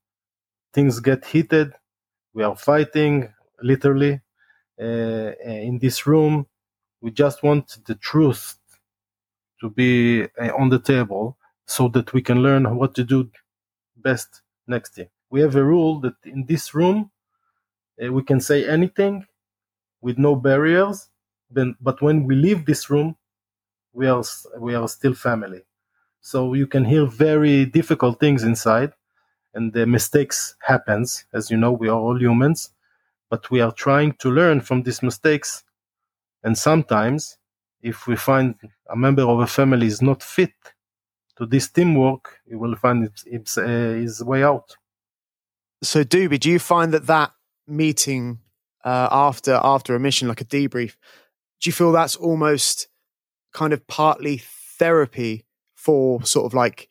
things 0.75 1.01
get 1.01 1.25
heated. 1.25 1.73
We 2.35 2.43
are 2.45 2.57
fighting, 2.57 3.33
literally, 3.63 4.21
uh, 4.81 5.33
in 5.45 5.79
this 5.81 6.07
room. 6.07 6.47
We 7.01 7.11
just 7.11 7.43
want 7.43 7.79
the 7.87 7.95
truth 7.97 8.59
to 9.61 9.71
be 9.71 10.25
uh, 10.25 10.55
on 10.59 10.69
the 10.71 10.79
table 10.81 11.39
so 11.67 11.89
that 11.89 12.13
we 12.13 12.23
can 12.23 12.43
learn 12.43 12.77
what 12.77 12.95
to 12.97 13.05
do 13.05 13.31
best 13.97 14.43
next 14.67 14.99
year 14.99 15.09
we 15.33 15.41
have 15.41 15.57
a 15.57 15.65
rule 15.65 15.99
that 16.01 16.15
in 16.25 16.45
this 16.47 16.75
room 16.75 17.11
uh, 18.05 18.13
we 18.13 18.23
can 18.23 18.39
say 18.41 18.69
anything 18.69 19.25
with 20.03 20.19
no 20.19 20.37
barriers. 20.37 21.09
But 21.81 22.01
when 22.03 22.25
we 22.25 22.35
leave 22.35 22.65
this 22.65 22.91
room, 22.91 23.17
we 23.93 24.07
are 24.09 24.23
we 24.59 24.75
are 24.75 24.89
still 24.89 25.15
family. 25.15 25.63
So 26.21 26.55
you 26.55 26.67
can 26.67 26.85
hear 26.85 27.07
very 27.07 27.65
difficult 27.67 28.21
things 28.21 28.45
inside, 28.45 28.93
and 29.55 29.73
the 29.73 29.87
mistakes 29.87 30.55
happens. 30.61 31.25
As 31.33 31.51
you 31.51 31.57
know, 31.57 31.73
we 31.73 31.89
are 31.89 31.99
all 31.99 32.21
humans, 32.21 32.71
but 33.31 33.51
we 33.51 33.61
are 33.61 33.73
trying 33.73 34.13
to 34.15 34.31
learn 34.31 34.61
from 34.61 34.83
these 34.83 35.03
mistakes. 35.03 35.65
And 36.45 36.57
sometimes, 36.57 37.39
if 37.83 38.07
we 38.07 38.17
find 38.17 38.55
a 38.89 38.97
member 38.97 39.23
of 39.23 39.41
a 39.41 39.47
family 39.47 39.87
is 39.87 40.01
not 40.03 40.23
fit 40.23 40.55
to 41.37 41.47
this 41.47 41.69
teamwork, 41.69 42.41
he 42.49 42.55
will 42.55 42.77
find 42.77 43.05
it, 43.05 43.23
it's, 43.27 43.59
uh, 43.59 43.63
his 43.65 44.23
way 44.23 44.43
out. 44.45 44.77
So, 45.83 46.05
Dubi, 46.05 46.39
do 46.39 46.51
you 46.51 46.59
find 46.59 46.93
that 46.95 47.07
that 47.07 47.33
meeting 47.67 48.39
uh, 48.85 49.09
after 49.11 49.59
after 49.63 49.95
a 49.95 50.01
mission, 50.01 50.29
like 50.29 50.41
a 50.41 50.45
debrief, 50.45 50.97
do 51.63 51.69
you 51.69 51.73
feel 51.73 51.93
that's 51.93 52.17
almost 52.17 52.89
kind 53.55 53.73
of 53.73 53.87
partly 53.87 54.43
therapy 54.79 55.45
for 55.75 56.23
sort 56.25 56.45
of 56.45 56.55
like 56.55 56.89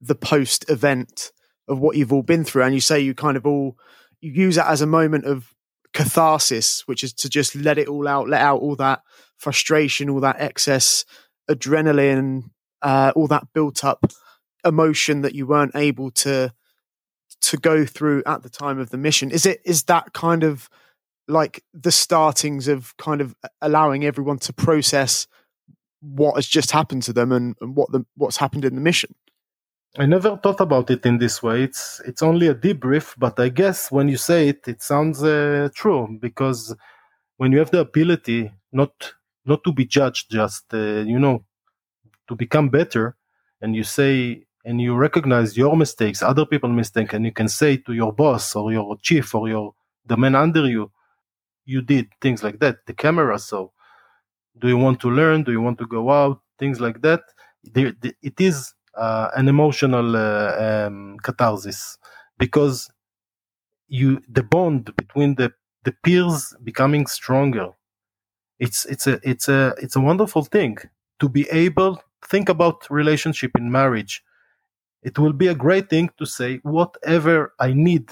the 0.00 0.14
post 0.14 0.68
event 0.68 1.30
of 1.68 1.78
what 1.78 1.96
you've 1.96 2.12
all 2.12 2.22
been 2.22 2.44
through? 2.44 2.64
And 2.64 2.74
you 2.74 2.80
say 2.80 3.00
you 3.00 3.14
kind 3.14 3.36
of 3.36 3.46
all 3.46 3.78
you 4.20 4.32
use 4.32 4.56
that 4.56 4.68
as 4.68 4.82
a 4.82 4.86
moment 4.86 5.24
of 5.24 5.54
catharsis, 5.94 6.86
which 6.86 7.04
is 7.04 7.12
to 7.14 7.28
just 7.28 7.54
let 7.54 7.78
it 7.78 7.88
all 7.88 8.06
out, 8.06 8.28
let 8.28 8.42
out 8.42 8.60
all 8.60 8.76
that 8.76 9.02
frustration, 9.38 10.10
all 10.10 10.20
that 10.20 10.40
excess 10.40 11.04
adrenaline, 11.48 12.50
uh, 12.82 13.12
all 13.14 13.28
that 13.28 13.46
built 13.54 13.84
up 13.84 14.04
emotion 14.64 15.22
that 15.22 15.34
you 15.34 15.46
weren't 15.46 15.74
able 15.74 16.10
to 16.10 16.52
to 17.40 17.56
go 17.56 17.86
through 17.86 18.22
at 18.26 18.42
the 18.42 18.50
time 18.50 18.78
of 18.78 18.90
the 18.90 18.98
mission 18.98 19.30
is 19.30 19.46
it 19.46 19.62
is 19.64 19.84
that 19.84 20.12
kind 20.12 20.44
of 20.44 20.68
like 21.30 21.62
the 21.72 21.92
startings 21.92 22.68
of 22.68 22.96
kind 22.96 23.20
of 23.20 23.34
allowing 23.60 24.04
everyone 24.04 24.38
to 24.38 24.52
process 24.52 25.26
what 26.00 26.34
has 26.34 26.46
just 26.46 26.70
happened 26.70 27.02
to 27.04 27.12
them 27.12 27.32
and, 27.32 27.54
and 27.60 27.76
what 27.76 27.90
the 27.92 28.04
what's 28.16 28.36
happened 28.36 28.64
in 28.64 28.74
the 28.74 28.80
mission 28.80 29.14
I 29.98 30.06
never 30.06 30.36
thought 30.36 30.60
about 30.60 30.88
it 30.90 31.04
in 31.04 31.18
this 31.18 31.42
way. 31.42 31.64
It's 31.64 32.00
it's 32.06 32.22
only 32.22 32.46
a 32.46 32.54
debrief, 32.54 33.14
but 33.18 33.40
I 33.40 33.48
guess 33.48 33.90
when 33.90 34.08
you 34.08 34.16
say 34.16 34.48
it, 34.48 34.68
it 34.68 34.82
sounds 34.82 35.22
uh, 35.22 35.68
true 35.74 36.16
because 36.20 36.76
when 37.38 37.50
you 37.50 37.58
have 37.58 37.72
the 37.72 37.80
ability 37.80 38.52
not 38.70 39.14
not 39.44 39.64
to 39.64 39.72
be 39.72 39.86
judged, 39.86 40.30
just 40.30 40.72
uh, 40.72 41.02
you 41.12 41.18
know, 41.18 41.44
to 42.28 42.36
become 42.36 42.68
better, 42.68 43.16
and 43.60 43.74
you 43.74 43.82
say 43.82 44.44
and 44.64 44.80
you 44.80 44.94
recognize 44.94 45.56
your 45.56 45.76
mistakes, 45.76 46.22
other 46.22 46.46
people's 46.46 46.76
mistakes, 46.76 47.12
and 47.12 47.24
you 47.24 47.32
can 47.32 47.48
say 47.48 47.76
to 47.76 47.92
your 47.92 48.12
boss 48.12 48.54
or 48.54 48.72
your 48.72 48.96
chief 48.98 49.34
or 49.34 49.48
your 49.48 49.74
the 50.06 50.16
man 50.16 50.36
under 50.36 50.68
you, 50.68 50.92
you 51.70 51.82
did 51.82 52.06
things 52.20 52.42
like 52.42 52.58
that. 52.60 52.76
The 52.86 52.94
camera 52.94 53.38
so 53.38 53.72
do 54.60 54.68
you 54.68 54.76
want 54.76 55.00
to 55.00 55.10
learn? 55.10 55.44
Do 55.44 55.52
you 55.52 55.60
want 55.60 55.78
to 55.78 55.86
go 55.86 56.10
out? 56.10 56.40
Things 56.58 56.80
like 56.80 57.00
that. 57.02 57.22
It 57.74 58.40
is 58.40 58.74
uh, 58.96 59.28
an 59.36 59.48
emotional 59.48 60.16
uh, 60.16 60.56
um, 60.86 61.16
catharsis 61.22 61.98
because 62.38 62.90
you 63.88 64.22
the 64.28 64.42
bond 64.42 64.94
between 64.96 65.36
the 65.36 65.52
the 65.84 65.92
peers 66.04 66.54
becoming 66.64 67.06
stronger. 67.06 67.68
It's 68.58 68.86
it's 68.86 69.06
a 69.06 69.20
it's 69.22 69.48
a 69.48 69.74
it's 69.82 69.96
a 69.96 70.00
wonderful 70.00 70.44
thing 70.44 70.78
to 71.20 71.28
be 71.28 71.48
able 71.50 72.02
think 72.26 72.48
about 72.48 72.88
relationship 72.90 73.52
in 73.56 73.70
marriage 73.70 74.22
it 75.02 75.18
will 75.18 75.32
be 75.32 75.48
a 75.48 75.54
great 75.54 75.88
thing 75.90 76.10
to 76.18 76.26
say 76.26 76.58
whatever 76.62 77.54
I 77.58 77.72
need 77.72 78.10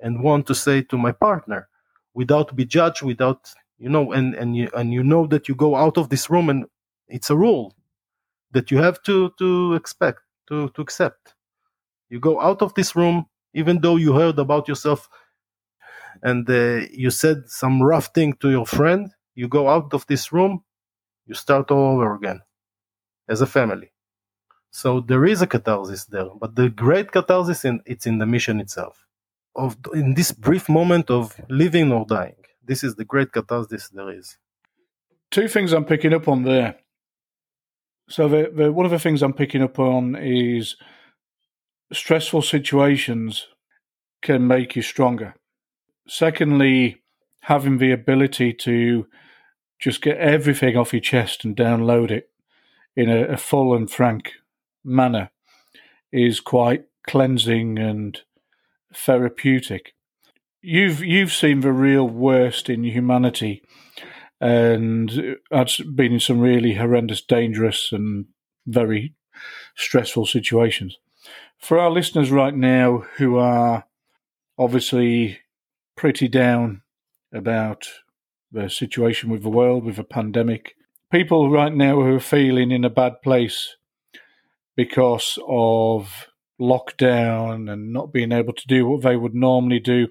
and 0.00 0.22
want 0.22 0.46
to 0.48 0.54
say 0.54 0.82
to 0.82 0.98
my 0.98 1.12
partner 1.12 1.68
without 2.16 2.56
be 2.56 2.66
judged, 2.66 3.02
without 3.04 3.52
you 3.78 3.90
know, 3.90 4.12
and 4.12 4.34
and 4.36 4.56
you 4.56 4.70
and 4.76 4.94
you 4.94 5.04
know 5.04 5.28
that 5.28 5.48
you 5.48 5.56
go 5.56 5.76
out 5.76 5.98
of 5.98 6.10
this 6.10 6.30
room 6.30 6.50
and 6.50 6.66
it's 7.08 7.30
a 7.30 7.36
rule 7.36 7.74
that 8.52 8.70
you 8.72 8.78
have 8.78 9.02
to 9.04 9.32
to 9.38 9.74
expect 9.74 10.20
to 10.48 10.70
to 10.70 10.82
accept. 10.82 11.34
You 12.10 12.20
go 12.20 12.40
out 12.40 12.62
of 12.62 12.74
this 12.74 12.96
room 12.96 13.26
even 13.54 13.80
though 13.82 13.96
you 13.96 14.14
heard 14.14 14.38
about 14.38 14.68
yourself 14.68 15.08
and 16.22 16.48
uh, 16.50 16.86
you 16.92 17.10
said 17.10 17.44
some 17.48 17.82
rough 17.82 18.08
thing 18.14 18.34
to 18.42 18.50
your 18.50 18.66
friend. 18.66 19.12
You 19.36 19.48
go 19.48 19.68
out 19.68 19.94
of 19.94 20.06
this 20.08 20.32
room, 20.32 20.64
you 21.26 21.34
start 21.34 21.70
all 21.72 21.94
over 21.96 22.14
again 22.16 22.42
as 23.28 23.40
a 23.42 23.46
family. 23.46 23.92
So 24.72 25.00
there 25.00 25.26
is 25.26 25.42
a 25.42 25.48
catharsis 25.48 26.06
there, 26.06 26.30
but 26.40 26.56
the 26.56 26.70
great 26.70 27.12
catharsis 27.12 27.64
in 27.64 27.82
it's 27.86 28.06
in 28.06 28.18
the 28.18 28.26
mission 28.26 28.60
itself. 28.60 29.05
Of 29.56 29.76
in 29.94 30.14
this 30.14 30.32
brief 30.32 30.68
moment 30.68 31.10
of 31.10 31.40
living 31.48 31.92
or 31.92 32.04
dying. 32.04 32.36
This 32.64 32.84
is 32.84 32.96
the 32.96 33.04
great 33.04 33.32
catharsis 33.32 33.88
there 33.88 34.10
is. 34.10 34.38
Two 35.30 35.48
things 35.48 35.72
I'm 35.72 35.84
picking 35.84 36.14
up 36.14 36.28
on 36.28 36.42
there. 36.42 36.76
So 38.08 38.28
the, 38.28 38.50
the 38.54 38.72
one 38.72 38.86
of 38.86 38.92
the 38.92 38.98
things 38.98 39.22
I'm 39.22 39.32
picking 39.32 39.62
up 39.62 39.78
on 39.78 40.16
is 40.16 40.76
stressful 41.92 42.42
situations 42.42 43.48
can 44.22 44.46
make 44.46 44.76
you 44.76 44.82
stronger. 44.82 45.34
Secondly, 46.08 47.02
having 47.42 47.78
the 47.78 47.92
ability 47.92 48.52
to 48.52 49.06
just 49.78 50.02
get 50.02 50.18
everything 50.18 50.76
off 50.76 50.92
your 50.92 51.00
chest 51.00 51.44
and 51.44 51.56
download 51.56 52.10
it 52.10 52.30
in 52.96 53.10
a, 53.10 53.24
a 53.24 53.36
full 53.36 53.74
and 53.74 53.90
frank 53.90 54.32
manner 54.84 55.30
is 56.12 56.40
quite 56.40 56.84
cleansing 57.06 57.78
and 57.78 58.22
therapeutic. 58.96 59.94
You've 60.62 61.02
you've 61.02 61.32
seen 61.32 61.60
the 61.60 61.72
real 61.72 62.08
worst 62.08 62.68
in 62.68 62.84
humanity, 62.84 63.62
and 64.40 65.36
that's 65.50 65.80
been 65.80 66.14
in 66.14 66.20
some 66.20 66.40
really 66.40 66.74
horrendous, 66.74 67.22
dangerous, 67.22 67.90
and 67.92 68.26
very 68.66 69.14
stressful 69.76 70.26
situations. 70.26 70.96
For 71.58 71.78
our 71.78 71.90
listeners 71.90 72.30
right 72.30 72.54
now 72.54 73.04
who 73.16 73.36
are 73.36 73.84
obviously 74.58 75.40
pretty 75.96 76.28
down 76.28 76.82
about 77.32 77.88
the 78.52 78.68
situation 78.68 79.30
with 79.30 79.42
the 79.42 79.48
world, 79.48 79.84
with 79.84 79.96
the 79.96 80.04
pandemic, 80.04 80.74
people 81.10 81.50
right 81.50 81.72
now 81.72 81.96
who 81.96 82.16
are 82.16 82.20
feeling 82.20 82.70
in 82.70 82.84
a 82.84 82.90
bad 82.90 83.22
place 83.22 83.76
because 84.76 85.38
of 85.48 86.28
lockdown 86.60 87.70
and 87.70 87.92
not 87.92 88.12
being 88.12 88.32
able 88.32 88.52
to 88.52 88.66
do 88.66 88.86
what 88.86 89.02
they 89.02 89.16
would 89.16 89.34
normally 89.34 89.78
do. 89.78 90.08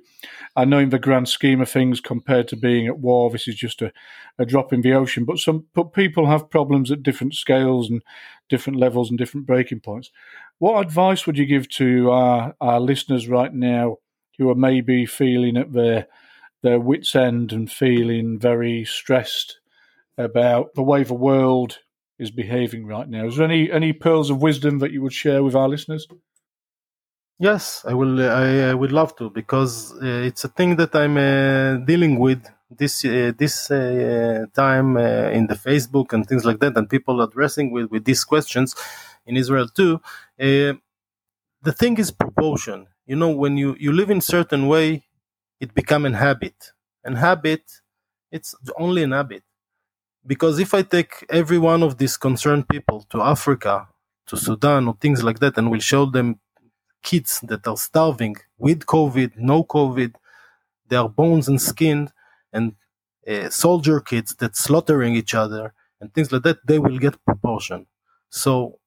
I 0.56 0.66
know 0.66 0.80
in 0.80 0.90
the 0.90 1.00
grand 1.00 1.28
scheme 1.28 1.62
of 1.62 1.70
things, 1.70 2.00
compared 2.00 2.48
to 2.50 2.56
being 2.56 2.88
at 2.88 3.00
war, 3.00 3.30
this 3.30 3.48
is 3.48 3.56
just 3.56 3.82
a, 3.82 3.92
a 4.38 4.46
drop 4.46 4.72
in 4.72 4.82
the 4.82 4.94
ocean. 4.94 5.26
But 5.26 5.40
some 5.40 5.66
but 5.74 5.94
people 5.94 6.28
have 6.28 6.50
problems 6.50 6.92
at 6.92 7.04
different 7.04 7.34
scales 7.34 7.90
and 7.90 8.02
different 8.50 8.80
levels 8.80 9.10
and 9.10 9.18
different 9.18 9.48
breaking 9.48 9.80
points. 9.80 10.12
What 10.60 10.86
advice 10.86 11.26
would 11.26 11.38
you 11.38 11.46
give 11.46 11.68
to 11.70 12.12
our, 12.12 12.56
our 12.62 12.80
listeners 12.80 13.28
right 13.28 13.54
now 13.54 13.98
who 14.38 14.50
are 14.50 14.56
maybe 14.56 15.06
feeling 15.06 15.58
at 15.58 15.74
their 15.74 16.08
their 16.62 16.80
wits 16.80 17.16
end 17.16 17.52
and 17.52 17.72
feeling 17.72 18.40
very 18.40 18.86
stressed 18.86 19.60
about 20.18 20.74
the 20.74 20.82
way 20.82 21.04
the 21.04 21.14
world 21.14 21.80
is 22.18 22.32
behaving 22.32 22.86
right 22.86 23.10
now? 23.10 23.28
Is 23.28 23.38
there 23.38 23.46
any 23.46 23.72
any 23.72 23.94
pearls 23.94 24.30
of 24.30 24.42
wisdom 24.42 24.80
that 24.80 24.92
you 24.92 25.02
would 25.02 25.14
share 25.14 25.44
with 25.44 25.56
our 25.56 25.68
listeners? 25.68 26.08
Yes, 27.40 27.84
I 27.86 27.94
will. 27.94 28.22
I, 28.22 28.70
I 28.72 28.74
would 28.74 28.94
love 28.94 29.16
to 29.18 29.30
because 29.30 29.92
uh, 30.02 30.06
it's 30.30 30.46
a 30.46 30.48
thing 30.48 30.78
that 30.78 30.96
I'm 30.96 31.18
uh, 31.18 31.84
dealing 31.86 32.18
with 32.18 32.42
this 32.72 33.04
uh, 33.04 33.34
this 33.38 33.70
uh, 33.70 34.46
time 34.54 34.96
uh, 34.96 35.30
in 35.38 35.48
the 35.48 35.56
Facebook 35.56 36.14
and 36.14 36.26
things 36.26 36.46
like 36.46 36.60
that, 36.62 36.78
and 36.78 36.90
people 36.90 37.22
addressing 37.22 37.72
with 37.72 37.92
with 37.92 38.06
these 38.06 38.24
questions 38.24 38.74
in 39.26 39.36
Israel 39.36 39.68
too. 39.68 40.00
Uh, 40.40 40.74
the 41.64 41.74
thing 41.74 41.98
is 41.98 42.12
proportion. 42.12 42.88
You 43.08 43.18
know, 43.18 43.32
when 43.32 43.58
you 43.58 43.76
you 43.80 43.92
live 43.94 44.12
in 44.12 44.22
certain 44.22 44.68
way, 44.68 45.06
it 45.60 45.74
become 45.76 46.06
an 46.06 46.14
habit, 46.16 46.74
and 47.04 47.18
habit, 47.18 47.64
it's 48.32 48.56
only 48.80 49.04
an 49.04 49.12
habit. 49.14 49.44
Because 50.26 50.60
if 50.60 50.74
I 50.74 50.82
take 50.84 51.26
every 51.30 51.58
one 51.60 51.84
of 51.84 51.98
these 51.98 52.18
concerned 52.18 52.68
people 52.70 53.06
to 53.12 53.22
Africa, 53.22 53.88
to 54.28 54.38
Sudan, 54.38 54.88
or 54.88 54.96
things 55.02 55.24
like 55.24 55.40
that, 55.40 55.58
and 55.58 55.72
will 55.72 55.80
show 55.82 56.06
them 56.08 56.40
kids 57.12 57.40
that 57.50 57.64
are 57.72 57.78
starving 57.90 58.36
with 58.58 58.80
COVID, 58.96 59.32
no 59.38 59.64
COVID, 59.64 60.12
their 60.90 61.08
bones 61.08 61.48
and 61.48 61.62
skin, 61.62 62.00
and 62.52 62.74
uh, 63.28 63.50
soldier 63.50 64.00
kids 64.12 64.36
that 64.40 64.56
slaughtering 64.56 65.14
each 65.16 65.34
other 65.44 65.74
and 66.00 66.14
things 66.14 66.32
like 66.32 66.44
that, 66.44 66.66
they 66.66 66.80
will 66.80 67.00
get 67.06 67.24
proportion. 67.26 67.86
So 68.30 68.80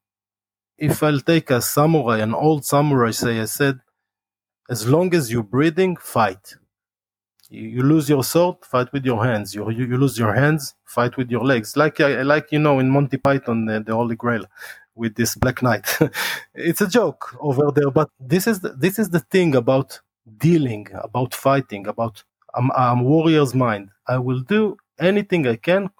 if 0.77 1.03
I'll 1.03 1.21
take 1.21 1.51
a 1.51 1.61
samurai, 1.61 2.19
an 2.19 2.35
old 2.35 2.65
samurai 2.65 3.13
say, 3.13 3.41
I 3.41 3.47
said, 3.47 3.81
as 4.69 4.87
long 4.87 5.15
as 5.15 5.33
you're 5.33 5.51
breathing, 5.57 5.97
fight. 5.97 6.57
You, 7.51 7.83
lose 7.83 8.11
your 8.11 8.25
sword, 8.25 8.57
fight 8.63 8.93
with 8.93 9.07
your 9.07 9.25
hands. 9.25 9.55
You, 9.55 9.71
you, 9.71 9.87
you, 9.87 9.97
lose 9.97 10.19
your 10.19 10.35
hands, 10.35 10.75
fight 10.85 11.17
with 11.17 11.31
your 11.31 11.43
legs. 11.43 11.79
Like 11.79 11.99
like 11.99 12.53
you 12.53 12.59
know 12.59 12.79
in 12.79 12.91
Monty 12.91 13.17
Python, 13.17 13.65
the, 13.65 13.81
the 13.81 13.95
Holy 13.95 14.17
Grail 14.17 14.45
with 14.99 15.15
this 15.15 15.35
Black 15.35 15.63
Knight. 15.63 15.87
it's 16.55 16.81
a 16.81 16.89
joke 16.89 17.37
over 17.41 17.71
there, 17.75 17.91
but 17.91 18.11
this 18.21 18.47
is 18.47 18.61
the, 18.61 18.71
this 18.71 18.99
is 18.99 19.11
the 19.11 19.21
thing 19.21 19.55
about 19.55 20.01
dealing, 20.37 20.89
about 20.95 21.35
fighting, 21.35 21.87
about 21.87 22.23
I'm, 22.55 22.71
I'm 22.73 23.05
warrior's 23.05 23.55
mind. 23.55 23.91
I 24.07 24.19
will 24.19 24.41
do 24.41 24.77
anything 24.99 25.47
I 25.47 25.57
can 25.57 25.91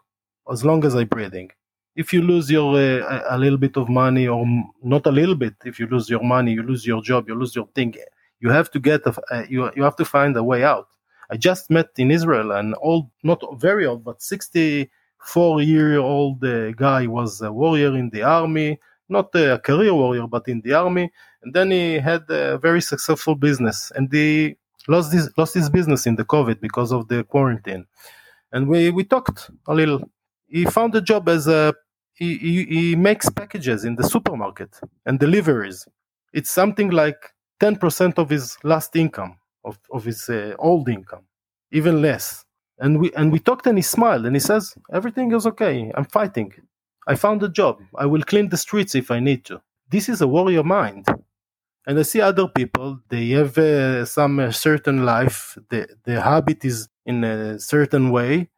as 0.51 0.65
long 0.65 0.85
as 0.85 0.95
I'm 0.95 1.07
breathing. 1.07 1.51
If 1.95 2.13
you 2.13 2.23
lose 2.23 2.51
your 2.51 2.77
uh, 2.77 3.25
a 3.29 3.39
little 3.39 3.59
bit 3.59 3.77
of 3.77 3.89
money, 3.89 4.29
or 4.29 4.47
not 4.83 5.07
a 5.07 5.11
little 5.11 5.35
bit, 5.35 5.55
if 5.65 5.81
you 5.81 5.87
lose 5.87 6.09
your 6.09 6.23
money, 6.23 6.53
you 6.53 6.63
lose 6.63 6.87
your 6.87 7.03
job, 7.03 7.29
you 7.29 7.35
lose 7.35 7.57
your 7.57 7.69
thing. 7.75 7.95
You 8.41 8.51
have 8.51 8.71
to 8.71 8.79
get 8.79 9.05
a, 9.07 9.15
uh, 9.33 9.45
you 9.49 9.71
you 9.75 9.83
have 9.83 9.97
to 9.97 10.05
find 10.05 10.37
a 10.37 10.43
way 10.43 10.63
out. 10.63 10.89
I 11.31 11.37
just 11.37 11.71
met 11.71 11.89
in 11.97 12.11
Israel 12.11 12.53
an 12.53 12.75
old, 12.81 13.11
not 13.23 13.43
very 13.59 13.85
old, 13.85 14.05
but 14.05 14.23
64 14.23 15.61
year 15.63 15.99
old 15.99 16.43
uh, 16.45 16.71
guy 16.73 17.07
was 17.07 17.43
a 17.43 17.53
warrior 17.53 17.97
in 17.97 18.11
the 18.11 18.23
army 18.23 18.79
not 19.09 19.35
a 19.35 19.59
career 19.59 19.95
warrior, 19.95 20.27
but 20.27 20.49
in 20.49 20.61
the 20.63 20.75
army. 20.75 21.11
And 21.43 21.55
then 21.55 21.71
he 21.71 21.95
had 21.99 22.23
a 22.31 22.59
very 22.59 22.81
successful 22.83 23.35
business, 23.35 23.93
and 23.95 24.13
he 24.13 24.57
lost 24.89 25.13
his 25.13 25.31
lost 25.39 25.55
his 25.55 25.71
business 25.71 26.07
in 26.07 26.17
the 26.17 26.25
COVID 26.25 26.61
because 26.61 26.93
of 26.93 27.09
the 27.09 27.25
quarantine. 27.25 27.87
And 28.53 28.69
we 28.69 28.91
we 28.91 29.05
talked 29.05 29.51
a 29.67 29.75
little. 29.75 30.03
He 30.49 30.65
found 30.65 30.95
a 30.95 31.01
job 31.01 31.29
as 31.29 31.47
a 31.49 31.75
he, 32.15 32.37
he, 32.39 32.65
he 32.65 32.97
makes 32.97 33.31
packages 33.31 33.85
in 33.85 33.95
the 33.97 34.03
supermarket 34.03 34.81
and 35.07 35.21
deliveries. 35.21 35.87
It's 36.33 36.51
something 36.51 36.91
like 36.91 37.17
10% 37.61 38.19
of 38.19 38.29
his 38.31 38.59
last 38.65 38.97
income, 38.97 39.39
of, 39.65 39.79
of 39.93 40.05
his 40.05 40.29
uh, 40.29 40.55
old 40.59 40.89
income, 40.89 41.23
even 41.71 42.03
less. 42.03 42.45
And 42.79 43.01
we 43.01 43.13
and 43.15 43.33
we 43.33 43.39
talked 43.41 43.67
and 43.67 43.79
he 43.79 43.83
smiled 43.83 44.27
and 44.27 44.35
he 44.35 44.41
says, 44.41 44.75
Everything 44.93 45.33
is 45.33 45.47
okay. 45.47 45.93
I'm 45.95 46.05
fighting. 46.05 46.53
I 47.09 47.15
found 47.17 47.43
a 47.43 47.49
job. 47.49 47.81
I 47.97 48.07
will 48.07 48.23
clean 48.23 48.51
the 48.51 48.59
streets 48.59 48.95
if 48.95 49.11
I 49.11 49.19
need 49.19 49.45
to. 49.47 49.63
This 49.91 50.09
is 50.09 50.21
a 50.21 50.29
warrior 50.29 50.63
mind. 50.63 51.07
And 51.87 51.99
I 51.99 52.03
see 52.03 52.21
other 52.21 52.47
people, 52.47 53.01
they 53.09 53.31
have 53.31 53.57
uh, 53.57 54.05
some 54.05 54.39
uh, 54.39 54.53
certain 54.53 55.07
life, 55.07 55.57
the, 55.71 55.89
the 56.05 56.21
habit 56.21 56.65
is 56.67 56.89
in 57.07 57.25
a 57.25 57.59
certain 57.59 58.11
way, 58.11 58.51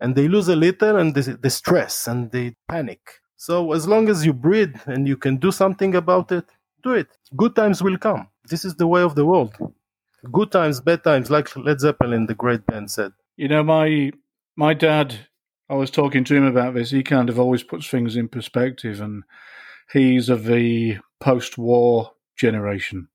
and 0.00 0.16
they 0.16 0.26
lose 0.26 0.48
a 0.48 0.56
little 0.56 0.96
and 0.96 1.14
they 1.14 1.48
stress 1.48 2.08
and 2.08 2.32
they 2.32 2.56
panic. 2.68 3.00
So 3.36 3.72
as 3.72 3.86
long 3.86 4.08
as 4.08 4.26
you 4.26 4.32
breathe 4.32 4.76
and 4.86 5.06
you 5.06 5.16
can 5.16 5.36
do 5.36 5.52
something 5.52 5.94
about 5.94 6.32
it, 6.32 6.46
do 6.82 6.92
it. 6.92 7.06
Good 7.36 7.54
times 7.54 7.82
will 7.82 7.98
come. 7.98 8.28
This 8.50 8.64
is 8.64 8.74
the 8.74 8.88
way 8.88 9.02
of 9.02 9.14
the 9.14 9.24
world. 9.24 9.54
Good 10.32 10.50
times, 10.50 10.80
bad 10.80 11.04
times, 11.04 11.30
like 11.30 11.54
Led 11.56 11.78
Zeppelin, 11.80 12.26
the 12.26 12.34
great 12.34 12.66
band 12.66 12.90
said. 12.90 13.12
You 13.36 13.48
know, 13.48 13.62
my 13.62 14.10
my 14.56 14.74
dad 14.74 15.14
I 15.68 15.74
was 15.74 15.90
talking 15.90 16.24
to 16.24 16.34
him 16.34 16.44
about 16.44 16.74
this. 16.74 16.90
He 16.90 17.02
kind 17.02 17.28
of 17.28 17.40
always 17.40 17.62
puts 17.62 17.88
things 17.88 18.16
in 18.16 18.28
perspective, 18.28 19.00
and 19.00 19.24
he's 19.92 20.28
of 20.28 20.44
the 20.44 20.98
post-war 21.20 22.12
generation, 22.36 23.08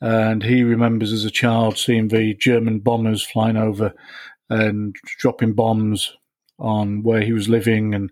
and 0.00 0.42
he 0.42 0.62
remembers 0.62 1.12
as 1.12 1.24
a 1.24 1.30
child 1.30 1.78
seeing 1.78 2.08
the 2.08 2.34
German 2.34 2.80
bombers 2.80 3.22
flying 3.22 3.56
over 3.56 3.94
and 4.50 4.94
dropping 5.18 5.54
bombs 5.54 6.16
on 6.58 7.02
where 7.02 7.22
he 7.22 7.32
was 7.32 7.48
living, 7.48 7.94
and 7.94 8.10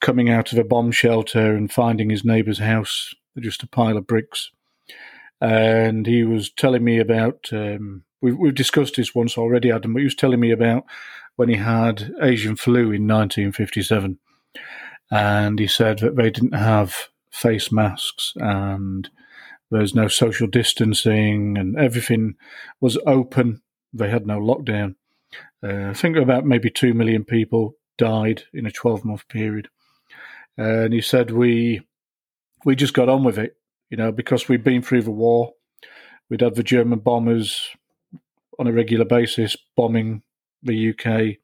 coming 0.00 0.30
out 0.30 0.52
of 0.52 0.58
a 0.58 0.64
bomb 0.64 0.92
shelter 0.92 1.56
and 1.56 1.72
finding 1.72 2.10
his 2.10 2.24
neighbour's 2.24 2.58
house 2.58 3.14
just 3.40 3.62
a 3.62 3.66
pile 3.66 3.96
of 3.96 4.06
bricks. 4.06 4.50
And 5.40 6.06
he 6.06 6.24
was 6.24 6.50
telling 6.50 6.84
me 6.84 6.98
about. 6.98 7.48
Um, 7.52 8.04
we've, 8.22 8.36
we've 8.36 8.54
discussed 8.54 8.96
this 8.96 9.14
once 9.14 9.36
already, 9.36 9.70
Adam. 9.70 9.92
But 9.92 10.00
he 10.00 10.04
was 10.04 10.14
telling 10.14 10.40
me 10.40 10.50
about 10.50 10.84
when 11.36 11.48
he 11.48 11.56
had 11.56 12.12
Asian 12.20 12.56
flu 12.56 12.92
in 12.92 13.06
1957. 13.06 14.18
And 15.10 15.58
he 15.58 15.66
said 15.66 15.98
that 16.00 16.16
they 16.16 16.30
didn't 16.30 16.54
have 16.54 17.08
face 17.30 17.72
masks 17.72 18.32
and 18.36 19.10
there's 19.70 19.94
no 19.94 20.08
social 20.08 20.46
distancing 20.46 21.58
and 21.58 21.76
everything 21.76 22.36
was 22.80 22.98
open. 23.06 23.62
They 23.92 24.08
had 24.08 24.26
no 24.26 24.38
lockdown. 24.38 24.94
Uh, 25.62 25.90
I 25.90 25.94
think 25.94 26.16
about 26.16 26.46
maybe 26.46 26.70
2 26.70 26.94
million 26.94 27.24
people 27.24 27.76
died 27.98 28.44
in 28.52 28.66
a 28.66 28.70
12 28.70 29.04
month 29.04 29.28
period. 29.28 29.68
and 30.56 30.92
he 30.92 31.00
said, 31.00 31.30
we, 31.30 31.82
we 32.64 32.76
just 32.76 32.94
got 32.94 33.08
on 33.08 33.24
with 33.24 33.38
it, 33.38 33.56
you 33.90 33.96
know, 33.96 34.12
because 34.12 34.48
we'd 34.48 34.64
been 34.64 34.82
through 34.82 35.02
the 35.02 35.10
war. 35.10 35.52
We'd 36.30 36.40
had 36.40 36.54
the 36.54 36.62
German 36.62 37.00
bombers 37.00 37.68
on 38.58 38.66
a 38.66 38.72
regular 38.72 39.04
basis 39.04 39.56
bombing 39.76 40.22
the 40.64 40.90
UK, 40.90 41.36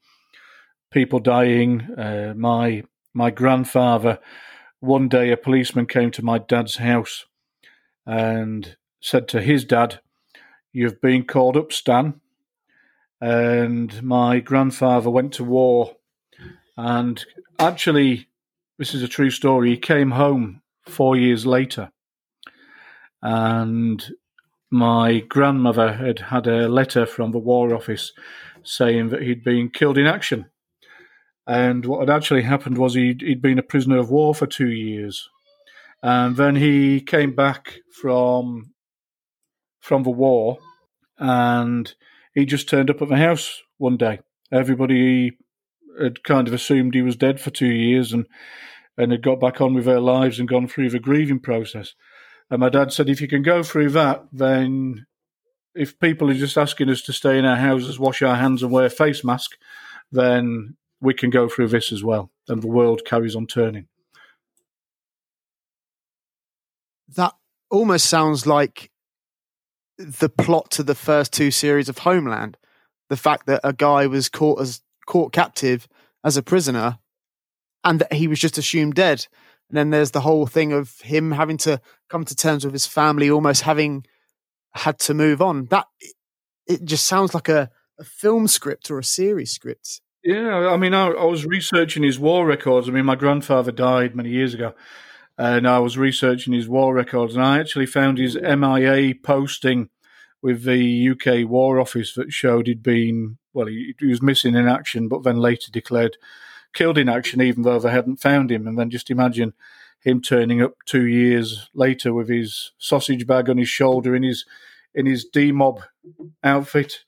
people 0.90 1.20
dying. 1.20 1.82
Uh, 1.96 2.34
my 2.36 2.82
my 3.12 3.30
grandfather, 3.30 4.18
one 4.80 5.08
day 5.08 5.30
a 5.30 5.36
policeman 5.36 5.86
came 5.86 6.10
to 6.12 6.24
my 6.24 6.38
dad's 6.38 6.76
house 6.76 7.26
and 8.06 8.76
said 9.00 9.28
to 9.28 9.40
his 9.40 9.64
dad, 9.64 10.00
You've 10.72 11.00
been 11.00 11.24
called 11.24 11.56
up, 11.56 11.72
Stan. 11.72 12.20
And 13.20 14.02
my 14.02 14.40
grandfather 14.40 15.10
went 15.10 15.32
to 15.34 15.44
war. 15.44 15.96
And 16.76 17.22
actually, 17.58 18.28
this 18.78 18.94
is 18.94 19.02
a 19.02 19.08
true 19.08 19.30
story. 19.30 19.70
He 19.70 19.76
came 19.76 20.12
home 20.12 20.62
four 20.86 21.16
years 21.16 21.44
later. 21.44 21.90
And 23.20 24.02
my 24.70 25.20
grandmother 25.20 25.92
had 25.92 26.20
had 26.20 26.46
a 26.46 26.68
letter 26.68 27.04
from 27.04 27.32
the 27.32 27.38
War 27.38 27.74
Office 27.74 28.12
saying 28.64 29.08
that 29.10 29.22
he'd 29.22 29.44
been 29.44 29.70
killed 29.70 29.98
in 29.98 30.06
action. 30.06 30.46
And 31.46 31.84
what 31.84 32.00
had 32.00 32.10
actually 32.10 32.42
happened 32.42 32.78
was 32.78 32.94
he'd, 32.94 33.22
he'd 33.22 33.42
been 33.42 33.58
a 33.58 33.62
prisoner 33.62 33.98
of 33.98 34.10
war 34.10 34.34
for 34.34 34.46
two 34.46 34.70
years. 34.70 35.28
And 36.02 36.36
then 36.36 36.56
he 36.56 37.00
came 37.00 37.34
back 37.34 37.80
from 38.00 38.72
from 39.80 40.02
the 40.02 40.10
war 40.10 40.58
and 41.18 41.94
he 42.34 42.44
just 42.44 42.68
turned 42.68 42.90
up 42.90 43.00
at 43.00 43.08
the 43.08 43.16
house 43.16 43.62
one 43.78 43.96
day. 43.96 44.20
Everybody 44.52 45.38
had 46.00 46.22
kind 46.22 46.46
of 46.46 46.54
assumed 46.54 46.94
he 46.94 47.02
was 47.02 47.16
dead 47.16 47.40
for 47.40 47.50
two 47.50 47.72
years 47.72 48.12
and 48.12 48.26
and 48.96 49.12
had 49.12 49.22
got 49.22 49.40
back 49.40 49.60
on 49.60 49.74
with 49.74 49.86
their 49.86 50.00
lives 50.00 50.38
and 50.38 50.48
gone 50.48 50.68
through 50.68 50.90
the 50.90 50.98
grieving 50.98 51.40
process. 51.40 51.94
And 52.50 52.60
my 52.60 52.68
dad 52.68 52.92
said, 52.92 53.08
if 53.08 53.20
you 53.20 53.28
can 53.28 53.42
go 53.42 53.62
through 53.62 53.90
that, 53.90 54.26
then 54.32 55.06
if 55.74 55.98
people 55.98 56.30
are 56.30 56.34
just 56.34 56.58
asking 56.58 56.90
us 56.90 57.02
to 57.02 57.12
stay 57.12 57.38
in 57.38 57.44
our 57.44 57.56
houses, 57.56 57.98
wash 57.98 58.22
our 58.22 58.36
hands, 58.36 58.62
and 58.62 58.72
wear 58.72 58.86
a 58.86 58.90
face 58.90 59.24
mask, 59.24 59.52
then 60.10 60.76
we 61.00 61.14
can 61.14 61.30
go 61.30 61.48
through 61.48 61.68
this 61.68 61.92
as 61.92 62.02
well. 62.02 62.30
And 62.48 62.62
the 62.62 62.68
world 62.68 63.04
carries 63.04 63.36
on 63.36 63.46
turning. 63.46 63.86
That 67.16 67.34
almost 67.70 68.06
sounds 68.06 68.46
like 68.46 68.90
the 69.98 70.28
plot 70.28 70.70
to 70.72 70.82
the 70.82 70.94
first 70.94 71.32
two 71.32 71.50
series 71.50 71.88
of 71.88 71.98
Homeland. 71.98 72.56
The 73.08 73.16
fact 73.16 73.46
that 73.46 73.60
a 73.64 73.72
guy 73.72 74.06
was 74.06 74.28
caught 74.28 74.60
as 74.60 74.82
caught 75.06 75.32
captive 75.32 75.88
as 76.22 76.36
a 76.36 76.42
prisoner 76.42 76.98
and 77.82 78.00
that 78.00 78.12
he 78.12 78.28
was 78.28 78.38
just 78.38 78.58
assumed 78.58 78.94
dead. 78.94 79.26
And 79.68 79.76
then 79.76 79.90
there's 79.90 80.12
the 80.12 80.20
whole 80.20 80.46
thing 80.46 80.72
of 80.72 81.00
him 81.00 81.32
having 81.32 81.56
to 81.58 81.80
come 82.08 82.24
to 82.24 82.36
terms 82.36 82.64
with 82.64 82.72
his 82.72 82.86
family, 82.86 83.30
almost 83.30 83.62
having 83.62 84.04
had 84.72 84.98
to 85.00 85.14
move 85.14 85.42
on. 85.42 85.66
That 85.66 85.86
it 86.66 86.84
just 86.84 87.06
sounds 87.06 87.34
like 87.34 87.48
a, 87.48 87.70
a 87.98 88.04
film 88.04 88.48
script 88.48 88.90
or 88.90 88.98
a 88.98 89.04
series 89.04 89.50
script. 89.50 90.00
Yeah, 90.22 90.68
I 90.68 90.76
mean, 90.76 90.92
I, 90.92 91.08
I, 91.08 91.24
was 91.24 91.46
researching 91.46 92.02
his 92.02 92.18
war 92.18 92.44
records. 92.44 92.88
I 92.88 92.92
mean, 92.92 93.06
my 93.06 93.16
grandfather 93.16 93.72
died 93.72 94.14
many 94.14 94.28
years 94.28 94.52
ago, 94.52 94.74
and 95.38 95.66
I 95.66 95.78
was 95.78 95.96
researching 95.96 96.52
his 96.52 96.68
war 96.68 96.94
records, 96.94 97.34
and 97.34 97.42
I 97.42 97.58
actually 97.58 97.86
found 97.86 98.18
his 98.18 98.36
MIA 98.36 99.14
posting 99.22 99.88
with 100.42 100.64
the 100.64 101.08
UK 101.10 101.48
War 101.48 101.80
Office 101.80 102.14
that 102.14 102.32
showed 102.32 102.66
he'd 102.66 102.82
been 102.82 103.38
well, 103.52 103.66
he, 103.66 103.94
he 103.98 104.06
was 104.06 104.22
missing 104.22 104.54
in 104.54 104.68
action, 104.68 105.08
but 105.08 105.22
then 105.22 105.36
later 105.36 105.70
declared 105.70 106.16
killed 106.72 106.98
in 106.98 107.08
action, 107.08 107.40
even 107.40 107.62
though 107.62 107.78
they 107.78 107.90
hadn't 107.90 108.20
found 108.20 108.50
him. 108.50 108.66
And 108.66 108.78
then 108.78 108.90
just 108.90 109.10
imagine 109.10 109.54
him 110.00 110.22
turning 110.22 110.62
up 110.62 110.74
two 110.86 111.06
years 111.06 111.68
later 111.74 112.12
with 112.12 112.28
his 112.28 112.72
sausage 112.78 113.26
bag 113.26 113.50
on 113.50 113.58
his 113.58 113.68
shoulder 113.68 114.14
in 114.14 114.22
his 114.22 114.44
in 114.94 115.06
his 115.06 115.24
D 115.24 115.52
mob 115.52 115.82
outfit, 116.42 117.04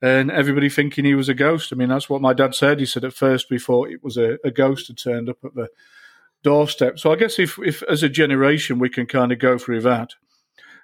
and 0.00 0.30
everybody 0.30 0.68
thinking 0.68 1.04
he 1.04 1.14
was 1.14 1.28
a 1.28 1.34
ghost. 1.34 1.72
I 1.72 1.76
mean, 1.76 1.88
that's 1.88 2.08
what 2.08 2.22
my 2.22 2.32
dad 2.32 2.54
said. 2.54 2.80
He 2.80 2.86
said 2.86 3.04
at 3.04 3.12
first 3.12 3.50
we 3.50 3.58
thought 3.58 3.90
it 3.90 4.02
was 4.02 4.16
a, 4.16 4.38
a 4.44 4.50
ghost 4.50 4.86
had 4.88 4.98
turned 4.98 5.28
up 5.28 5.44
at 5.44 5.54
the 5.54 5.68
doorstep. 6.42 6.98
So 6.98 7.12
I 7.12 7.16
guess 7.16 7.38
if 7.38 7.58
if 7.58 7.82
as 7.84 8.02
a 8.02 8.08
generation 8.08 8.78
we 8.78 8.88
can 8.88 9.06
kind 9.06 9.32
of 9.32 9.38
go 9.38 9.58
through 9.58 9.82
that, 9.82 10.14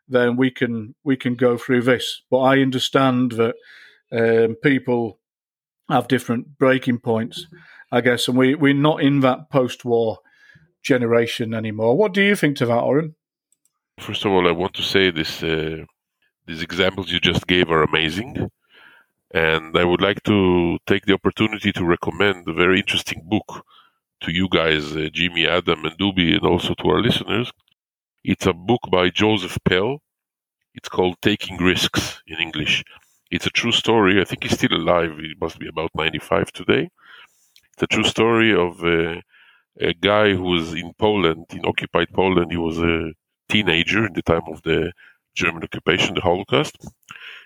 then 0.09 0.37
we 0.37 0.51
can 0.51 0.95
we 1.05 1.17
can 1.17 1.35
go 1.35 1.57
through 1.57 1.83
this. 1.83 2.23
But 2.31 2.41
I 2.41 2.61
understand 2.61 3.33
that 3.33 3.55
um, 4.13 4.57
people 4.57 5.19
have 5.89 6.09
different 6.09 6.59
breaking 6.59 6.99
points. 6.99 7.47
I 7.93 8.01
guess, 8.01 8.27
and 8.27 8.37
we 8.37 8.57
we're 8.57 8.75
not 8.75 9.03
in 9.03 9.21
that 9.21 9.51
post-war 9.51 10.19
generation 10.85 11.55
anymore. 11.55 11.97
What 11.97 12.13
do 12.15 12.23
you 12.23 12.37
think 12.37 12.57
to 12.59 12.67
that, 12.67 12.83
Oren? 12.83 13.17
First 13.99 14.25
of 14.25 14.33
all, 14.33 14.47
I 14.47 14.53
want 14.53 14.75
to 14.75 14.83
say 14.83 15.11
this: 15.11 15.43
uh, 15.43 15.85
these 16.47 16.63
examples 16.63 17.11
you 17.11 17.21
just 17.21 17.47
gave 17.47 17.71
are 17.71 17.83
amazing, 17.83 18.51
and 19.33 19.77
I 19.77 19.85
would 19.85 20.01
like 20.01 20.23
to 20.25 20.79
take 20.87 21.07
the 21.07 21.15
opportunity 21.15 21.73
to 21.73 21.85
recommend 21.85 22.47
a 22.47 22.53
very 22.53 22.79
interesting 22.79 23.23
book 23.25 23.65
to 24.21 24.33
you 24.33 24.49
guys, 24.49 24.97
uh, 24.97 25.09
Jimmy, 25.13 25.47
Adam, 25.47 25.85
and 25.85 25.99
Dubi, 25.99 26.35
and 26.35 26.45
also 26.45 26.75
to 26.75 26.89
our 26.89 27.01
listeners. 27.01 27.53
It's 28.23 28.47
a 28.47 28.53
book 28.53 28.81
by 28.91 29.11
Joseph 29.11 29.59
Pell. 29.65 30.01
It's 30.75 30.89
called 30.89 31.17
Taking 31.21 31.59
Risks 31.59 32.23
in 32.27 32.39
English. 32.39 32.85
It's 33.31 33.47
a 33.47 33.51
true 33.51 33.73
story. 33.73 34.21
I 34.21 34.25
think 34.25 34.43
he's 34.43 34.53
still 34.53 34.75
alive. 34.75 35.19
He 35.19 35.35
must 35.41 35.59
be 35.59 35.69
about 35.69 35.91
95 35.95 36.53
today. 36.53 36.89
It's 37.73 37.83
a 37.83 37.87
true 37.87 38.05
story 38.05 38.55
of 38.55 38.83
a, 38.83 39.23
a 39.81 39.95
guy 39.95 40.35
who 40.35 40.43
was 40.43 40.75
in 40.75 40.93
Poland, 40.95 41.47
in 41.51 41.65
occupied 41.67 42.09
Poland. 42.13 42.51
He 42.53 42.59
was 42.59 42.79
a 42.79 43.13
teenager 43.49 44.07
in 44.07 44.13
the 44.15 44.23
time 44.23 44.43
of 44.49 44.63
the 44.63 44.93
German 45.35 45.65
occupation, 45.65 46.15
the 46.15 46.21
Holocaust. 46.21 46.77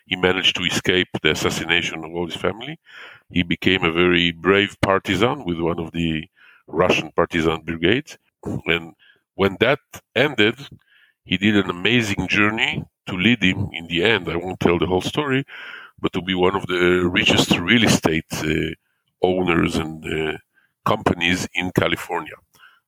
He 0.07 0.17
managed 0.17 0.57
to 0.57 0.65
escape 0.65 1.09
the 1.23 1.31
assassination 1.33 2.05
of 2.05 2.13
all 2.15 2.27
his 2.27 2.37
family. 2.37 2.79
He 3.31 3.43
became 3.43 3.85
a 3.85 3.93
very 3.93 4.33
brave 4.33 4.77
partisan 4.83 5.45
with 5.45 5.59
one 5.61 5.79
of 5.79 5.93
the 5.93 6.25
Russian 6.67 7.11
partisan 7.17 7.63
brigades. 7.63 8.19
And 8.67 8.95
when 9.35 9.57
that 9.61 9.81
ended, 10.15 10.57
he 11.25 11.37
did 11.37 11.57
an 11.57 11.71
amazing 11.71 12.29
journey 12.29 12.85
to 13.07 13.17
lead 13.17 13.43
him 13.43 13.69
in 13.73 13.87
the 13.87 14.03
end. 14.05 14.29
I 14.29 14.37
won't 14.37 14.61
tell 14.61 14.79
the 14.79 14.87
whole 14.87 15.01
story, 15.03 15.45
but 16.01 16.13
to 16.15 16.23
be 16.23 16.35
one 16.35 16.57
of 16.57 16.67
the 16.67 17.09
richest 17.09 17.51
real 17.59 17.85
estate 17.85 18.33
uh, 18.33 18.75
owners 19.23 19.77
and 19.77 20.05
uh, 20.05 20.39
companies 20.95 21.41
in 21.61 21.71
California. 21.83 22.39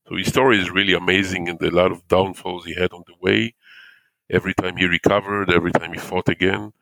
So 0.07 0.15
his 0.15 0.27
story 0.35 0.57
is 0.59 0.77
really 0.77 0.95
amazing 1.03 1.43
and 1.49 1.61
a 1.61 1.77
lot 1.81 1.91
of 1.91 2.07
downfalls 2.07 2.65
he 2.65 2.73
had 2.73 2.91
on 2.93 3.03
the 3.07 3.17
way. 3.25 3.55
Every 4.37 4.53
time 4.53 4.75
he 4.77 4.85
recovered, 4.85 5.47
every 5.51 5.71
time 5.71 5.93
he 5.93 5.99
fought 5.99 6.29
again, 6.29 6.73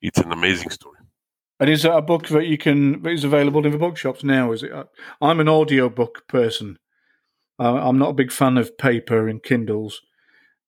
it's 0.00 0.18
an 0.18 0.32
amazing 0.32 0.70
story. 0.70 1.00
And 1.58 1.70
is 1.70 1.82
that 1.84 1.96
a 1.96 2.02
book 2.02 2.28
that 2.28 2.46
you 2.46 2.58
can 2.58 3.02
that 3.02 3.12
is 3.18 3.24
available 3.24 3.64
in 3.64 3.72
the 3.72 3.78
bookshops 3.86 4.22
now? 4.22 4.52
Is 4.52 4.62
it? 4.62 4.72
I'm 5.20 5.40
an 5.40 5.48
audio 5.48 5.88
book 5.88 6.14
person. 6.28 6.78
I'm 7.58 7.98
not 7.98 8.10
a 8.10 8.20
big 8.22 8.30
fan 8.30 8.58
of 8.58 8.76
paper 8.76 9.28
and 9.28 9.42
Kindles, 9.42 10.02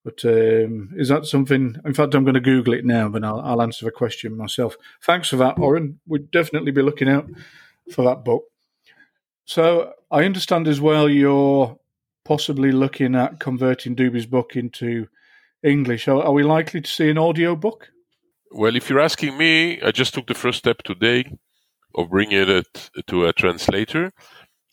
but 0.05 0.25
um, 0.25 0.95
is 0.97 1.09
that 1.11 1.27
something? 1.27 1.77
In 1.85 1.93
fact, 1.93 2.15
I'm 2.15 2.25
going 2.25 2.41
to 2.43 2.53
Google 2.53 2.73
it 2.73 2.87
now, 2.87 3.11
but 3.11 3.25
I'll, 3.25 3.41
I'll 3.41 3.63
answer 3.63 3.85
the 3.85 3.91
question 3.91 4.35
myself. 4.35 4.77
Thanks 5.03 5.29
for 5.29 5.37
that, 5.37 5.59
Oren. 5.59 6.01
We'd 6.07 6.31
definitely 6.31 6.73
be 6.73 6.81
looking 6.81 7.11
out 7.11 7.29
for 7.93 8.03
that 8.05 8.25
book. 8.25 8.45
So 9.49 9.95
I 10.11 10.25
understand 10.25 10.69
as 10.69 10.79
well 10.79 11.09
you're 11.09 11.79
possibly 12.27 12.71
looking 12.71 13.15
at 13.15 13.41
converting 13.41 13.97
Dubi's 13.97 14.27
book 14.27 14.57
into 14.57 15.09
English. 15.63 16.07
Are, 16.07 16.23
are 16.23 16.33
we 16.33 16.43
likely 16.43 16.83
to 16.83 16.91
see 16.91 17.09
an 17.09 17.17
audio 17.17 17.57
book? 17.57 17.89
Well, 18.51 18.77
if 18.77 18.91
you're 18.91 19.01
asking 19.01 19.39
me, 19.39 19.81
I 19.81 19.91
just 19.91 20.13
took 20.13 20.27
the 20.27 20.35
first 20.35 20.59
step 20.59 20.83
today 20.83 21.33
of 21.95 22.11
bringing 22.11 22.47
it 22.47 22.91
to 23.07 23.25
a 23.25 23.33
translator. 23.33 24.13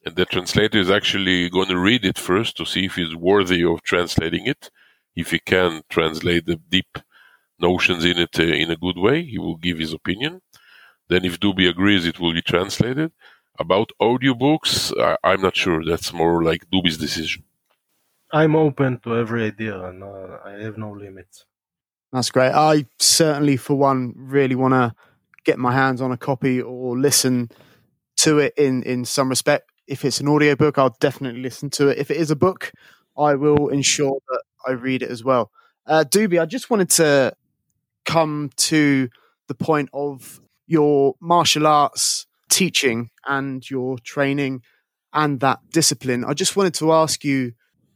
And 0.06 0.18
the 0.18 0.26
translator 0.26 0.78
is 0.78 0.92
actually 0.92 1.50
going 1.50 1.70
to 1.70 1.80
read 1.80 2.04
it 2.04 2.18
first 2.18 2.58
to 2.58 2.66
see 2.66 2.84
if 2.84 2.96
he's 2.96 3.16
worthy 3.16 3.64
of 3.64 3.82
translating 3.82 4.46
it. 4.46 4.70
If 5.16 5.32
he 5.32 5.40
can 5.40 5.84
translate 5.90 6.48
the 6.48 6.58
deep 6.58 7.00
notions 7.62 8.04
in 8.04 8.18
it 8.18 8.38
uh, 8.38 8.44
in 8.44 8.72
a 8.72 8.76
good 8.76 8.98
way, 8.98 9.24
he 9.24 9.40
will 9.40 9.56
give 9.56 9.80
his 9.80 9.94
opinion. 9.94 10.42
Then, 11.08 11.24
if 11.24 11.40
Dubi 11.40 11.70
agrees, 11.70 12.06
it 12.06 12.20
will 12.20 12.34
be 12.34 12.42
translated. 12.42 13.14
About 13.58 13.92
audiobooks, 14.02 14.92
I, 15.24 15.34
am 15.34 15.42
not 15.42 15.56
sure. 15.56 15.84
That's 15.84 16.12
more 16.12 16.44
like 16.44 16.70
Dubi's 16.70 16.98
decision. 16.98 17.44
I'm 18.32 18.56
open 18.56 19.00
to 19.02 19.16
every 19.16 19.46
idea, 19.46 19.82
and 19.88 20.04
uh, 20.04 20.40
I 20.44 20.62
have 20.64 20.78
no 20.78 20.92
limits. 20.92 21.46
That's 22.12 22.32
great. 22.32 22.52
I 22.52 22.86
certainly, 23.00 23.56
for 23.56 23.76
one, 23.76 24.14
really 24.18 24.56
want 24.56 24.74
to 24.74 24.94
get 25.46 25.58
my 25.58 25.72
hands 25.72 26.02
on 26.02 26.12
a 26.12 26.18
copy 26.18 26.62
or 26.62 26.98
listen 26.98 27.50
to 28.18 28.40
it 28.40 28.54
in 28.58 28.84
in 28.84 29.06
some 29.06 29.30
respect. 29.30 29.72
If 29.88 30.04
it's 30.04 30.20
an 30.20 30.28
audiobook, 30.28 30.78
I'll 30.78 30.98
definitely 31.00 31.42
listen 31.42 31.70
to 31.72 31.90
it. 31.90 31.98
If 31.98 32.12
it 32.12 32.18
is 32.18 32.32
a 32.32 32.36
book, 32.36 32.72
I 33.18 33.36
will 33.36 33.70
ensure 33.70 34.18
that 34.30 34.44
I 34.68 34.72
read 34.72 35.04
it 35.04 35.12
as 35.12 35.24
well. 35.24 35.52
Uh, 35.86 36.04
Dubi, 36.08 36.42
I 36.42 36.46
just 36.46 36.70
wanted 36.70 36.90
to 36.92 37.34
come 38.04 38.50
to 38.58 39.10
the 39.48 39.56
point 39.56 39.90
of 39.94 40.42
your 40.68 41.16
martial 41.22 41.68
arts 41.68 42.25
teaching 42.56 43.10
and 43.28 43.70
your 43.70 43.98
training 44.00 44.62
and 45.12 45.42
that 45.42 45.60
discipline, 45.72 46.24
I 46.24 46.34
just 46.34 46.56
wanted 46.56 46.74
to 46.76 46.94
ask 46.94 47.26
you 47.26 47.52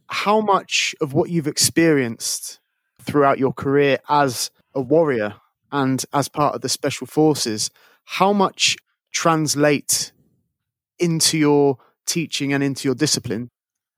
how 0.08 0.42
much 0.42 0.94
of 1.00 1.14
what 1.14 1.30
you've 1.30 1.46
experienced 1.46 2.60
throughout 3.00 3.38
your 3.38 3.54
career 3.54 3.98
as 4.08 4.50
a 4.74 4.82
warrior 4.82 5.36
and 5.72 6.04
as 6.12 6.28
part 6.28 6.54
of 6.54 6.60
the 6.60 6.68
special 6.68 7.06
forces, 7.06 7.70
how 8.04 8.34
much 8.34 8.76
translate 9.12 10.12
into 10.98 11.38
your 11.38 11.78
teaching 12.04 12.52
and 12.52 12.62
into 12.62 12.86
your 12.86 12.94
discipline? 12.94 13.48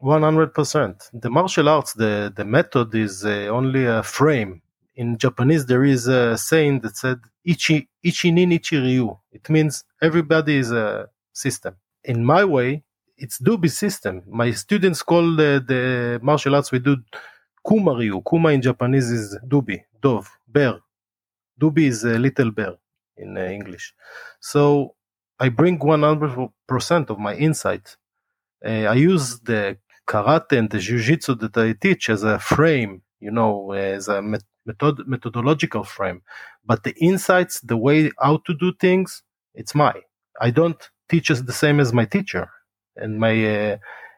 100%. 0.00 1.10
The 1.12 1.30
martial 1.30 1.68
arts, 1.68 1.92
the, 1.94 2.32
the 2.36 2.44
method 2.44 2.94
is 2.94 3.24
uh, 3.24 3.48
only 3.50 3.84
a 3.84 4.04
frame. 4.04 4.62
in 4.94 5.16
Japanese 5.16 5.66
there 5.66 5.84
is 5.84 6.06
a 6.06 6.36
saying 6.36 6.80
that 6.80 6.96
said 6.96 7.18
ichi 7.44 7.88
ichi 8.02 8.30
nin 8.30 8.52
ichi 8.52 8.76
ryu. 8.76 9.16
It 9.32 9.48
means 9.48 9.84
everybody 10.02 10.58
is 10.58 10.72
a 10.72 11.08
system. 11.34 11.76
In 12.04 12.24
my 12.24 12.44
way, 12.44 12.84
it's 13.18 13.38
Dubi 13.40 13.70
system. 13.70 14.22
My 14.28 14.52
students 14.52 15.02
call 15.02 15.36
the, 15.36 15.64
the 15.66 16.20
martial 16.22 16.56
arts 16.56 16.72
we 16.72 16.80
do 16.80 16.98
Kuma 17.68 17.94
ryu. 17.94 18.22
Kuma 18.28 18.50
in 18.50 18.62
Japanese 18.62 19.10
is 19.10 19.38
Dubi, 19.46 19.82
dove, 20.02 20.28
bear. 20.48 20.80
Dubi 21.60 21.84
is 21.88 22.04
a 22.04 22.18
little 22.18 22.50
bear 22.52 22.74
in 23.16 23.36
uh, 23.38 23.42
English. 23.42 23.94
So 24.40 24.96
I 25.40 25.50
bring 25.50 25.78
100% 25.78 27.10
of 27.10 27.18
my 27.18 27.34
insight. 27.36 27.96
Uh, 28.64 28.68
I 28.90 28.94
use 28.94 29.40
the 29.40 29.78
karate 30.08 30.58
and 30.58 30.70
the 30.70 30.78
jiu-jitsu 30.78 31.36
that 31.36 31.56
I 31.56 31.74
teach 31.74 32.10
as 32.10 32.24
a 32.24 32.38
frame, 32.38 33.02
you 33.20 33.30
know, 33.30 33.72
as 33.72 34.08
a 34.08 34.22
method- 34.22 35.06
methodological 35.08 35.84
frame. 35.84 36.22
But 36.64 36.84
the 36.84 36.94
insights, 37.00 37.60
the 37.60 37.76
way 37.76 38.10
how 38.20 38.38
to 38.46 38.54
do 38.54 38.72
things, 38.80 39.22
it's 39.54 39.74
my. 39.74 39.94
I 40.40 40.50
don't 40.50 40.80
teach 41.08 41.30
as 41.30 41.44
the 41.44 41.52
same 41.52 41.80
as 41.80 41.92
my 41.92 42.04
teacher. 42.04 42.50
And 42.96 43.18
my, 43.18 43.72
uh, 43.72 43.76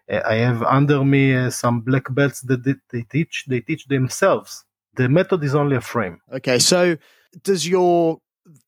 I 0.09 0.35
have 0.37 0.63
under 0.63 1.05
me 1.05 1.35
uh, 1.35 1.51
some 1.51 1.81
black 1.81 2.13
belts 2.15 2.41
that 2.43 2.65
they, 2.65 2.75
they 2.91 3.03
teach, 3.03 3.45
they 3.49 3.61
teach 3.61 3.87
themselves. 3.87 4.65
The 4.97 5.09
method 5.09 5.43
is 5.43 5.55
only 5.55 5.77
a 5.77 5.81
frame. 5.81 6.21
Okay. 6.33 6.59
So 6.59 6.97
does 7.43 7.67
your, 7.67 8.19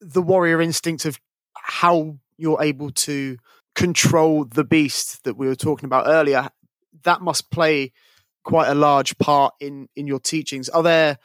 the 0.01 0.23
warrior 0.23 0.61
instinct 0.61 1.05
of 1.05 1.21
how 1.55 2.19
you're 2.39 2.63
able 2.63 2.91
to 2.91 3.39
control 3.77 4.45
the 4.45 4.65
beast 4.65 5.23
that 5.25 5.37
we 5.37 5.47
were 5.47 5.55
talking 5.55 5.85
about 5.85 6.09
earlier, 6.09 6.49
that 7.05 7.21
must 7.21 7.51
play 7.51 7.93
quite 8.43 8.69
a 8.69 8.75
large 8.75 9.17
part 9.19 9.55
in 9.61 9.89
in 9.95 10.07
your 10.07 10.19
teachings. 10.19 10.69
Are 10.71 10.83
there 10.83 11.19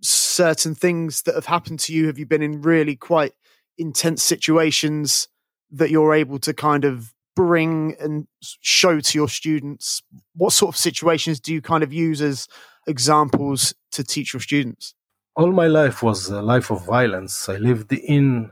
certain 0.00 0.74
things 0.74 1.22
that 1.22 1.34
have 1.34 1.46
happened 1.46 1.80
to 1.80 1.92
you? 1.92 2.06
Have 2.06 2.18
you 2.18 2.26
been 2.26 2.42
in 2.42 2.62
really 2.62 2.96
quite 2.96 3.32
intense 3.78 4.22
situations 4.22 5.28
that 5.70 5.90
you're 5.90 6.14
able 6.14 6.38
to 6.40 6.52
kind 6.52 6.84
of 6.84 7.14
bring 7.36 7.94
and 8.00 8.26
show 8.40 9.00
to 9.00 9.18
your 9.18 9.28
students? 9.28 10.02
What 10.34 10.52
sort 10.52 10.74
of 10.74 10.78
situations 10.78 11.40
do 11.40 11.52
you 11.54 11.62
kind 11.62 11.82
of 11.84 11.92
use 11.92 12.20
as 12.20 12.48
examples 12.86 13.74
to 13.92 14.02
teach 14.02 14.32
your 14.32 14.40
students? 14.40 14.94
All 15.36 15.52
my 15.52 15.68
life 15.68 16.02
was 16.02 16.28
a 16.28 16.42
life 16.42 16.70
of 16.70 16.84
violence. 16.84 17.48
I 17.48 17.56
lived 17.56 17.92
in 17.92 18.50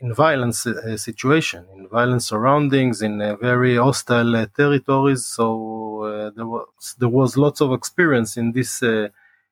in 0.00 0.12
violence 0.12 0.66
uh, 0.66 0.96
situation, 0.96 1.64
in 1.76 1.86
violent 1.88 2.22
surroundings, 2.24 3.02
in 3.02 3.22
uh, 3.22 3.36
very 3.36 3.76
hostile 3.76 4.34
uh, 4.34 4.46
territories. 4.56 5.24
So 5.24 6.02
uh, 6.02 6.30
there 6.34 6.46
was 6.46 6.96
there 6.98 7.08
was 7.20 7.36
lots 7.36 7.60
of 7.60 7.72
experience 7.72 8.36
in 8.36 8.52
this 8.52 8.82
uh, 8.82 9.08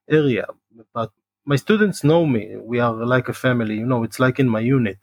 area. 0.09 0.47
But 0.93 1.11
my 1.53 1.57
students 1.57 1.99
know 2.11 2.23
me. 2.37 2.43
We 2.73 2.79
are 2.87 2.95
like 3.15 3.29
a 3.29 3.39
family. 3.47 3.77
You 3.83 3.87
know, 3.93 4.03
it's 4.07 4.21
like 4.25 4.39
in 4.45 4.49
my 4.57 4.61
unit. 4.79 5.01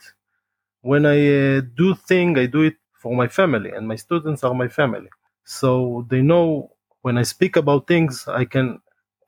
When 0.92 1.04
I 1.06 1.20
uh, 1.58 1.62
do 1.82 1.88
thing, 2.10 2.30
I 2.44 2.46
do 2.58 2.62
it 2.70 2.78
for 3.02 3.12
my 3.22 3.28
family, 3.40 3.72
and 3.76 3.88
my 3.94 3.98
students 4.08 4.42
are 4.48 4.54
my 4.64 4.70
family. 4.80 5.12
So 5.60 5.70
they 6.12 6.22
know 6.32 6.46
when 7.06 7.18
I 7.18 7.24
speak 7.36 7.54
about 7.64 7.88
things, 7.88 8.14
I 8.42 8.46
can 8.54 8.68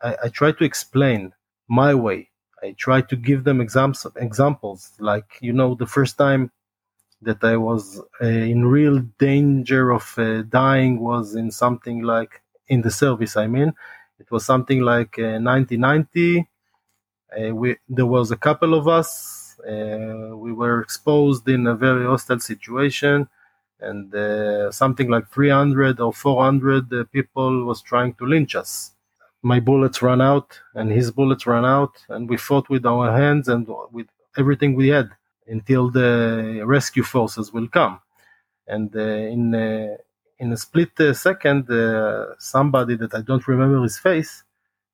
I, 0.07 0.11
I 0.25 0.27
try 0.39 0.51
to 0.53 0.63
explain 0.71 1.21
my 1.67 1.93
way 2.05 2.19
I 2.61 2.75
try 2.77 3.01
to 3.01 3.15
give 3.15 3.43
them 3.43 3.61
exams, 3.61 4.05
examples. 4.15 4.91
Like, 4.99 5.29
you 5.41 5.53
know, 5.53 5.75
the 5.75 5.85
first 5.87 6.17
time 6.17 6.51
that 7.21 7.43
I 7.43 7.57
was 7.57 8.01
uh, 8.21 8.25
in 8.25 8.65
real 8.65 8.99
danger 9.19 9.91
of 9.91 10.13
uh, 10.17 10.43
dying 10.43 10.99
was 10.99 11.35
in 11.35 11.51
something 11.51 12.03
like 12.03 12.41
in 12.67 12.81
the 12.81 12.91
service. 12.91 13.35
I 13.37 13.47
mean, 13.47 13.73
it 14.19 14.29
was 14.31 14.45
something 14.45 14.81
like 14.81 15.17
uh, 15.19 15.39
1990. 15.39 16.47
Uh, 17.37 17.53
we, 17.55 17.77
there 17.87 18.05
was 18.05 18.31
a 18.31 18.37
couple 18.37 18.73
of 18.73 18.87
us. 18.87 19.59
Uh, 19.59 20.31
we 20.35 20.53
were 20.53 20.81
exposed 20.81 21.47
in 21.49 21.67
a 21.67 21.75
very 21.75 22.05
hostile 22.05 22.39
situation, 22.39 23.27
and 23.81 24.13
uh, 24.15 24.71
something 24.71 25.09
like 25.09 25.27
300 25.29 25.99
or 25.99 26.13
400 26.13 27.11
people 27.11 27.65
was 27.65 27.81
trying 27.81 28.13
to 28.15 28.25
lynch 28.25 28.55
us 28.55 28.91
my 29.41 29.59
bullets 29.59 30.01
ran 30.01 30.21
out 30.21 30.59
and 30.75 30.91
his 30.91 31.11
bullets 31.11 31.47
ran 31.47 31.65
out 31.65 31.93
and 32.09 32.29
we 32.29 32.37
fought 32.37 32.69
with 32.69 32.85
our 32.85 33.11
hands 33.15 33.47
and 33.47 33.67
with 33.91 34.07
everything 34.37 34.75
we 34.75 34.89
had 34.89 35.09
until 35.47 35.89
the 35.89 36.61
rescue 36.65 37.03
forces 37.03 37.53
will 37.53 37.67
come 37.67 37.99
and 38.67 38.95
uh, 38.95 38.99
in 38.99 39.55
uh, 39.55 39.95
in 40.39 40.51
a 40.51 40.57
split 40.57 40.91
uh, 40.99 41.13
second 41.13 41.67
somebody 42.39 42.95
that 42.95 43.13
i 43.13 43.21
don't 43.21 43.47
remember 43.47 43.81
his 43.81 43.97
face 43.97 44.43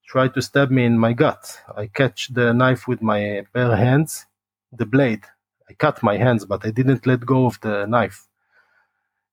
tried 0.08 0.34
to 0.34 0.42
stab 0.42 0.72
me 0.72 0.86
in 0.86 0.98
my 0.98 1.14
gut 1.14 1.60
i 1.78 1.88
catch 1.88 2.30
the 2.34 2.54
knife 2.54 2.88
with 2.88 3.02
my 3.02 3.46
bare 3.54 3.76
hands 3.76 4.26
the 4.72 4.86
blade 4.86 5.24
i 5.70 5.74
cut 5.74 6.02
my 6.04 6.18
hands 6.18 6.46
but 6.46 6.66
i 6.66 6.72
didn't 6.72 7.06
let 7.08 7.26
go 7.26 7.46
of 7.46 7.60
the 7.62 7.86
knife 7.88 8.28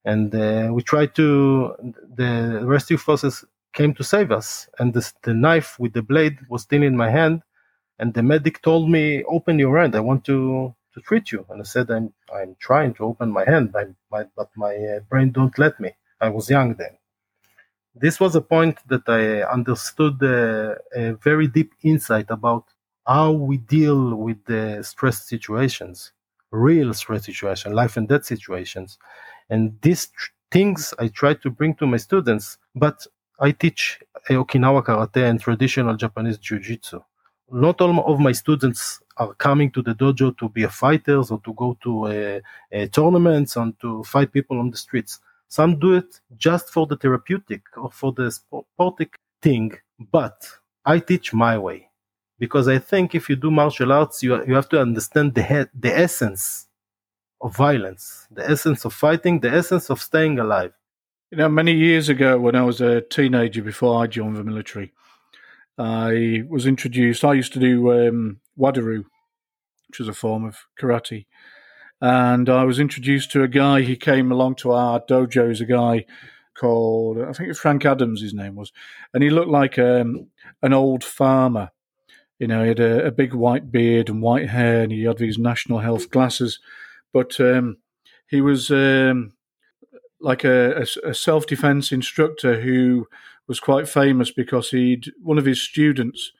and 0.04 0.34
uh, 0.34 0.68
we 0.72 0.82
tried 0.82 1.14
to 1.14 1.74
the 2.16 2.60
rescue 2.64 2.96
forces 2.96 3.44
came 3.72 3.94
to 3.94 4.04
save 4.04 4.30
us. 4.32 4.68
And 4.78 4.92
the, 4.92 5.10
the 5.22 5.34
knife 5.34 5.78
with 5.78 5.92
the 5.92 6.02
blade 6.02 6.38
was 6.48 6.62
still 6.62 6.82
in 6.82 6.96
my 6.96 7.10
hand. 7.10 7.42
And 7.98 8.12
the 8.14 8.22
medic 8.22 8.62
told 8.62 8.90
me, 8.90 9.22
"Open 9.24 9.58
your 9.58 9.78
hand. 9.78 9.94
I 9.94 10.00
want 10.00 10.24
to 10.24 10.74
to 10.94 11.00
treat 11.02 11.30
you." 11.30 11.46
And 11.50 11.60
I 11.60 11.64
said, 11.64 11.90
"I'm 11.90 12.12
I'm 12.34 12.56
trying 12.58 12.94
to 12.94 13.04
open 13.04 13.30
my 13.30 13.44
hand, 13.44 13.72
but 13.72 13.88
my, 14.10 14.24
but 14.36 14.50
my 14.56 14.74
uh, 14.74 15.00
brain 15.10 15.30
don't 15.30 15.56
let 15.58 15.78
me. 15.78 15.90
I 16.20 16.30
was 16.30 16.50
young 16.50 16.74
then." 16.74 16.96
This 17.94 18.18
was 18.18 18.34
a 18.34 18.40
point 18.40 18.78
that 18.88 19.06
I 19.06 19.42
understood 19.42 20.22
uh, 20.22 20.76
a 20.96 21.12
very 21.14 21.46
deep 21.46 21.74
insight 21.82 22.30
about 22.30 22.64
how 23.06 23.32
we 23.32 23.58
deal 23.58 24.14
with 24.14 24.42
the 24.46 24.82
stress 24.82 25.28
situations, 25.28 26.12
real 26.50 26.94
stress 26.94 27.26
situations, 27.26 27.74
life 27.74 27.96
and 27.98 28.08
death 28.08 28.24
situations, 28.24 28.98
and 29.50 29.78
these 29.82 30.06
tr- 30.06 30.30
things 30.50 30.94
I 30.98 31.08
try 31.08 31.34
to 31.34 31.50
bring 31.50 31.74
to 31.76 31.86
my 31.86 31.98
students. 31.98 32.56
But 32.74 33.06
I 33.38 33.50
teach 33.50 34.00
Okinawa 34.30 34.84
karate 34.84 35.28
and 35.28 35.38
traditional 35.38 35.94
Japanese 35.96 36.38
jiu-jitsu. 36.38 37.02
Not 37.50 37.80
all 37.82 38.12
of 38.12 38.20
my 38.20 38.32
students 38.32 39.00
are 39.18 39.34
coming 39.34 39.70
to 39.72 39.82
the 39.82 39.94
dojo 39.94 40.36
to 40.38 40.48
be 40.48 40.64
fighters 40.66 41.30
or 41.30 41.40
to 41.44 41.52
go 41.52 41.76
to 41.82 42.06
a, 42.06 42.40
a 42.70 42.88
tournaments 42.88 43.56
and 43.56 43.78
to 43.80 44.02
fight 44.04 44.32
people 44.32 44.58
on 44.58 44.70
the 44.70 44.78
streets. 44.78 45.20
Some 45.58 45.78
do 45.78 45.92
it 45.92 46.18
just 46.38 46.70
for 46.70 46.86
the 46.86 46.96
therapeutic 46.96 47.60
or 47.76 47.90
for 47.90 48.10
the 48.10 48.32
sportic 48.32 49.10
thing, 49.42 49.72
but 50.10 50.48
I 50.86 50.98
teach 50.98 51.34
my 51.34 51.58
way 51.58 51.90
because 52.38 52.68
I 52.68 52.78
think 52.78 53.14
if 53.14 53.28
you 53.28 53.36
do 53.36 53.50
martial 53.50 53.92
arts, 53.92 54.22
you, 54.22 54.42
you 54.46 54.54
have 54.54 54.70
to 54.70 54.80
understand 54.80 55.34
the, 55.34 55.42
he- 55.42 55.78
the 55.78 55.94
essence 55.94 56.68
of 57.42 57.54
violence, 57.54 58.26
the 58.30 58.48
essence 58.48 58.86
of 58.86 58.94
fighting, 58.94 59.40
the 59.40 59.52
essence 59.52 59.90
of 59.90 60.00
staying 60.00 60.38
alive. 60.38 60.72
You 61.30 61.36
know, 61.36 61.50
many 61.50 61.74
years 61.74 62.08
ago, 62.08 62.38
when 62.38 62.56
I 62.56 62.62
was 62.62 62.80
a 62.80 63.02
teenager 63.02 63.60
before 63.60 64.02
I 64.02 64.06
joined 64.06 64.36
the 64.36 64.44
military, 64.44 64.94
I 65.76 66.44
was 66.48 66.66
introduced. 66.66 67.26
I 67.26 67.34
used 67.34 67.52
to 67.52 67.60
do 67.60 67.92
um, 67.92 68.40
Wado-ryu, 68.58 69.04
which 69.88 70.00
is 70.00 70.08
a 70.08 70.14
form 70.14 70.46
of 70.46 70.56
karate, 70.80 71.26
and 72.02 72.48
I 72.48 72.64
was 72.64 72.80
introduced 72.80 73.30
to 73.30 73.44
a 73.44 73.48
guy. 73.48 73.82
He 73.82 73.96
came 73.96 74.32
along 74.32 74.56
to 74.56 74.72
our 74.72 75.00
dojo. 75.00 75.50
Is 75.50 75.60
a 75.60 75.64
guy 75.64 76.04
called 76.58 77.18
I 77.22 77.32
think 77.32 77.56
Frank 77.56 77.86
Adams. 77.86 78.20
His 78.20 78.34
name 78.34 78.56
was, 78.56 78.72
and 79.14 79.22
he 79.22 79.30
looked 79.30 79.50
like 79.50 79.78
um, 79.78 80.26
an 80.62 80.72
old 80.72 81.04
farmer. 81.04 81.70
You 82.40 82.48
know, 82.48 82.62
he 82.62 82.68
had 82.68 82.80
a, 82.80 83.06
a, 83.06 83.12
big 83.12 83.34
white 83.34 83.70
beard 83.70 84.08
and 84.08 84.20
white 84.20 84.48
hair, 84.48 84.82
and 84.82 84.90
he 84.90 85.04
had 85.04 85.18
these 85.18 85.38
national 85.38 85.78
health 85.78 86.10
glasses. 86.10 86.58
But 87.12 87.38
um, 87.38 87.76
he 88.26 88.40
was 88.40 88.72
um, 88.72 89.34
like 90.20 90.42
a, 90.42 90.84
a, 91.04 91.10
a 91.10 91.14
self 91.14 91.46
defense 91.46 91.92
instructor 91.92 92.62
who 92.62 93.06
was 93.46 93.60
quite 93.60 93.88
famous 93.88 94.32
because 94.32 94.70
he'd 94.70 95.12
one 95.22 95.38
of 95.38 95.44
his 95.44 95.62
students 95.62 96.32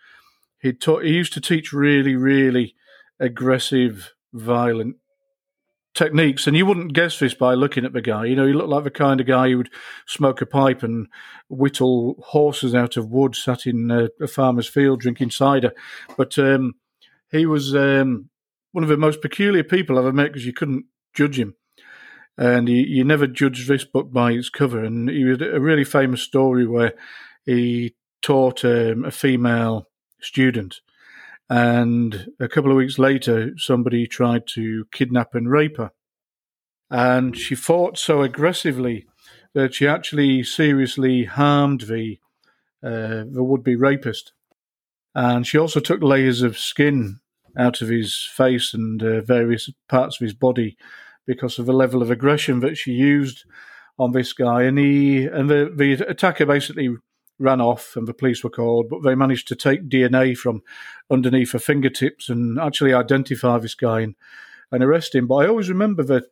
he 0.60 0.72
taught 0.72 1.04
he 1.04 1.10
used 1.10 1.32
to 1.32 1.40
teach 1.40 1.72
really 1.72 2.16
really 2.16 2.74
aggressive 3.20 4.14
violent 4.32 4.96
techniques 5.94 6.46
and 6.46 6.56
you 6.56 6.64
wouldn't 6.64 6.94
guess 6.94 7.18
this 7.18 7.34
by 7.34 7.54
looking 7.54 7.84
at 7.84 7.92
the 7.92 8.00
guy. 8.00 8.24
You 8.24 8.36
know 8.36 8.46
he 8.46 8.52
looked 8.52 8.68
like 8.68 8.84
the 8.84 8.90
kind 8.90 9.20
of 9.20 9.26
guy 9.26 9.50
who 9.50 9.58
would 9.58 9.70
smoke 10.06 10.40
a 10.40 10.46
pipe 10.46 10.82
and 10.82 11.08
whittle 11.48 12.16
horses 12.28 12.74
out 12.74 12.96
of 12.96 13.10
wood 13.10 13.34
sat 13.34 13.66
in 13.66 13.90
a, 13.90 14.08
a 14.20 14.26
farmer's 14.26 14.68
field 14.68 15.00
drinking 15.00 15.30
cider. 15.30 15.72
But 16.16 16.38
um, 16.38 16.74
he 17.30 17.46
was 17.46 17.74
um, 17.74 18.30
one 18.72 18.84
of 18.84 18.90
the 18.90 18.96
most 18.96 19.20
peculiar 19.20 19.64
people 19.64 19.98
i've 19.98 20.04
ever 20.04 20.12
met 20.12 20.28
because 20.28 20.46
you 20.46 20.52
couldn't 20.52 20.86
judge 21.14 21.38
him. 21.38 21.54
And 22.38 22.68
you, 22.68 22.76
you 22.76 23.04
never 23.04 23.26
judge 23.26 23.68
this 23.68 23.84
book 23.84 24.10
by 24.10 24.32
its 24.32 24.48
cover. 24.48 24.82
And 24.82 25.08
he 25.10 25.28
had 25.28 25.42
a 25.42 25.60
really 25.60 25.84
famous 25.84 26.22
story 26.22 26.66
where 26.66 26.94
he 27.44 27.94
taught 28.22 28.64
um, 28.64 29.04
a 29.04 29.10
female 29.10 29.88
student, 30.20 30.80
and 31.52 32.28
a 32.40 32.48
couple 32.48 32.70
of 32.70 32.78
weeks 32.78 32.98
later, 32.98 33.50
somebody 33.58 34.06
tried 34.06 34.46
to 34.54 34.86
kidnap 34.90 35.34
and 35.34 35.50
rape 35.50 35.76
her, 35.76 35.90
and 36.90 37.36
she 37.36 37.54
fought 37.54 37.98
so 37.98 38.22
aggressively 38.22 39.04
that 39.52 39.74
she 39.74 39.86
actually 39.86 40.42
seriously 40.44 41.24
harmed 41.24 41.82
the 41.82 42.18
uh, 42.82 43.24
the 43.30 43.42
would 43.42 43.62
be 43.62 43.76
rapist. 43.76 44.32
And 45.14 45.46
she 45.46 45.58
also 45.58 45.78
took 45.78 46.02
layers 46.02 46.40
of 46.40 46.58
skin 46.58 47.20
out 47.54 47.82
of 47.82 47.88
his 47.90 48.26
face 48.34 48.72
and 48.72 49.02
uh, 49.02 49.20
various 49.20 49.68
parts 49.90 50.18
of 50.18 50.24
his 50.24 50.32
body 50.32 50.78
because 51.26 51.58
of 51.58 51.66
the 51.66 51.74
level 51.74 52.00
of 52.00 52.10
aggression 52.10 52.60
that 52.60 52.78
she 52.78 52.92
used 52.92 53.44
on 53.98 54.12
this 54.12 54.32
guy. 54.32 54.62
And 54.62 54.78
he 54.78 55.26
and 55.26 55.50
the, 55.50 55.70
the 55.76 55.92
attacker 56.08 56.46
basically 56.46 56.96
ran 57.42 57.60
off, 57.60 57.96
and 57.96 58.06
the 58.06 58.14
police 58.14 58.42
were 58.42 58.50
called. 58.50 58.88
But 58.88 59.02
they 59.02 59.14
managed 59.14 59.48
to 59.48 59.56
take 59.56 59.88
DNA 59.88 60.36
from 60.36 60.62
underneath 61.10 61.52
her 61.52 61.58
fingertips 61.58 62.28
and 62.28 62.58
actually 62.58 62.94
identify 62.94 63.58
this 63.58 63.74
guy 63.74 64.00
and, 64.00 64.14
and 64.70 64.82
arrest 64.82 65.14
him. 65.14 65.26
But 65.26 65.36
I 65.36 65.48
always 65.48 65.68
remember 65.68 66.02
the 66.02 66.26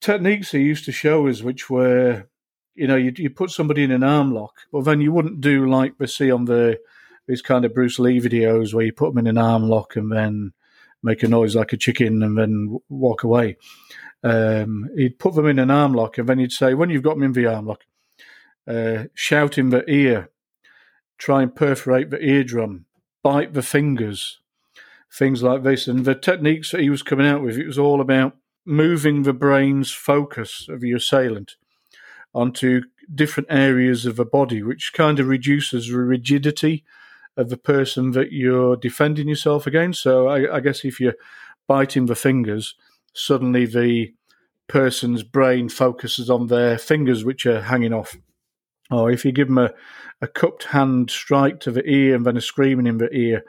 techniques 0.00 0.52
he 0.52 0.60
used 0.60 0.84
to 0.86 0.92
show 0.92 1.26
us, 1.28 1.42
which 1.42 1.68
were, 1.68 2.28
you 2.74 2.86
know, 2.86 2.96
you 2.96 3.30
put 3.30 3.50
somebody 3.50 3.84
in 3.84 3.90
an 3.90 4.02
arm 4.02 4.32
lock, 4.32 4.60
but 4.72 4.84
then 4.84 5.00
you 5.00 5.12
wouldn't 5.12 5.40
do 5.40 5.68
like 5.68 5.94
we 5.98 6.06
see 6.06 6.30
on 6.30 6.46
the 6.46 6.78
these 7.28 7.42
kind 7.42 7.64
of 7.64 7.74
Bruce 7.74 7.98
Lee 7.98 8.20
videos 8.20 8.74
where 8.74 8.84
you 8.84 8.92
put 8.92 9.14
them 9.14 9.18
in 9.18 9.26
an 9.26 9.38
arm 9.38 9.68
lock 9.68 9.96
and 9.96 10.10
then 10.10 10.52
make 11.02 11.22
a 11.22 11.28
noise 11.28 11.54
like 11.54 11.72
a 11.72 11.76
chicken 11.76 12.22
and 12.22 12.36
then 12.36 12.78
walk 12.88 13.22
away. 13.22 13.56
Um, 14.24 14.88
he'd 14.96 15.18
put 15.18 15.34
them 15.34 15.46
in 15.46 15.58
an 15.58 15.70
arm 15.70 15.94
lock 15.94 16.18
and 16.18 16.28
then 16.28 16.38
he'd 16.38 16.52
say, 16.52 16.74
when 16.74 16.90
you've 16.90 17.02
got 17.02 17.14
them 17.14 17.24
in 17.24 17.32
the 17.32 17.46
arm 17.46 17.66
lock, 17.66 17.84
uh, 18.66 19.04
shout 19.14 19.58
in 19.58 19.70
the 19.70 19.88
ear, 19.90 20.30
try 21.18 21.42
and 21.42 21.54
perforate 21.54 22.10
the 22.10 22.22
eardrum, 22.22 22.86
bite 23.22 23.54
the 23.54 23.62
fingers, 23.62 24.40
things 25.12 25.42
like 25.42 25.62
this. 25.62 25.86
And 25.86 26.04
the 26.04 26.14
techniques 26.14 26.70
that 26.70 26.80
he 26.80 26.90
was 26.90 27.02
coming 27.02 27.26
out 27.26 27.42
with, 27.42 27.58
it 27.58 27.66
was 27.66 27.78
all 27.78 28.00
about 28.00 28.36
moving 28.64 29.22
the 29.22 29.32
brain's 29.32 29.90
focus 29.90 30.66
of 30.68 30.80
the 30.80 30.92
assailant 30.92 31.56
onto 32.34 32.82
different 33.14 33.48
areas 33.50 34.06
of 34.06 34.16
the 34.16 34.24
body, 34.24 34.62
which 34.62 34.92
kind 34.94 35.18
of 35.18 35.26
reduces 35.26 35.88
the 35.88 35.98
rigidity 35.98 36.84
of 37.36 37.48
the 37.48 37.56
person 37.56 38.12
that 38.12 38.32
you're 38.32 38.76
defending 38.76 39.28
yourself 39.28 39.66
against. 39.66 40.02
So 40.02 40.28
I, 40.28 40.56
I 40.56 40.60
guess 40.60 40.84
if 40.84 41.00
you're 41.00 41.16
biting 41.66 42.06
the 42.06 42.14
fingers, 42.14 42.74
suddenly 43.12 43.66
the 43.66 44.14
person's 44.68 45.22
brain 45.22 45.68
focuses 45.68 46.30
on 46.30 46.46
their 46.46 46.78
fingers, 46.78 47.24
which 47.24 47.46
are 47.46 47.62
hanging 47.62 47.92
off. 47.92 48.16
Or 48.92 49.10
if 49.10 49.24
you 49.24 49.32
give 49.32 49.48
them 49.48 49.58
a, 49.58 49.70
a 50.20 50.26
cupped 50.28 50.64
hand 50.64 51.10
strike 51.10 51.60
to 51.60 51.70
the 51.70 51.88
ear 51.88 52.14
and 52.14 52.26
then 52.26 52.36
a 52.36 52.40
screaming 52.40 52.86
in 52.86 52.98
the 52.98 53.12
ear, 53.14 53.44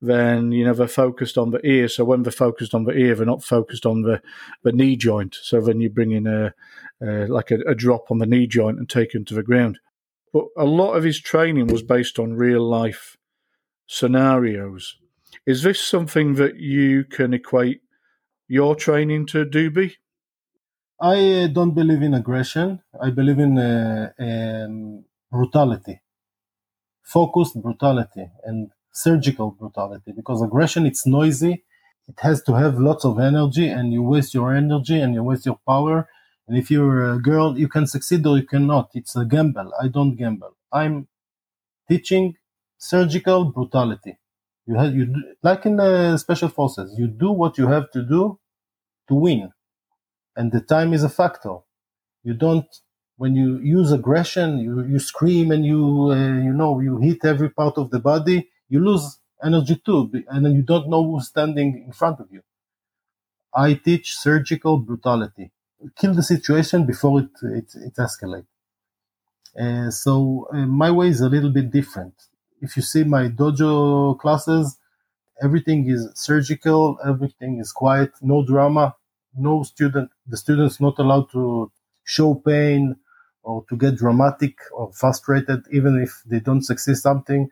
then 0.00 0.52
you 0.52 0.64
know 0.64 0.74
they're 0.74 0.88
focused 0.88 1.38
on 1.38 1.50
the 1.50 1.64
ear. 1.66 1.88
So 1.88 2.04
when 2.04 2.22
they're 2.22 2.32
focused 2.32 2.74
on 2.74 2.84
the 2.84 2.92
ear, 2.92 3.14
they're 3.14 3.26
not 3.26 3.44
focused 3.44 3.86
on 3.86 4.02
the, 4.02 4.22
the 4.62 4.72
knee 4.72 4.96
joint. 4.96 5.36
So 5.40 5.60
then 5.60 5.80
you 5.80 5.90
bring 5.90 6.12
in 6.12 6.26
a, 6.26 6.54
a 7.02 7.26
like 7.26 7.50
a, 7.50 7.58
a, 7.66 7.74
drop 7.74 8.10
on 8.10 8.18
the 8.18 8.26
knee 8.26 8.46
joint 8.46 8.78
and 8.78 8.88
take 8.88 9.14
him 9.14 9.24
to 9.26 9.34
the 9.34 9.42
ground. 9.42 9.78
But 10.32 10.44
a 10.56 10.64
lot 10.64 10.94
of 10.94 11.04
his 11.04 11.20
training 11.20 11.68
was 11.68 11.82
based 11.82 12.18
on 12.18 12.34
real 12.34 12.62
life 12.62 13.16
scenarios. 13.86 14.96
Is 15.46 15.62
this 15.62 15.80
something 15.80 16.34
that 16.34 16.56
you 16.56 17.04
can 17.04 17.32
equate 17.32 17.80
your 18.48 18.74
training 18.74 19.26
to, 19.26 19.44
Dubi? 19.44 19.94
I 21.00 21.44
uh, 21.44 21.46
don't 21.46 21.72
believe 21.72 22.02
in 22.02 22.12
aggression. 22.12 22.82
I 23.00 23.08
believe 23.08 23.38
in 23.38 23.56
uh, 23.58 24.12
um, 24.18 25.04
brutality, 25.30 26.02
focused 27.02 27.60
brutality, 27.62 28.28
and 28.44 28.70
surgical 28.92 29.50
brutality. 29.50 30.12
Because 30.12 30.42
aggression, 30.42 30.86
it's 30.86 31.06
noisy. 31.06 31.64
It 32.08 32.18
has 32.20 32.42
to 32.44 32.54
have 32.54 32.78
lots 32.78 33.04
of 33.04 33.18
energy, 33.18 33.68
and 33.68 33.92
you 33.92 34.02
waste 34.02 34.34
your 34.34 34.54
energy 34.54 34.98
and 35.00 35.14
you 35.14 35.22
waste 35.22 35.46
your 35.46 35.58
power. 35.66 36.08
And 36.46 36.56
if 36.56 36.70
you're 36.70 37.12
a 37.14 37.20
girl, 37.20 37.58
you 37.58 37.68
can 37.68 37.86
succeed 37.86 38.24
or 38.26 38.36
you 38.38 38.46
cannot. 38.46 38.90
It's 38.94 39.16
a 39.16 39.24
gamble. 39.24 39.72
I 39.80 39.88
don't 39.88 40.14
gamble. 40.14 40.56
I'm 40.72 41.08
teaching 41.88 42.36
surgical 42.78 43.46
brutality. 43.46 44.18
You 44.66 44.76
have 44.76 44.94
you 44.94 45.14
like 45.42 45.66
in 45.66 45.76
the 45.76 46.18
special 46.18 46.48
forces. 46.48 46.98
You 46.98 47.08
do 47.08 47.32
what 47.32 47.58
you 47.58 47.68
have 47.68 47.90
to 47.92 48.02
do 48.02 48.38
to 49.08 49.14
win, 49.14 49.52
and 50.36 50.52
the 50.52 50.60
time 50.60 50.92
is 50.94 51.02
a 51.04 51.08
factor. 51.08 51.56
You 52.24 52.34
don't 52.34 52.66
when 53.18 53.34
you 53.36 53.58
use 53.58 53.92
aggression, 53.92 54.58
you 54.58 54.84
you 54.84 54.98
scream 54.98 55.50
and 55.52 55.64
you 55.66 56.10
uh, 56.12 56.16
you 56.48 56.52
know 56.54 56.80
you 56.80 56.98
hit 56.98 57.24
every 57.24 57.50
part 57.50 57.78
of 57.78 57.90
the 57.90 58.00
body. 58.00 58.50
You 58.68 58.80
lose 58.84 59.18
energy 59.42 59.76
too, 59.84 60.10
and 60.28 60.44
then 60.44 60.54
you 60.54 60.62
don't 60.62 60.88
know 60.90 61.04
who's 61.04 61.28
standing 61.28 61.84
in 61.86 61.92
front 61.92 62.20
of 62.20 62.28
you. 62.32 62.42
I 63.56 63.74
teach 63.74 64.14
surgical 64.16 64.78
brutality. 64.78 65.50
Kill 65.96 66.14
the 66.14 66.22
situation 66.22 66.86
before 66.86 67.18
it 67.22 67.30
it, 67.42 67.74
it 67.74 67.94
escalates. 67.96 68.46
Uh, 69.58 69.90
so 69.90 70.46
uh, 70.52 70.66
my 70.66 70.90
way 70.90 71.08
is 71.08 71.20
a 71.20 71.28
little 71.28 71.50
bit 71.50 71.70
different 71.70 72.14
if 72.60 72.76
you 72.76 72.82
see 72.82 73.04
my 73.04 73.28
dojo 73.28 74.18
classes, 74.18 74.78
everything 75.42 75.88
is 75.90 76.08
surgical, 76.14 76.98
everything 77.06 77.58
is 77.60 77.72
quiet, 77.72 78.12
no 78.22 78.44
drama, 78.46 78.94
no 79.36 79.62
student, 79.62 80.10
the 80.26 80.36
students 80.36 80.80
not 80.80 80.98
allowed 80.98 81.30
to 81.32 81.70
show 82.04 82.34
pain 82.34 82.96
or 83.42 83.64
to 83.68 83.76
get 83.76 83.96
dramatic 83.96 84.58
or 84.72 84.92
frustrated, 84.92 85.64
even 85.72 86.00
if 86.00 86.22
they 86.26 86.40
don't 86.40 86.62
succeed 86.62 86.96
something. 86.96 87.50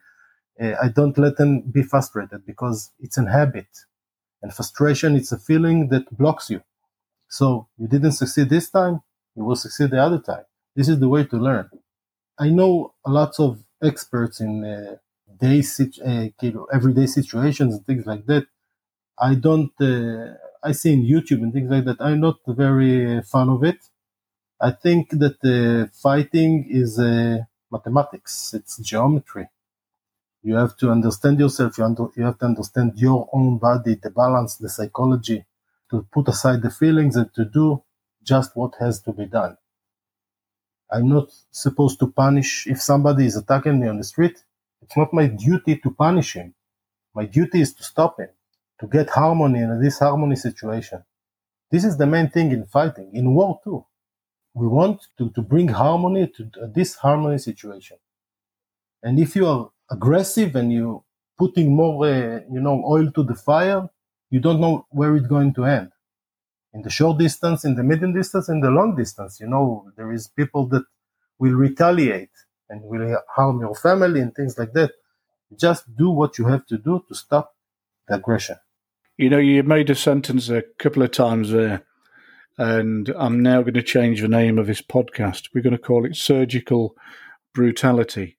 Uh, 0.61 0.75
I 0.83 0.89
don't 0.89 1.19
let 1.19 1.37
them 1.37 1.63
be 1.63 1.83
frustrated 1.83 2.47
because 2.47 2.93
it's 3.01 3.19
a 3.19 3.31
habit 3.31 3.69
and 4.43 4.53
frustration. 4.55 5.17
It's 5.17 5.33
a 5.33 5.39
feeling 5.39 5.89
that 5.89 6.17
blocks 6.17 6.51
you. 6.51 6.63
So 7.29 7.69
you 7.79 7.89
didn't 7.89 8.13
succeed 8.13 8.49
this 8.51 8.71
time, 8.71 9.03
you 9.37 9.45
will 9.45 9.57
succeed 9.57 9.91
the 9.91 10.03
other 10.03 10.19
time. 10.21 10.45
This 10.77 10.89
is 10.89 11.01
the 11.01 11.09
way 11.09 11.25
to 11.25 11.37
learn. 11.37 11.71
I 12.39 12.51
know 12.51 12.95
a 13.07 13.11
lot 13.11 13.39
of 13.41 13.65
experts 13.83 14.41
in 14.41 14.65
uh, 14.65 14.97
day 15.41 15.63
uh, 16.07 16.29
everyday 16.73 17.07
situations 17.07 17.75
and 17.77 17.87
things 17.87 18.07
like 18.07 18.27
that. 18.27 18.47
I 19.19 19.35
don't. 19.37 19.73
Uh, 19.81 20.35
I 20.65 20.73
see 20.73 20.93
in 20.95 21.03
YouTube 21.05 21.43
and 21.45 21.53
things 21.53 21.71
like 21.71 21.85
that. 21.87 22.01
I'm 22.01 22.21
not 22.21 22.39
very 22.47 23.23
fan 23.23 23.51
of 23.51 23.65
it. 23.65 23.81
I 24.61 24.73
think 24.73 25.11
that 25.11 25.39
uh, 25.45 25.91
fighting 26.03 26.67
is 26.71 26.99
uh, 26.99 27.39
mathematics. 27.71 28.55
It's 28.55 28.79
geometry. 28.79 29.49
You 30.43 30.57
have 30.57 30.77
to 30.79 30.91
understand 30.91 31.41
yourself. 31.41 31.79
You, 31.79 31.85
under, 31.85 32.09
you 32.17 32.25
have 32.25 32.39
to 32.41 32.47
understand 32.47 32.95
your 32.97 33.29
own 33.33 33.59
body, 33.59 33.97
the 33.97 34.11
balance, 34.11 34.57
the 34.57 34.71
psychology, 34.71 35.45
to 35.91 36.07
put 36.13 36.29
aside 36.29 36.63
the 36.63 36.71
feelings 36.71 37.17
and 37.17 37.33
to 37.35 37.45
do 37.45 37.83
just 38.23 38.57
what 38.57 38.75
has 38.81 39.03
to 39.03 39.13
be 39.13 39.27
done. 39.27 39.57
I'm 40.91 41.09
not 41.09 41.31
supposed 41.51 41.99
to 42.01 42.09
punish 42.13 42.67
if 42.67 42.81
somebody 42.83 43.27
is 43.27 43.37
attacking 43.37 43.81
me 43.81 43.89
on 43.89 43.99
the 43.99 44.05
street. 44.05 44.43
It's 44.83 44.97
not 44.97 45.13
my 45.13 45.27
duty 45.27 45.77
to 45.79 45.91
punish 45.91 46.35
him. 46.35 46.55
My 47.15 47.27
duty 47.27 47.61
is 47.63 47.75
to 47.75 47.83
stop 47.85 48.21
him, 48.21 48.31
to 48.81 48.87
get 48.89 49.11
harmony 49.11 49.61
in 49.61 49.71
a 49.71 49.81
disharmony 49.83 50.37
situation. 50.37 51.05
This 51.71 51.85
is 51.85 51.97
the 51.99 52.07
main 52.07 52.31
thing 52.31 52.53
in 52.53 52.67
fighting, 52.67 53.11
in 53.15 53.35
war 53.35 53.61
too. 53.65 53.85
We 54.55 54.69
want 54.69 55.03
to, 55.19 55.31
to 55.31 55.43
bring 55.43 55.69
harmony 55.69 56.29
to 56.37 56.51
a 56.63 56.69
disharmony 56.69 57.39
situation. 57.39 57.99
And 59.03 59.19
if 59.21 59.37
you 59.37 59.47
are 59.49 59.71
aggressive 59.91 60.57
and 60.57 60.73
you 60.73 61.05
putting 61.39 61.75
more, 61.75 62.07
uh, 62.07 62.41
you 62.53 62.61
know, 62.61 62.83
oil 62.87 63.11
to 63.13 63.23
the 63.25 63.35
fire, 63.35 63.89
you 64.31 64.41
don't 64.41 64.61
know 64.61 64.87
where 64.91 65.17
it's 65.17 65.27
going 65.29 65.55
to 65.55 65.65
end. 65.65 65.93
In 66.75 66.83
the 66.83 66.91
short 66.91 67.19
distance, 67.19 67.65
in 67.65 67.77
the 67.77 67.83
medium 67.85 68.15
distance, 68.15 68.49
in 68.49 68.61
the 68.61 68.71
long 68.71 68.97
distance, 68.97 69.41
you 69.41 69.49
know, 69.49 69.91
there 69.97 70.13
is 70.13 70.29
people 70.29 70.67
that 70.69 70.85
will 71.39 71.55
retaliate 71.55 72.31
and 72.71 72.83
will 72.83 73.19
harm 73.35 73.61
your 73.61 73.75
family 73.75 74.21
and 74.21 74.35
things 74.35 74.59
like 74.59 74.73
that. 74.75 74.93
Just 75.59 75.97
do 75.97 76.11
what 76.11 76.39
you 76.39 76.47
have 76.47 76.67
to 76.67 76.79
do 76.79 77.05
to 77.09 77.15
stop 77.15 77.55
the 78.09 78.17
aggression. 78.17 78.57
You 79.17 79.31
know, 79.31 79.39
you 79.39 79.63
made 79.63 79.91
a 79.91 79.95
sentence 79.95 80.49
a 80.49 80.63
couple 80.79 81.03
of 81.05 81.13
times 81.13 81.53
there, 81.53 81.85
and 82.59 83.09
I'm 83.17 83.41
now 83.43 83.61
going 83.61 83.75
to 83.75 83.83
change 83.83 84.21
the 84.21 84.27
name 84.29 84.59
of 84.59 84.67
this 84.67 84.83
podcast. 84.83 85.51
We're 85.55 85.63
going 85.63 85.77
to 85.77 85.79
call 85.79 86.05
it 86.05 86.17
Surgical 86.17 86.97
Brutality. 87.53 88.39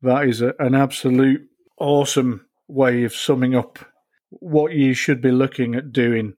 That 0.00 0.28
is 0.28 0.42
a, 0.42 0.54
an 0.60 0.76
absolute 0.76 1.48
awesome 1.76 2.46
way 2.68 3.02
of 3.02 3.12
summing 3.12 3.56
up 3.56 3.80
what 4.28 4.72
you 4.72 4.94
should 4.94 5.20
be 5.20 5.32
looking 5.32 5.74
at 5.74 5.92
doing 5.92 6.34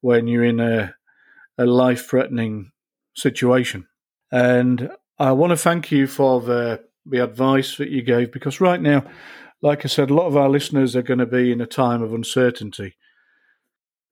when 0.00 0.26
you're 0.26 0.44
in 0.44 0.58
a, 0.58 0.96
a 1.56 1.64
life 1.64 2.08
threatening 2.08 2.72
situation. 3.14 3.86
And 4.32 4.90
I 5.20 5.30
want 5.30 5.50
to 5.50 5.56
thank 5.56 5.92
you 5.92 6.08
for 6.08 6.40
the 6.40 6.82
the 7.06 7.22
advice 7.22 7.76
that 7.76 7.90
you 7.90 8.02
gave 8.02 8.32
because 8.32 8.60
right 8.60 8.80
now, 8.80 9.04
like 9.62 9.84
I 9.84 9.88
said, 9.88 10.10
a 10.10 10.14
lot 10.14 10.26
of 10.26 10.36
our 10.36 10.48
listeners 10.48 10.96
are 10.96 11.02
going 11.02 11.20
to 11.20 11.26
be 11.26 11.52
in 11.52 11.60
a 11.60 11.66
time 11.66 12.02
of 12.02 12.12
uncertainty. 12.12 12.96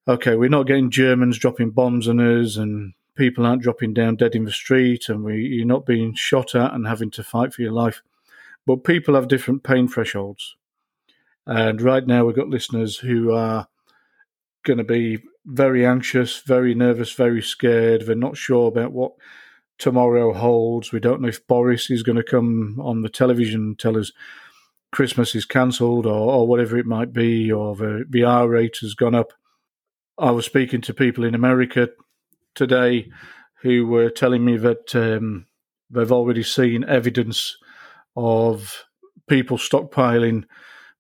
Okay, 0.07 0.37
we're 0.37 0.49
not 0.49 0.67
getting 0.67 0.91
Germans 0.91 1.39
dropping 1.39 1.71
bombs 1.71 2.09
on 2.09 2.21
us, 2.21 2.57
and 2.57 2.95
people 3.17 3.45
aren't 3.45 3.63
dropping 3.63 3.93
down 3.93 4.17
dead 4.17 4.37
in 4.37 4.45
the 4.45 4.53
street, 4.53 5.09
and 5.09 5.25
we, 5.25 5.43
you're 5.43 5.67
not 5.67 5.85
being 5.85 6.15
shot 6.15 6.55
at 6.55 6.73
and 6.73 6.87
having 6.87 7.11
to 7.11 7.25
fight 7.25 7.53
for 7.53 7.63
your 7.63 7.73
life. 7.73 8.01
But 8.65 8.85
people 8.85 9.15
have 9.15 9.29
different 9.29 9.65
pain 9.65 9.89
thresholds. 9.89 10.57
And 11.47 11.83
right 11.83 12.07
now, 12.07 12.25
we've 12.25 12.37
got 12.37 12.49
listeners 12.49 12.99
who 12.99 13.33
are 13.33 13.67
going 14.63 14.79
to 14.79 14.85
be 14.85 15.19
very 15.45 15.85
anxious, 15.85 16.41
very 16.41 16.75
nervous, 16.75 17.13
very 17.13 17.43
scared. 17.43 18.07
They're 18.07 18.15
not 18.15 18.37
sure 18.37 18.69
about 18.69 18.93
what 18.93 19.13
tomorrow 19.79 20.33
holds. 20.33 20.93
We 20.93 21.01
don't 21.01 21.23
know 21.23 21.29
if 21.29 21.47
Boris 21.47 21.91
is 21.91 22.05
going 22.05 22.17
to 22.17 22.23
come 22.23 22.79
on 22.81 23.03
the 23.03 23.09
television 23.09 23.61
and 23.61 23.79
tell 23.79 23.97
us 23.97 24.13
Christmas 24.93 25.35
is 25.35 25.45
cancelled 25.45 26.07
or, 26.07 26.33
or 26.33 26.47
whatever 26.47 26.77
it 26.77 26.87
might 26.87 27.13
be, 27.13 27.51
or 27.51 27.77
the, 27.77 28.05
the 28.09 28.25
R 28.25 28.49
rate 28.49 28.79
has 28.81 28.95
gone 28.95 29.15
up. 29.15 29.33
I 30.19 30.31
was 30.33 30.47
speaking 30.47 30.81
to 30.83 30.95
people 30.95 31.25
in 31.25 31.35
America 31.35 31.89
today 32.55 33.11
who 33.63 33.87
were 33.87 34.11
telling 34.11 34.45
me 34.45 34.57
that 34.57 34.95
um, 34.95 35.47
they've 35.91 36.13
already 36.13 36.43
seen 36.43 36.85
evidence 36.85 37.57
of 38.17 38.85
people 39.29 39.59
stockpiling 39.59 40.45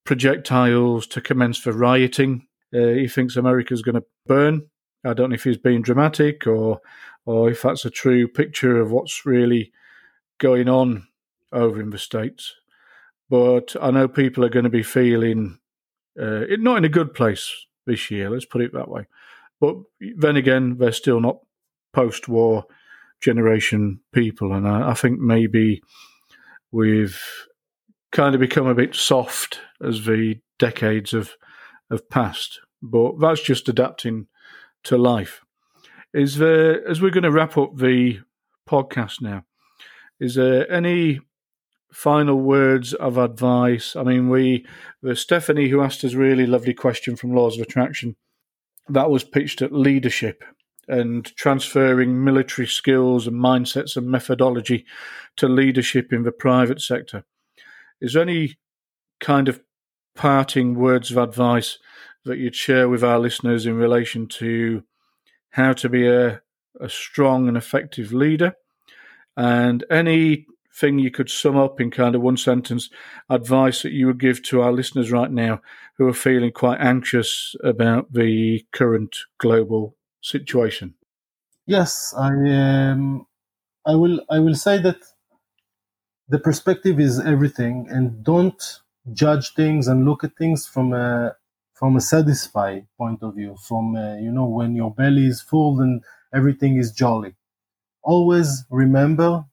projectiles 0.04 1.06
to 1.08 1.20
commence 1.20 1.62
the 1.62 1.72
rioting. 1.72 2.46
Uh, 2.74 2.88
he 2.88 3.08
thinks 3.08 3.36
America's 3.36 3.82
going 3.82 3.96
to 3.96 4.04
burn. 4.26 4.66
I 5.04 5.14
don't 5.14 5.30
know 5.30 5.34
if 5.34 5.44
he's 5.44 5.56
being 5.56 5.82
dramatic 5.82 6.46
or 6.46 6.80
or 7.26 7.50
if 7.50 7.62
that's 7.62 7.84
a 7.84 7.90
true 7.90 8.26
picture 8.26 8.80
of 8.80 8.90
what's 8.90 9.26
really 9.26 9.72
going 10.38 10.68
on 10.68 11.06
over 11.52 11.80
in 11.80 11.90
the 11.90 11.98
states. 11.98 12.54
But 13.30 13.76
I 13.80 13.92
know 13.92 14.08
people 14.08 14.44
are 14.44 14.50
going 14.50 14.64
to 14.64 14.70
be 14.70 14.82
feeling 14.82 15.60
uh, 16.20 16.42
not 16.58 16.78
in 16.78 16.84
a 16.84 16.90
good 16.90 17.14
place 17.14 17.48
this 17.86 18.10
year. 18.10 18.28
Let's 18.28 18.44
put 18.44 18.60
it 18.60 18.72
that 18.74 18.88
way. 18.88 19.06
But 19.60 19.76
then 20.16 20.36
again, 20.36 20.78
they're 20.78 20.92
still 20.92 21.20
not 21.20 21.38
post-war 21.92 22.64
generation 23.20 24.00
people, 24.12 24.52
and 24.52 24.66
I, 24.66 24.90
I 24.90 24.94
think 24.94 25.20
maybe 25.20 25.82
we've 26.72 27.20
kind 28.12 28.34
of 28.34 28.40
become 28.40 28.66
a 28.66 28.74
bit 28.74 28.94
soft 28.94 29.60
as 29.82 30.04
the 30.04 30.40
decades 30.58 31.12
have 31.12 31.36
have 31.90 32.08
passed. 32.08 32.60
But 32.82 33.20
that's 33.20 33.42
just 33.42 33.68
adapting 33.68 34.26
to 34.84 34.96
life. 34.96 35.44
Is 36.12 36.36
there 36.36 36.86
as 36.88 37.00
we're 37.00 37.10
going 37.10 37.24
to 37.24 37.30
wrap 37.30 37.56
up 37.56 37.76
the 37.76 38.20
podcast 38.68 39.20
now? 39.20 39.44
Is 40.18 40.34
there 40.34 40.70
any 40.70 41.20
final 41.92 42.40
words 42.40 42.94
of 42.94 43.18
advice? 43.18 43.96
I 43.96 44.02
mean, 44.02 44.28
we 44.28 44.66
the 45.02 45.16
Stephanie 45.16 45.68
who 45.68 45.82
asked 45.82 46.04
us 46.04 46.14
really 46.14 46.46
lovely 46.46 46.74
question 46.74 47.16
from 47.16 47.34
Laws 47.34 47.56
of 47.56 47.62
Attraction 47.62 48.16
that 48.88 49.10
was 49.10 49.24
pitched 49.24 49.62
at 49.62 49.72
leadership 49.72 50.44
and 50.88 51.24
transferring 51.36 52.24
military 52.24 52.66
skills 52.66 53.26
and 53.26 53.36
mindsets 53.36 53.96
and 53.96 54.08
methodology 54.08 54.84
to 55.36 55.48
leadership 55.48 56.12
in 56.12 56.24
the 56.24 56.32
private 56.32 56.80
sector. 56.80 57.24
Is 58.00 58.14
there 58.14 58.22
any 58.22 58.58
kind 59.20 59.48
of 59.48 59.60
parting 60.16 60.74
words 60.74 61.10
of 61.10 61.18
advice 61.18 61.78
that 62.24 62.38
you'd 62.38 62.56
share 62.56 62.88
with 62.88 63.04
our 63.04 63.18
listeners 63.18 63.66
in 63.66 63.76
relation 63.76 64.26
to 64.26 64.82
how 65.50 65.72
to 65.74 65.88
be 65.88 66.06
a, 66.08 66.42
a 66.80 66.88
strong 66.88 67.46
and 67.46 67.56
effective 67.56 68.12
leader? 68.12 68.56
And 69.36 69.84
anything 70.82 70.98
you 70.98 71.10
could 71.10 71.30
sum 71.30 71.56
up 71.56 71.80
in 71.80 71.90
kind 71.90 72.14
of 72.14 72.22
one 72.22 72.36
sentence 72.36 72.90
advice 73.28 73.82
that 73.82 73.92
you 73.92 74.06
would 74.06 74.20
give 74.20 74.42
to 74.42 74.60
our 74.60 74.72
listeners 74.72 75.10
right 75.10 75.30
now 75.30 75.60
who 75.96 76.06
are 76.06 76.14
feeling 76.14 76.52
quite 76.52 76.80
anxious 76.80 77.54
about 77.62 78.12
the 78.12 78.64
current 78.72 79.16
global 79.38 79.96
situation? 80.20 80.94
Yes, 81.66 82.14
I 82.16 82.30
um, 82.30 83.26
I 83.86 83.94
will 83.94 84.20
I 84.30 84.38
will 84.38 84.54
say 84.54 84.80
that 84.82 84.98
the 86.28 86.38
perspective 86.38 86.98
is 86.98 87.20
everything, 87.20 87.86
and 87.90 88.24
don't 88.24 88.80
judge 89.12 89.54
things 89.54 89.88
and 89.88 90.04
look 90.04 90.24
at 90.24 90.36
things 90.36 90.66
from 90.66 90.92
a 90.92 91.36
from 91.74 91.96
a 91.96 92.00
satisfied 92.00 92.86
point 92.98 93.22
of 93.22 93.34
view. 93.34 93.56
From 93.68 93.96
a, 93.96 94.20
you 94.20 94.32
know 94.32 94.46
when 94.46 94.74
your 94.74 94.92
belly 94.92 95.26
is 95.26 95.42
full 95.42 95.80
and 95.80 96.02
everything 96.34 96.76
is 96.78 96.92
jolly. 96.92 97.34
Always 98.02 98.64
remember 98.70 99.44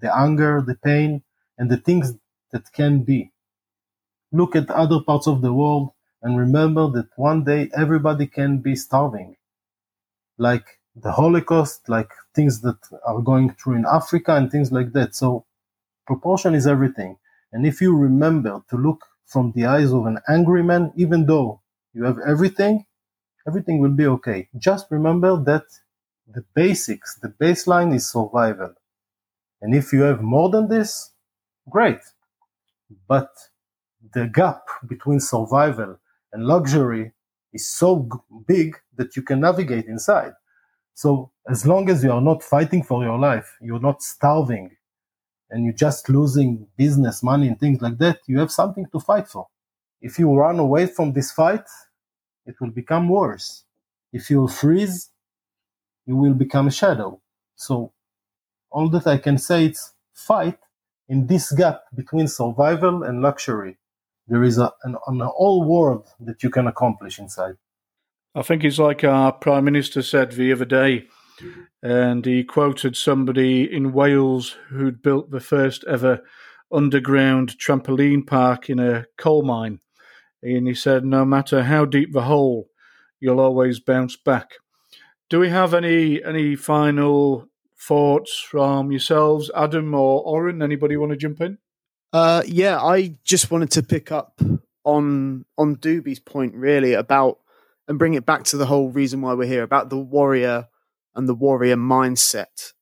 the 0.00 0.16
anger, 0.16 0.62
the 0.66 0.76
pain, 0.76 1.22
and 1.58 1.70
the 1.70 1.76
things 1.78 2.14
that 2.52 2.72
can 2.72 3.02
be. 3.02 3.32
Look 4.32 4.56
at 4.56 4.70
other 4.70 5.00
parts 5.00 5.26
of 5.26 5.42
the 5.42 5.52
world 5.52 5.90
and 6.22 6.38
remember 6.38 6.88
that 6.90 7.08
one 7.16 7.44
day 7.44 7.70
everybody 7.74 8.26
can 8.26 8.58
be 8.58 8.76
starving 8.76 9.36
like 10.38 10.66
the 10.94 11.12
Holocaust, 11.12 11.88
like 11.88 12.10
things 12.34 12.60
that 12.62 12.78
are 13.06 13.20
going 13.20 13.54
through 13.54 13.76
in 13.76 13.86
Africa 13.86 14.34
and 14.36 14.50
things 14.50 14.72
like 14.72 14.92
that. 14.92 15.14
So 15.14 15.44
proportion 16.06 16.54
is 16.54 16.66
everything. 16.66 17.18
And 17.52 17.66
if 17.66 17.80
you 17.80 17.96
remember 17.96 18.62
to 18.70 18.76
look 18.76 19.04
from 19.26 19.52
the 19.52 19.66
eyes 19.66 19.92
of 19.92 20.06
an 20.06 20.18
angry 20.28 20.62
man, 20.62 20.92
even 20.96 21.26
though 21.26 21.60
you 21.94 22.04
have 22.04 22.18
everything, 22.26 22.86
everything 23.46 23.80
will 23.80 23.92
be 23.92 24.06
okay. 24.06 24.48
Just 24.58 24.86
remember 24.90 25.36
that 25.44 25.64
the 26.32 26.44
basics, 26.54 27.16
the 27.20 27.28
baseline 27.28 27.94
is 27.94 28.10
survival. 28.10 28.74
And 29.62 29.74
if 29.74 29.92
you 29.92 30.02
have 30.02 30.22
more 30.22 30.50
than 30.50 30.68
this, 30.68 31.12
great. 31.68 32.00
But 33.08 33.30
the 34.12 34.26
gap 34.26 34.62
between 34.86 35.20
survival 35.20 35.98
and 36.32 36.44
luxury 36.44 37.12
is 37.52 37.66
so 37.68 38.08
big 38.46 38.76
that 38.96 39.16
you 39.16 39.22
can 39.22 39.40
navigate 39.40 39.86
inside. 39.86 40.32
So 40.94 41.30
as 41.48 41.66
long 41.66 41.90
as 41.90 42.04
you 42.04 42.12
are 42.12 42.20
not 42.20 42.42
fighting 42.42 42.82
for 42.82 43.02
your 43.02 43.18
life, 43.18 43.56
you're 43.60 43.80
not 43.80 44.02
starving, 44.02 44.76
and 45.50 45.64
you're 45.64 45.74
just 45.74 46.08
losing 46.08 46.66
business, 46.76 47.22
money, 47.22 47.48
and 47.48 47.58
things 47.58 47.80
like 47.80 47.98
that, 47.98 48.20
you 48.26 48.38
have 48.38 48.50
something 48.50 48.86
to 48.92 49.00
fight 49.00 49.28
for. 49.28 49.46
If 50.00 50.18
you 50.18 50.32
run 50.34 50.58
away 50.58 50.86
from 50.86 51.12
this 51.12 51.30
fight, 51.30 51.66
it 52.46 52.56
will 52.60 52.70
become 52.70 53.08
worse. 53.08 53.64
If 54.12 54.30
you 54.30 54.48
freeze, 54.48 55.10
you 56.04 56.16
will 56.16 56.34
become 56.34 56.68
a 56.68 56.70
shadow. 56.70 57.20
So 57.56 57.92
all 58.70 58.88
that 58.90 59.06
I 59.06 59.18
can 59.18 59.38
say 59.38 59.66
is 59.66 59.92
fight 60.14 60.58
in 61.08 61.26
this 61.26 61.52
gap 61.52 61.82
between 61.94 62.28
survival 62.28 63.02
and 63.02 63.22
luxury 63.22 63.78
there 64.28 64.42
is 64.42 64.58
a, 64.58 64.72
an, 64.82 64.96
an 65.06 65.20
whole 65.20 65.64
world 65.64 66.08
that 66.20 66.42
you 66.42 66.50
can 66.50 66.66
accomplish 66.66 67.18
inside. 67.18 67.54
I 68.34 68.42
think 68.42 68.64
it's 68.64 68.78
like 68.78 69.04
our 69.04 69.32
Prime 69.32 69.64
Minister 69.64 70.02
said 70.02 70.32
the 70.32 70.52
other 70.52 70.64
day, 70.64 71.06
and 71.82 72.24
he 72.24 72.44
quoted 72.44 72.96
somebody 72.96 73.72
in 73.72 73.92
Wales 73.92 74.56
who'd 74.68 75.02
built 75.02 75.30
the 75.30 75.40
first 75.40 75.84
ever 75.84 76.22
underground 76.72 77.56
trampoline 77.58 78.26
park 78.26 78.68
in 78.68 78.78
a 78.78 79.06
coal 79.16 79.42
mine. 79.42 79.80
And 80.42 80.66
he 80.66 80.74
said, 80.74 81.04
No 81.04 81.24
matter 81.24 81.64
how 81.64 81.84
deep 81.84 82.12
the 82.12 82.22
hole, 82.22 82.68
you'll 83.20 83.40
always 83.40 83.80
bounce 83.80 84.16
back. 84.16 84.50
Do 85.30 85.40
we 85.40 85.48
have 85.48 85.72
any 85.72 86.22
any 86.22 86.56
final 86.56 87.48
thoughts 87.78 88.38
from 88.38 88.90
yourselves, 88.90 89.50
Adam 89.54 89.94
or 89.94 90.22
Oren? 90.22 90.62
Anybody 90.62 90.96
want 90.96 91.12
to 91.12 91.16
jump 91.16 91.40
in? 91.40 91.58
Uh, 92.12 92.42
yeah, 92.46 92.80
I 92.80 93.16
just 93.24 93.50
wanted 93.50 93.70
to 93.72 93.82
pick 93.82 94.10
up 94.10 94.40
on 94.84 95.44
on 95.58 95.76
Dubi's 95.76 96.20
point 96.20 96.54
really 96.54 96.94
about 96.94 97.38
and 97.88 97.98
bring 97.98 98.14
it 98.14 98.26
back 98.26 98.44
to 98.44 98.56
the 98.56 98.66
whole 98.66 98.90
reason 98.90 99.20
why 99.20 99.34
we're 99.34 99.46
here 99.46 99.62
about 99.62 99.90
the 99.90 99.98
warrior 99.98 100.68
and 101.14 101.28
the 101.28 101.34
warrior 101.34 101.76
mindset. 101.76 102.72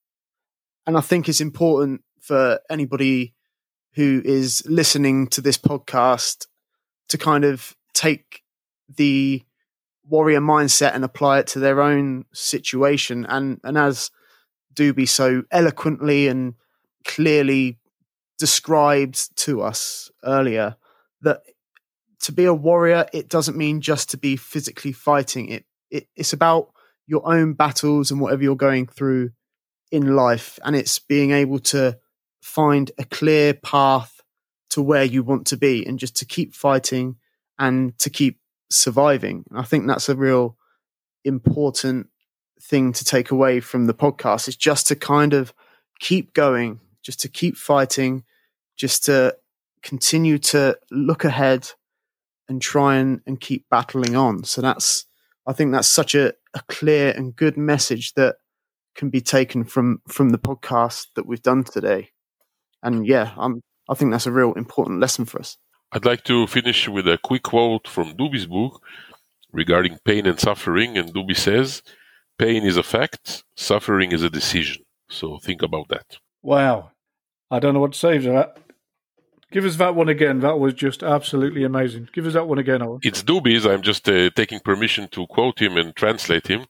And 0.87 0.97
I 0.97 1.01
think 1.01 1.27
it's 1.27 1.41
important 1.41 2.01
for 2.19 2.59
anybody 2.69 3.33
who 3.93 4.21
is 4.25 4.63
listening 4.67 5.27
to 5.27 5.41
this 5.41 5.57
podcast 5.57 6.47
to 7.09 7.17
kind 7.17 7.45
of 7.45 7.75
take 7.93 8.43
the 8.93 9.43
warrior 10.07 10.41
mindset 10.41 10.93
and 10.93 11.03
apply 11.03 11.39
it 11.39 11.47
to 11.47 11.59
their 11.59 11.81
own 11.81 12.25
situation. 12.33 13.25
And 13.25 13.59
and 13.63 13.77
as 13.77 14.11
Dubi 14.75 15.07
so 15.07 15.43
eloquently 15.51 16.27
and 16.27 16.55
clearly 17.05 17.79
described 18.37 19.35
to 19.37 19.61
us 19.61 20.11
earlier 20.23 20.75
that 21.21 21.41
to 22.21 22.31
be 22.31 22.45
a 22.45 22.53
warrior, 22.53 23.05
it 23.13 23.29
doesn't 23.29 23.57
mean 23.57 23.81
just 23.81 24.09
to 24.09 24.17
be 24.17 24.35
physically 24.35 24.91
fighting. 24.91 25.49
It, 25.49 25.65
it 25.89 26.07
it's 26.15 26.33
about 26.33 26.71
your 27.07 27.27
own 27.27 27.53
battles 27.53 28.11
and 28.11 28.19
whatever 28.19 28.43
you're 28.43 28.55
going 28.55 28.87
through 28.87 29.31
in 29.91 30.15
life, 30.15 30.59
and 30.65 30.75
it's 30.75 30.99
being 30.99 31.31
able 31.31 31.59
to 31.59 31.97
find 32.41 32.91
a 32.97 33.05
clear 33.05 33.53
path 33.53 34.21
to 34.71 34.81
where 34.81 35.03
you 35.03 35.23
want 35.23 35.47
to 35.47 35.57
be, 35.57 35.85
and 35.85 35.99
just 35.99 36.15
to 36.17 36.25
keep 36.25 36.53
fighting 36.55 37.15
and 37.59 37.97
to 37.99 38.09
keep 38.09 38.39
surviving. 38.69 39.45
And 39.49 39.59
I 39.59 39.63
think 39.63 39.87
that's 39.87 40.09
a 40.09 40.15
real 40.15 40.57
important 41.23 42.07
thing 42.61 42.93
to 42.93 43.05
take 43.05 43.31
away 43.31 43.59
from 43.59 43.85
the 43.85 43.93
podcast. 43.93 44.47
Is 44.47 44.55
just 44.55 44.87
to 44.87 44.95
kind 44.95 45.33
of 45.33 45.53
keep 45.99 46.33
going, 46.33 46.79
just 47.03 47.21
to 47.21 47.29
keep 47.29 47.57
fighting, 47.57 48.23
just 48.75 49.05
to 49.05 49.37
continue 49.81 50.37
to 50.39 50.77
look 50.91 51.23
ahead 51.23 51.69
and 52.47 52.61
try 52.61 52.95
and, 52.95 53.21
and 53.25 53.39
keep 53.39 53.65
battling 53.69 54.15
on. 54.15 54.43
So 54.43 54.61
that's, 54.61 55.05
I 55.47 55.53
think 55.53 55.71
that's 55.71 55.87
such 55.87 56.15
a, 56.15 56.33
a 56.53 56.61
clear 56.67 57.11
and 57.11 57.35
good 57.35 57.57
message 57.57 58.13
that 58.13 58.37
can 58.95 59.09
be 59.09 59.21
taken 59.21 59.63
from, 59.63 60.01
from 60.07 60.29
the 60.29 60.37
podcast 60.37 61.07
that 61.15 61.25
we've 61.25 61.41
done 61.41 61.63
today. 61.63 62.09
And 62.83 63.05
yeah, 63.07 63.33
I'm, 63.37 63.61
I 63.89 63.93
think 63.93 64.11
that's 64.11 64.27
a 64.27 64.31
real 64.31 64.53
important 64.53 64.99
lesson 64.99 65.25
for 65.25 65.39
us. 65.39 65.57
I'd 65.91 66.05
like 66.05 66.23
to 66.25 66.47
finish 66.47 66.87
with 66.87 67.07
a 67.07 67.17
quick 67.17 67.43
quote 67.43 67.87
from 67.87 68.15
Dubi's 68.15 68.47
book 68.47 68.81
regarding 69.51 69.99
pain 70.03 70.25
and 70.25 70.39
suffering. 70.39 70.97
And 70.97 71.13
Doobie 71.13 71.37
says, 71.37 71.81
pain 72.37 72.63
is 72.63 72.77
a 72.77 72.83
fact, 72.83 73.43
suffering 73.55 74.11
is 74.11 74.23
a 74.23 74.29
decision. 74.29 74.83
So 75.09 75.37
think 75.37 75.61
about 75.61 75.87
that. 75.89 76.17
Wow. 76.41 76.91
I 77.51 77.59
don't 77.59 77.73
know 77.73 77.79
what 77.79 77.93
to 77.93 77.99
say 77.99 78.17
to 78.17 78.29
that. 78.31 78.57
Give 79.51 79.65
us 79.65 79.77
that 79.77 79.95
one 79.95 80.09
again. 80.09 80.39
That 80.39 80.59
was 80.59 80.73
just 80.73 81.03
absolutely 81.03 81.63
amazing. 81.63 82.09
Give 82.11 82.25
us 82.25 82.33
that 82.33 82.47
one 82.47 82.57
again, 82.57 82.81
Owen. 82.81 82.99
It's 83.03 83.23
Dubis. 83.23 83.69
I'm 83.69 83.83
just 83.83 84.09
uh, 84.09 84.29
taking 84.31 84.59
permission 84.59 85.07
to 85.09 85.27
quote 85.27 85.61
him 85.61 85.77
and 85.77 85.95
translate 85.95 86.47
him. 86.47 86.65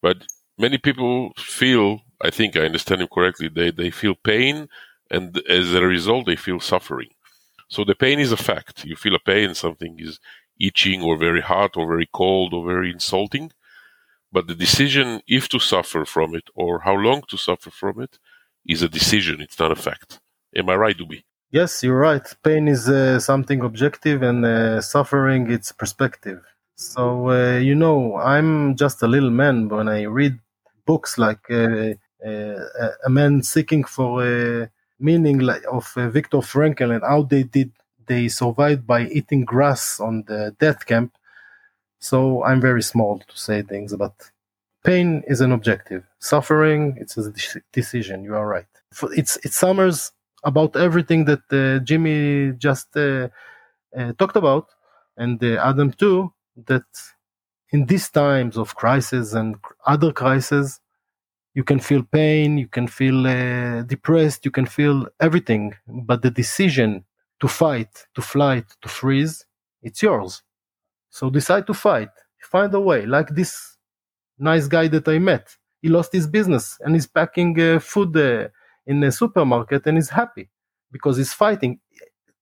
But 0.00 0.26
many 0.56 0.78
people 0.78 1.32
feel, 1.36 2.00
I 2.22 2.30
think 2.30 2.56
I 2.56 2.60
understand 2.60 3.02
him 3.02 3.08
correctly, 3.12 3.48
they, 3.48 3.70
they 3.70 3.90
feel 3.90 4.14
pain 4.14 4.68
and 5.10 5.36
as 5.48 5.74
a 5.74 5.82
result 5.82 6.26
they 6.26 6.36
feel 6.36 6.60
suffering. 6.60 7.08
So 7.68 7.84
the 7.84 7.94
pain 7.94 8.18
is 8.18 8.32
a 8.32 8.36
fact. 8.36 8.84
You 8.84 8.96
feel 8.96 9.14
a 9.14 9.18
pain, 9.18 9.54
something 9.54 9.96
is 9.98 10.20
itching 10.60 11.02
or 11.02 11.16
very 11.16 11.40
hot 11.40 11.76
or 11.76 11.86
very 11.86 12.08
cold 12.12 12.54
or 12.54 12.64
very 12.64 12.90
insulting. 12.90 13.52
But 14.34 14.48
the 14.48 14.58
decision 14.66 15.08
if 15.38 15.44
to 15.52 15.58
suffer 15.72 16.02
from 16.14 16.34
it 16.34 16.46
or 16.62 16.72
how 16.80 16.96
long 17.08 17.20
to 17.30 17.36
suffer 17.48 17.70
from 17.70 17.94
it 18.06 18.14
is 18.72 18.82
a 18.82 18.88
decision. 18.88 19.36
It's 19.40 19.58
not 19.62 19.72
a 19.78 19.80
fact. 19.88 20.10
Am 20.58 20.68
I 20.68 20.76
right, 20.84 20.98
Dubi? 21.00 21.20
Yes, 21.58 21.84
you're 21.84 22.04
right. 22.10 22.26
Pain 22.42 22.66
is 22.66 22.88
uh, 22.88 23.20
something 23.20 23.60
objective, 23.70 24.18
and 24.30 24.44
uh, 24.44 24.80
suffering 24.80 25.42
it's 25.56 25.70
perspective. 25.82 26.40
So 26.74 27.30
uh, 27.30 27.58
you 27.68 27.76
know, 27.76 28.16
I'm 28.16 28.74
just 28.74 29.02
a 29.02 29.06
little 29.14 29.30
man 29.30 29.68
when 29.68 29.88
I 29.88 30.00
read 30.20 30.36
books 30.84 31.16
like 31.16 31.44
uh, 31.50 31.94
uh, 32.28 32.58
a 33.08 33.10
man 33.10 33.42
seeking 33.42 33.84
for 33.84 34.10
a 34.26 34.70
meaning 34.98 35.38
like 35.38 35.62
of 35.70 35.92
uh, 35.96 36.08
Viktor 36.08 36.38
Frankl 36.38 36.92
and 36.94 37.04
how 37.04 37.22
they 37.22 37.44
did 37.44 37.70
they 38.06 38.28
survived 38.28 38.84
by 38.86 39.06
eating 39.18 39.44
grass 39.44 40.00
on 40.00 40.24
the 40.26 40.54
death 40.58 40.84
camp. 40.86 41.12
So 42.10 42.44
I'm 42.44 42.60
very 42.60 42.82
small 42.82 43.14
to 43.30 43.36
say 43.46 43.62
things, 43.62 43.90
but 43.96 44.14
pain 44.84 45.22
is 45.26 45.40
an 45.40 45.52
objective. 45.52 46.02
Suffering, 46.18 46.82
it's 47.00 47.16
a 47.16 47.32
decision. 47.72 48.24
You 48.24 48.34
are 48.40 48.46
right. 48.46 48.72
It's 49.20 49.34
it 49.46 49.52
summers 49.52 50.12
about 50.50 50.76
everything 50.76 51.24
that 51.30 51.44
uh, 51.50 51.82
Jimmy 51.88 52.52
just 52.68 52.88
uh, 52.96 53.28
uh, 53.98 54.12
talked 54.18 54.36
about, 54.36 54.66
and 55.16 55.42
Adam 55.70 55.90
too. 55.92 56.32
That 56.70 56.90
in 57.70 57.86
these 57.86 58.08
times 58.10 58.56
of 58.58 58.76
crisis 58.76 59.32
and 59.32 59.56
other 59.86 60.12
crises, 60.12 60.80
you 61.54 61.64
can 61.64 61.80
feel 61.88 62.02
pain, 62.02 62.58
you 62.58 62.68
can 62.68 62.86
feel 62.86 63.26
uh, 63.26 63.82
depressed, 63.94 64.44
you 64.44 64.50
can 64.58 64.66
feel 64.66 65.08
everything. 65.20 65.74
But 65.88 66.22
the 66.22 66.30
decision 66.30 66.90
to 67.40 67.48
fight, 67.48 67.92
to 68.14 68.22
flight, 68.22 68.66
to 68.82 68.88
freeze, 68.88 69.46
it's 69.82 70.02
yours. 70.02 70.42
So 71.14 71.30
decide 71.30 71.64
to 71.68 71.74
fight. 71.74 72.10
Find 72.40 72.74
a 72.74 72.80
way. 72.80 73.06
Like 73.06 73.28
this 73.28 73.76
nice 74.36 74.66
guy 74.66 74.88
that 74.88 75.06
I 75.06 75.20
met. 75.20 75.46
He 75.80 75.88
lost 75.88 76.12
his 76.12 76.26
business 76.26 76.76
and 76.80 76.94
he's 76.96 77.06
packing 77.06 77.52
uh, 77.60 77.78
food 77.78 78.16
uh, 78.16 78.48
in 78.84 79.02
a 79.04 79.12
supermarket 79.12 79.86
and 79.86 79.96
he's 79.96 80.08
happy 80.10 80.50
because 80.90 81.16
he's 81.16 81.32
fighting. 81.32 81.78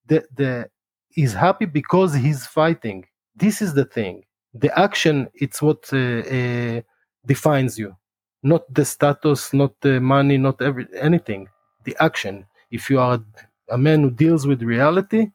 The, 0.07 0.25
the, 0.35 0.70
he's 1.11 1.35
happy 1.35 1.66
because 1.66 2.14
he's 2.14 2.47
fighting. 2.47 3.05
This 3.37 3.61
is 3.61 3.75
the 3.75 3.85
thing. 3.85 4.25
The 4.55 4.77
action, 4.79 5.29
it's 5.35 5.61
what 5.61 5.83
uh, 5.93 5.99
uh, 6.39 6.81
defines 7.27 7.79
you, 7.79 7.95
not 8.43 8.62
the 8.73 8.87
status, 8.87 9.53
not 9.53 9.73
the 9.83 10.01
money, 10.01 10.39
not 10.39 10.62
every 10.62 10.87
anything. 10.99 11.49
The 11.85 11.95
action. 12.01 12.47
If 12.70 12.89
you 12.89 13.01
are 13.01 13.20
a 13.68 13.77
man 13.77 14.03
who 14.03 14.11
deals 14.11 14.47
with 14.47 14.62
reality, 14.62 15.31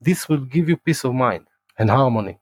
this 0.00 0.28
will 0.28 0.44
give 0.54 0.68
you 0.68 0.76
peace 0.76 1.04
of 1.04 1.14
mind 1.14 1.46
and 1.78 1.90
harmony. 1.90 2.39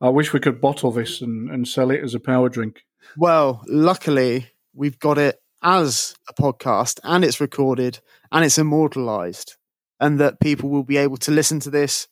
I 0.00 0.08
wish 0.10 0.32
we 0.32 0.40
could 0.40 0.60
bottle 0.60 0.92
this 0.92 1.20
and, 1.20 1.50
and 1.50 1.66
sell 1.66 1.90
it 1.90 2.02
as 2.02 2.14
a 2.14 2.20
power 2.20 2.48
drink. 2.48 2.82
Well, 3.16 3.62
luckily, 3.66 4.46
we've 4.74 4.98
got 4.98 5.18
it 5.18 5.40
as 5.62 6.14
a 6.28 6.34
podcast 6.34 7.00
and 7.02 7.24
it's 7.24 7.40
recorded 7.40 7.98
and 8.30 8.44
it's 8.44 8.58
immortalized 8.58 9.56
and 10.00 10.20
that 10.20 10.40
people 10.40 10.68
will 10.68 10.84
be 10.84 10.96
able 10.96 11.16
to 11.16 11.32
listen 11.32 11.58
to 11.60 11.70
this 11.70 12.06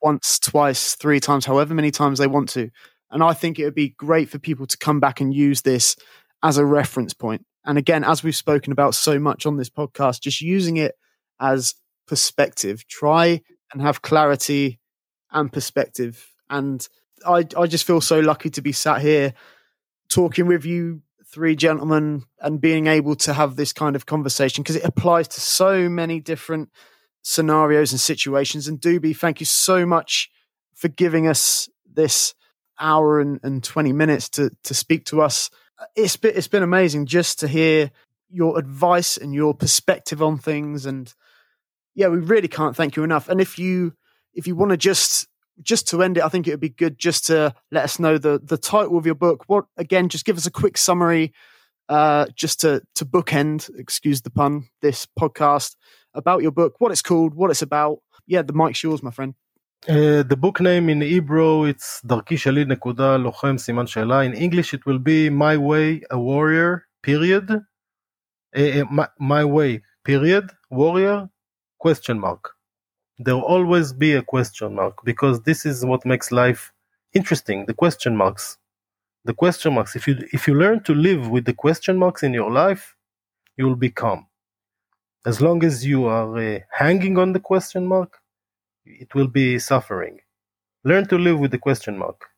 once, 0.00 0.38
twice, 0.38 0.94
three 0.94 1.20
times, 1.20 1.46
however 1.46 1.74
many 1.74 1.90
times 1.90 2.18
they 2.18 2.26
want 2.26 2.48
to. 2.50 2.70
And 3.10 3.22
I 3.22 3.32
think 3.32 3.58
it 3.58 3.64
would 3.64 3.74
be 3.74 3.90
great 3.90 4.28
for 4.28 4.38
people 4.38 4.66
to 4.66 4.78
come 4.78 5.00
back 5.00 5.20
and 5.20 5.34
use 5.34 5.62
this 5.62 5.96
as 6.42 6.58
a 6.58 6.64
reference 6.64 7.12
point. 7.12 7.44
And 7.64 7.78
again, 7.78 8.04
as 8.04 8.22
we've 8.22 8.36
spoken 8.36 8.72
about 8.72 8.94
so 8.94 9.18
much 9.18 9.46
on 9.46 9.56
this 9.56 9.70
podcast, 9.70 10.20
just 10.20 10.40
using 10.40 10.76
it 10.76 10.94
as 11.40 11.74
perspective, 12.06 12.86
try 12.88 13.42
and 13.72 13.82
have 13.82 14.02
clarity 14.02 14.80
and 15.30 15.52
perspective. 15.52 16.28
And 16.50 16.86
I, 17.26 17.46
I 17.56 17.66
just 17.66 17.86
feel 17.86 18.00
so 18.00 18.20
lucky 18.20 18.50
to 18.50 18.62
be 18.62 18.72
sat 18.72 19.00
here 19.00 19.34
talking 20.08 20.46
with 20.46 20.64
you 20.64 21.02
three 21.26 21.56
gentlemen 21.56 22.24
and 22.40 22.60
being 22.60 22.86
able 22.86 23.14
to 23.16 23.32
have 23.32 23.56
this 23.56 23.72
kind 23.72 23.96
of 23.96 24.04
conversation 24.04 24.62
because 24.62 24.76
it 24.76 24.84
applies 24.84 25.26
to 25.28 25.40
so 25.40 25.88
many 25.88 26.20
different 26.20 26.70
scenarios 27.22 27.92
and 27.92 28.00
situations. 28.00 28.68
And 28.68 28.80
Dubi, 28.80 29.16
thank 29.16 29.40
you 29.40 29.46
so 29.46 29.86
much 29.86 30.30
for 30.74 30.88
giving 30.88 31.26
us 31.26 31.70
this 31.90 32.34
hour 32.78 33.20
and, 33.20 33.40
and 33.42 33.64
20 33.64 33.92
minutes 33.92 34.28
to, 34.30 34.50
to 34.64 34.74
speak 34.74 35.06
to 35.06 35.22
us. 35.22 35.48
It's 35.96 36.16
been, 36.16 36.32
it's 36.36 36.48
been 36.48 36.62
amazing 36.62 37.06
just 37.06 37.40
to 37.40 37.48
hear 37.48 37.90
your 38.28 38.58
advice 38.58 39.16
and 39.16 39.34
your 39.34 39.54
perspective 39.54 40.22
on 40.22 40.38
things. 40.38 40.84
And 40.84 41.12
yeah, 41.94 42.08
we 42.08 42.18
really 42.18 42.48
can't 42.48 42.76
thank 42.76 42.96
you 42.96 43.04
enough. 43.04 43.28
And 43.28 43.40
if 43.40 43.58
you, 43.58 43.94
if 44.34 44.46
you 44.46 44.54
want 44.54 44.70
to 44.70 44.76
just 44.76 45.28
just 45.61 45.87
to 45.89 46.03
end 46.03 46.17
it, 46.17 46.23
I 46.23 46.29
think 46.29 46.47
it 46.47 46.51
would 46.51 46.59
be 46.59 46.69
good 46.69 46.99
just 46.99 47.25
to 47.27 47.53
let 47.71 47.83
us 47.83 47.99
know 47.99 48.17
the 48.17 48.39
the 48.43 48.57
title 48.57 48.97
of 48.97 49.05
your 49.05 49.15
book. 49.15 49.43
What 49.47 49.65
again? 49.77 50.09
Just 50.09 50.25
give 50.25 50.37
us 50.37 50.45
a 50.45 50.51
quick 50.51 50.77
summary, 50.77 51.33
uh, 51.89 52.27
just 52.35 52.61
to 52.61 52.81
to 52.95 53.05
bookend, 53.05 53.69
excuse 53.77 54.21
the 54.21 54.29
pun, 54.29 54.69
this 54.81 55.07
podcast 55.19 55.75
about 56.13 56.41
your 56.41 56.51
book, 56.51 56.75
what 56.79 56.91
it's 56.91 57.01
called, 57.01 57.33
what 57.33 57.51
it's 57.51 57.61
about. 57.61 57.99
Yeah, 58.25 58.41
the 58.41 58.53
mic's 58.53 58.83
yours, 58.83 59.01
my 59.01 59.11
friend. 59.11 59.33
Uh, 59.87 60.23
the 60.23 60.35
book 60.35 60.59
name 60.59 60.89
in 60.89 61.01
Hebrew 61.01 61.65
it's 61.65 62.01
דרכי 62.05 62.37
שלי 62.37 62.65
נקודה 62.65 63.17
לוחם 63.17 63.57
סימן 63.57 63.87
שאלה. 63.87 64.25
In 64.25 64.33
English 64.33 64.73
it 64.73 64.85
will 64.87 64.99
be 64.99 65.29
My 65.29 65.55
Way 65.57 66.01
a 66.11 66.19
Warrior 66.19 66.87
period. 67.03 67.61
Uh, 68.55 68.83
my, 68.89 69.07
my 69.19 69.45
Way 69.45 69.81
period 70.03 70.51
warrior 70.71 71.29
question 71.77 72.19
mark 72.19 72.57
there 73.18 73.36
will 73.36 73.44
always 73.44 73.92
be 73.92 74.14
a 74.14 74.22
question 74.22 74.74
mark 74.74 75.04
because 75.04 75.42
this 75.42 75.66
is 75.66 75.84
what 75.84 76.04
makes 76.06 76.32
life 76.32 76.72
interesting 77.14 77.66
the 77.66 77.74
question 77.74 78.16
marks. 78.16 78.58
The 79.24 79.34
question 79.34 79.74
marks. 79.74 79.94
If 79.96 80.08
you 80.08 80.16
if 80.32 80.48
you 80.48 80.54
learn 80.54 80.82
to 80.84 80.94
live 80.94 81.28
with 81.28 81.44
the 81.44 81.54
question 81.54 81.96
marks 81.98 82.22
in 82.22 82.32
your 82.34 82.50
life 82.50 82.96
you 83.56 83.66
will 83.66 83.76
be 83.76 83.90
calm. 83.90 84.26
As 85.26 85.40
long 85.40 85.62
as 85.64 85.86
you 85.86 86.06
are 86.06 86.36
uh, 86.38 86.58
hanging 86.72 87.18
on 87.18 87.32
the 87.32 87.40
question 87.40 87.86
mark 87.86 88.18
it 88.84 89.14
will 89.14 89.28
be 89.28 89.58
suffering. 89.58 90.20
Learn 90.84 91.06
to 91.08 91.18
live 91.18 91.38
with 91.38 91.52
the 91.52 91.58
question 91.58 91.98
mark 91.98 92.31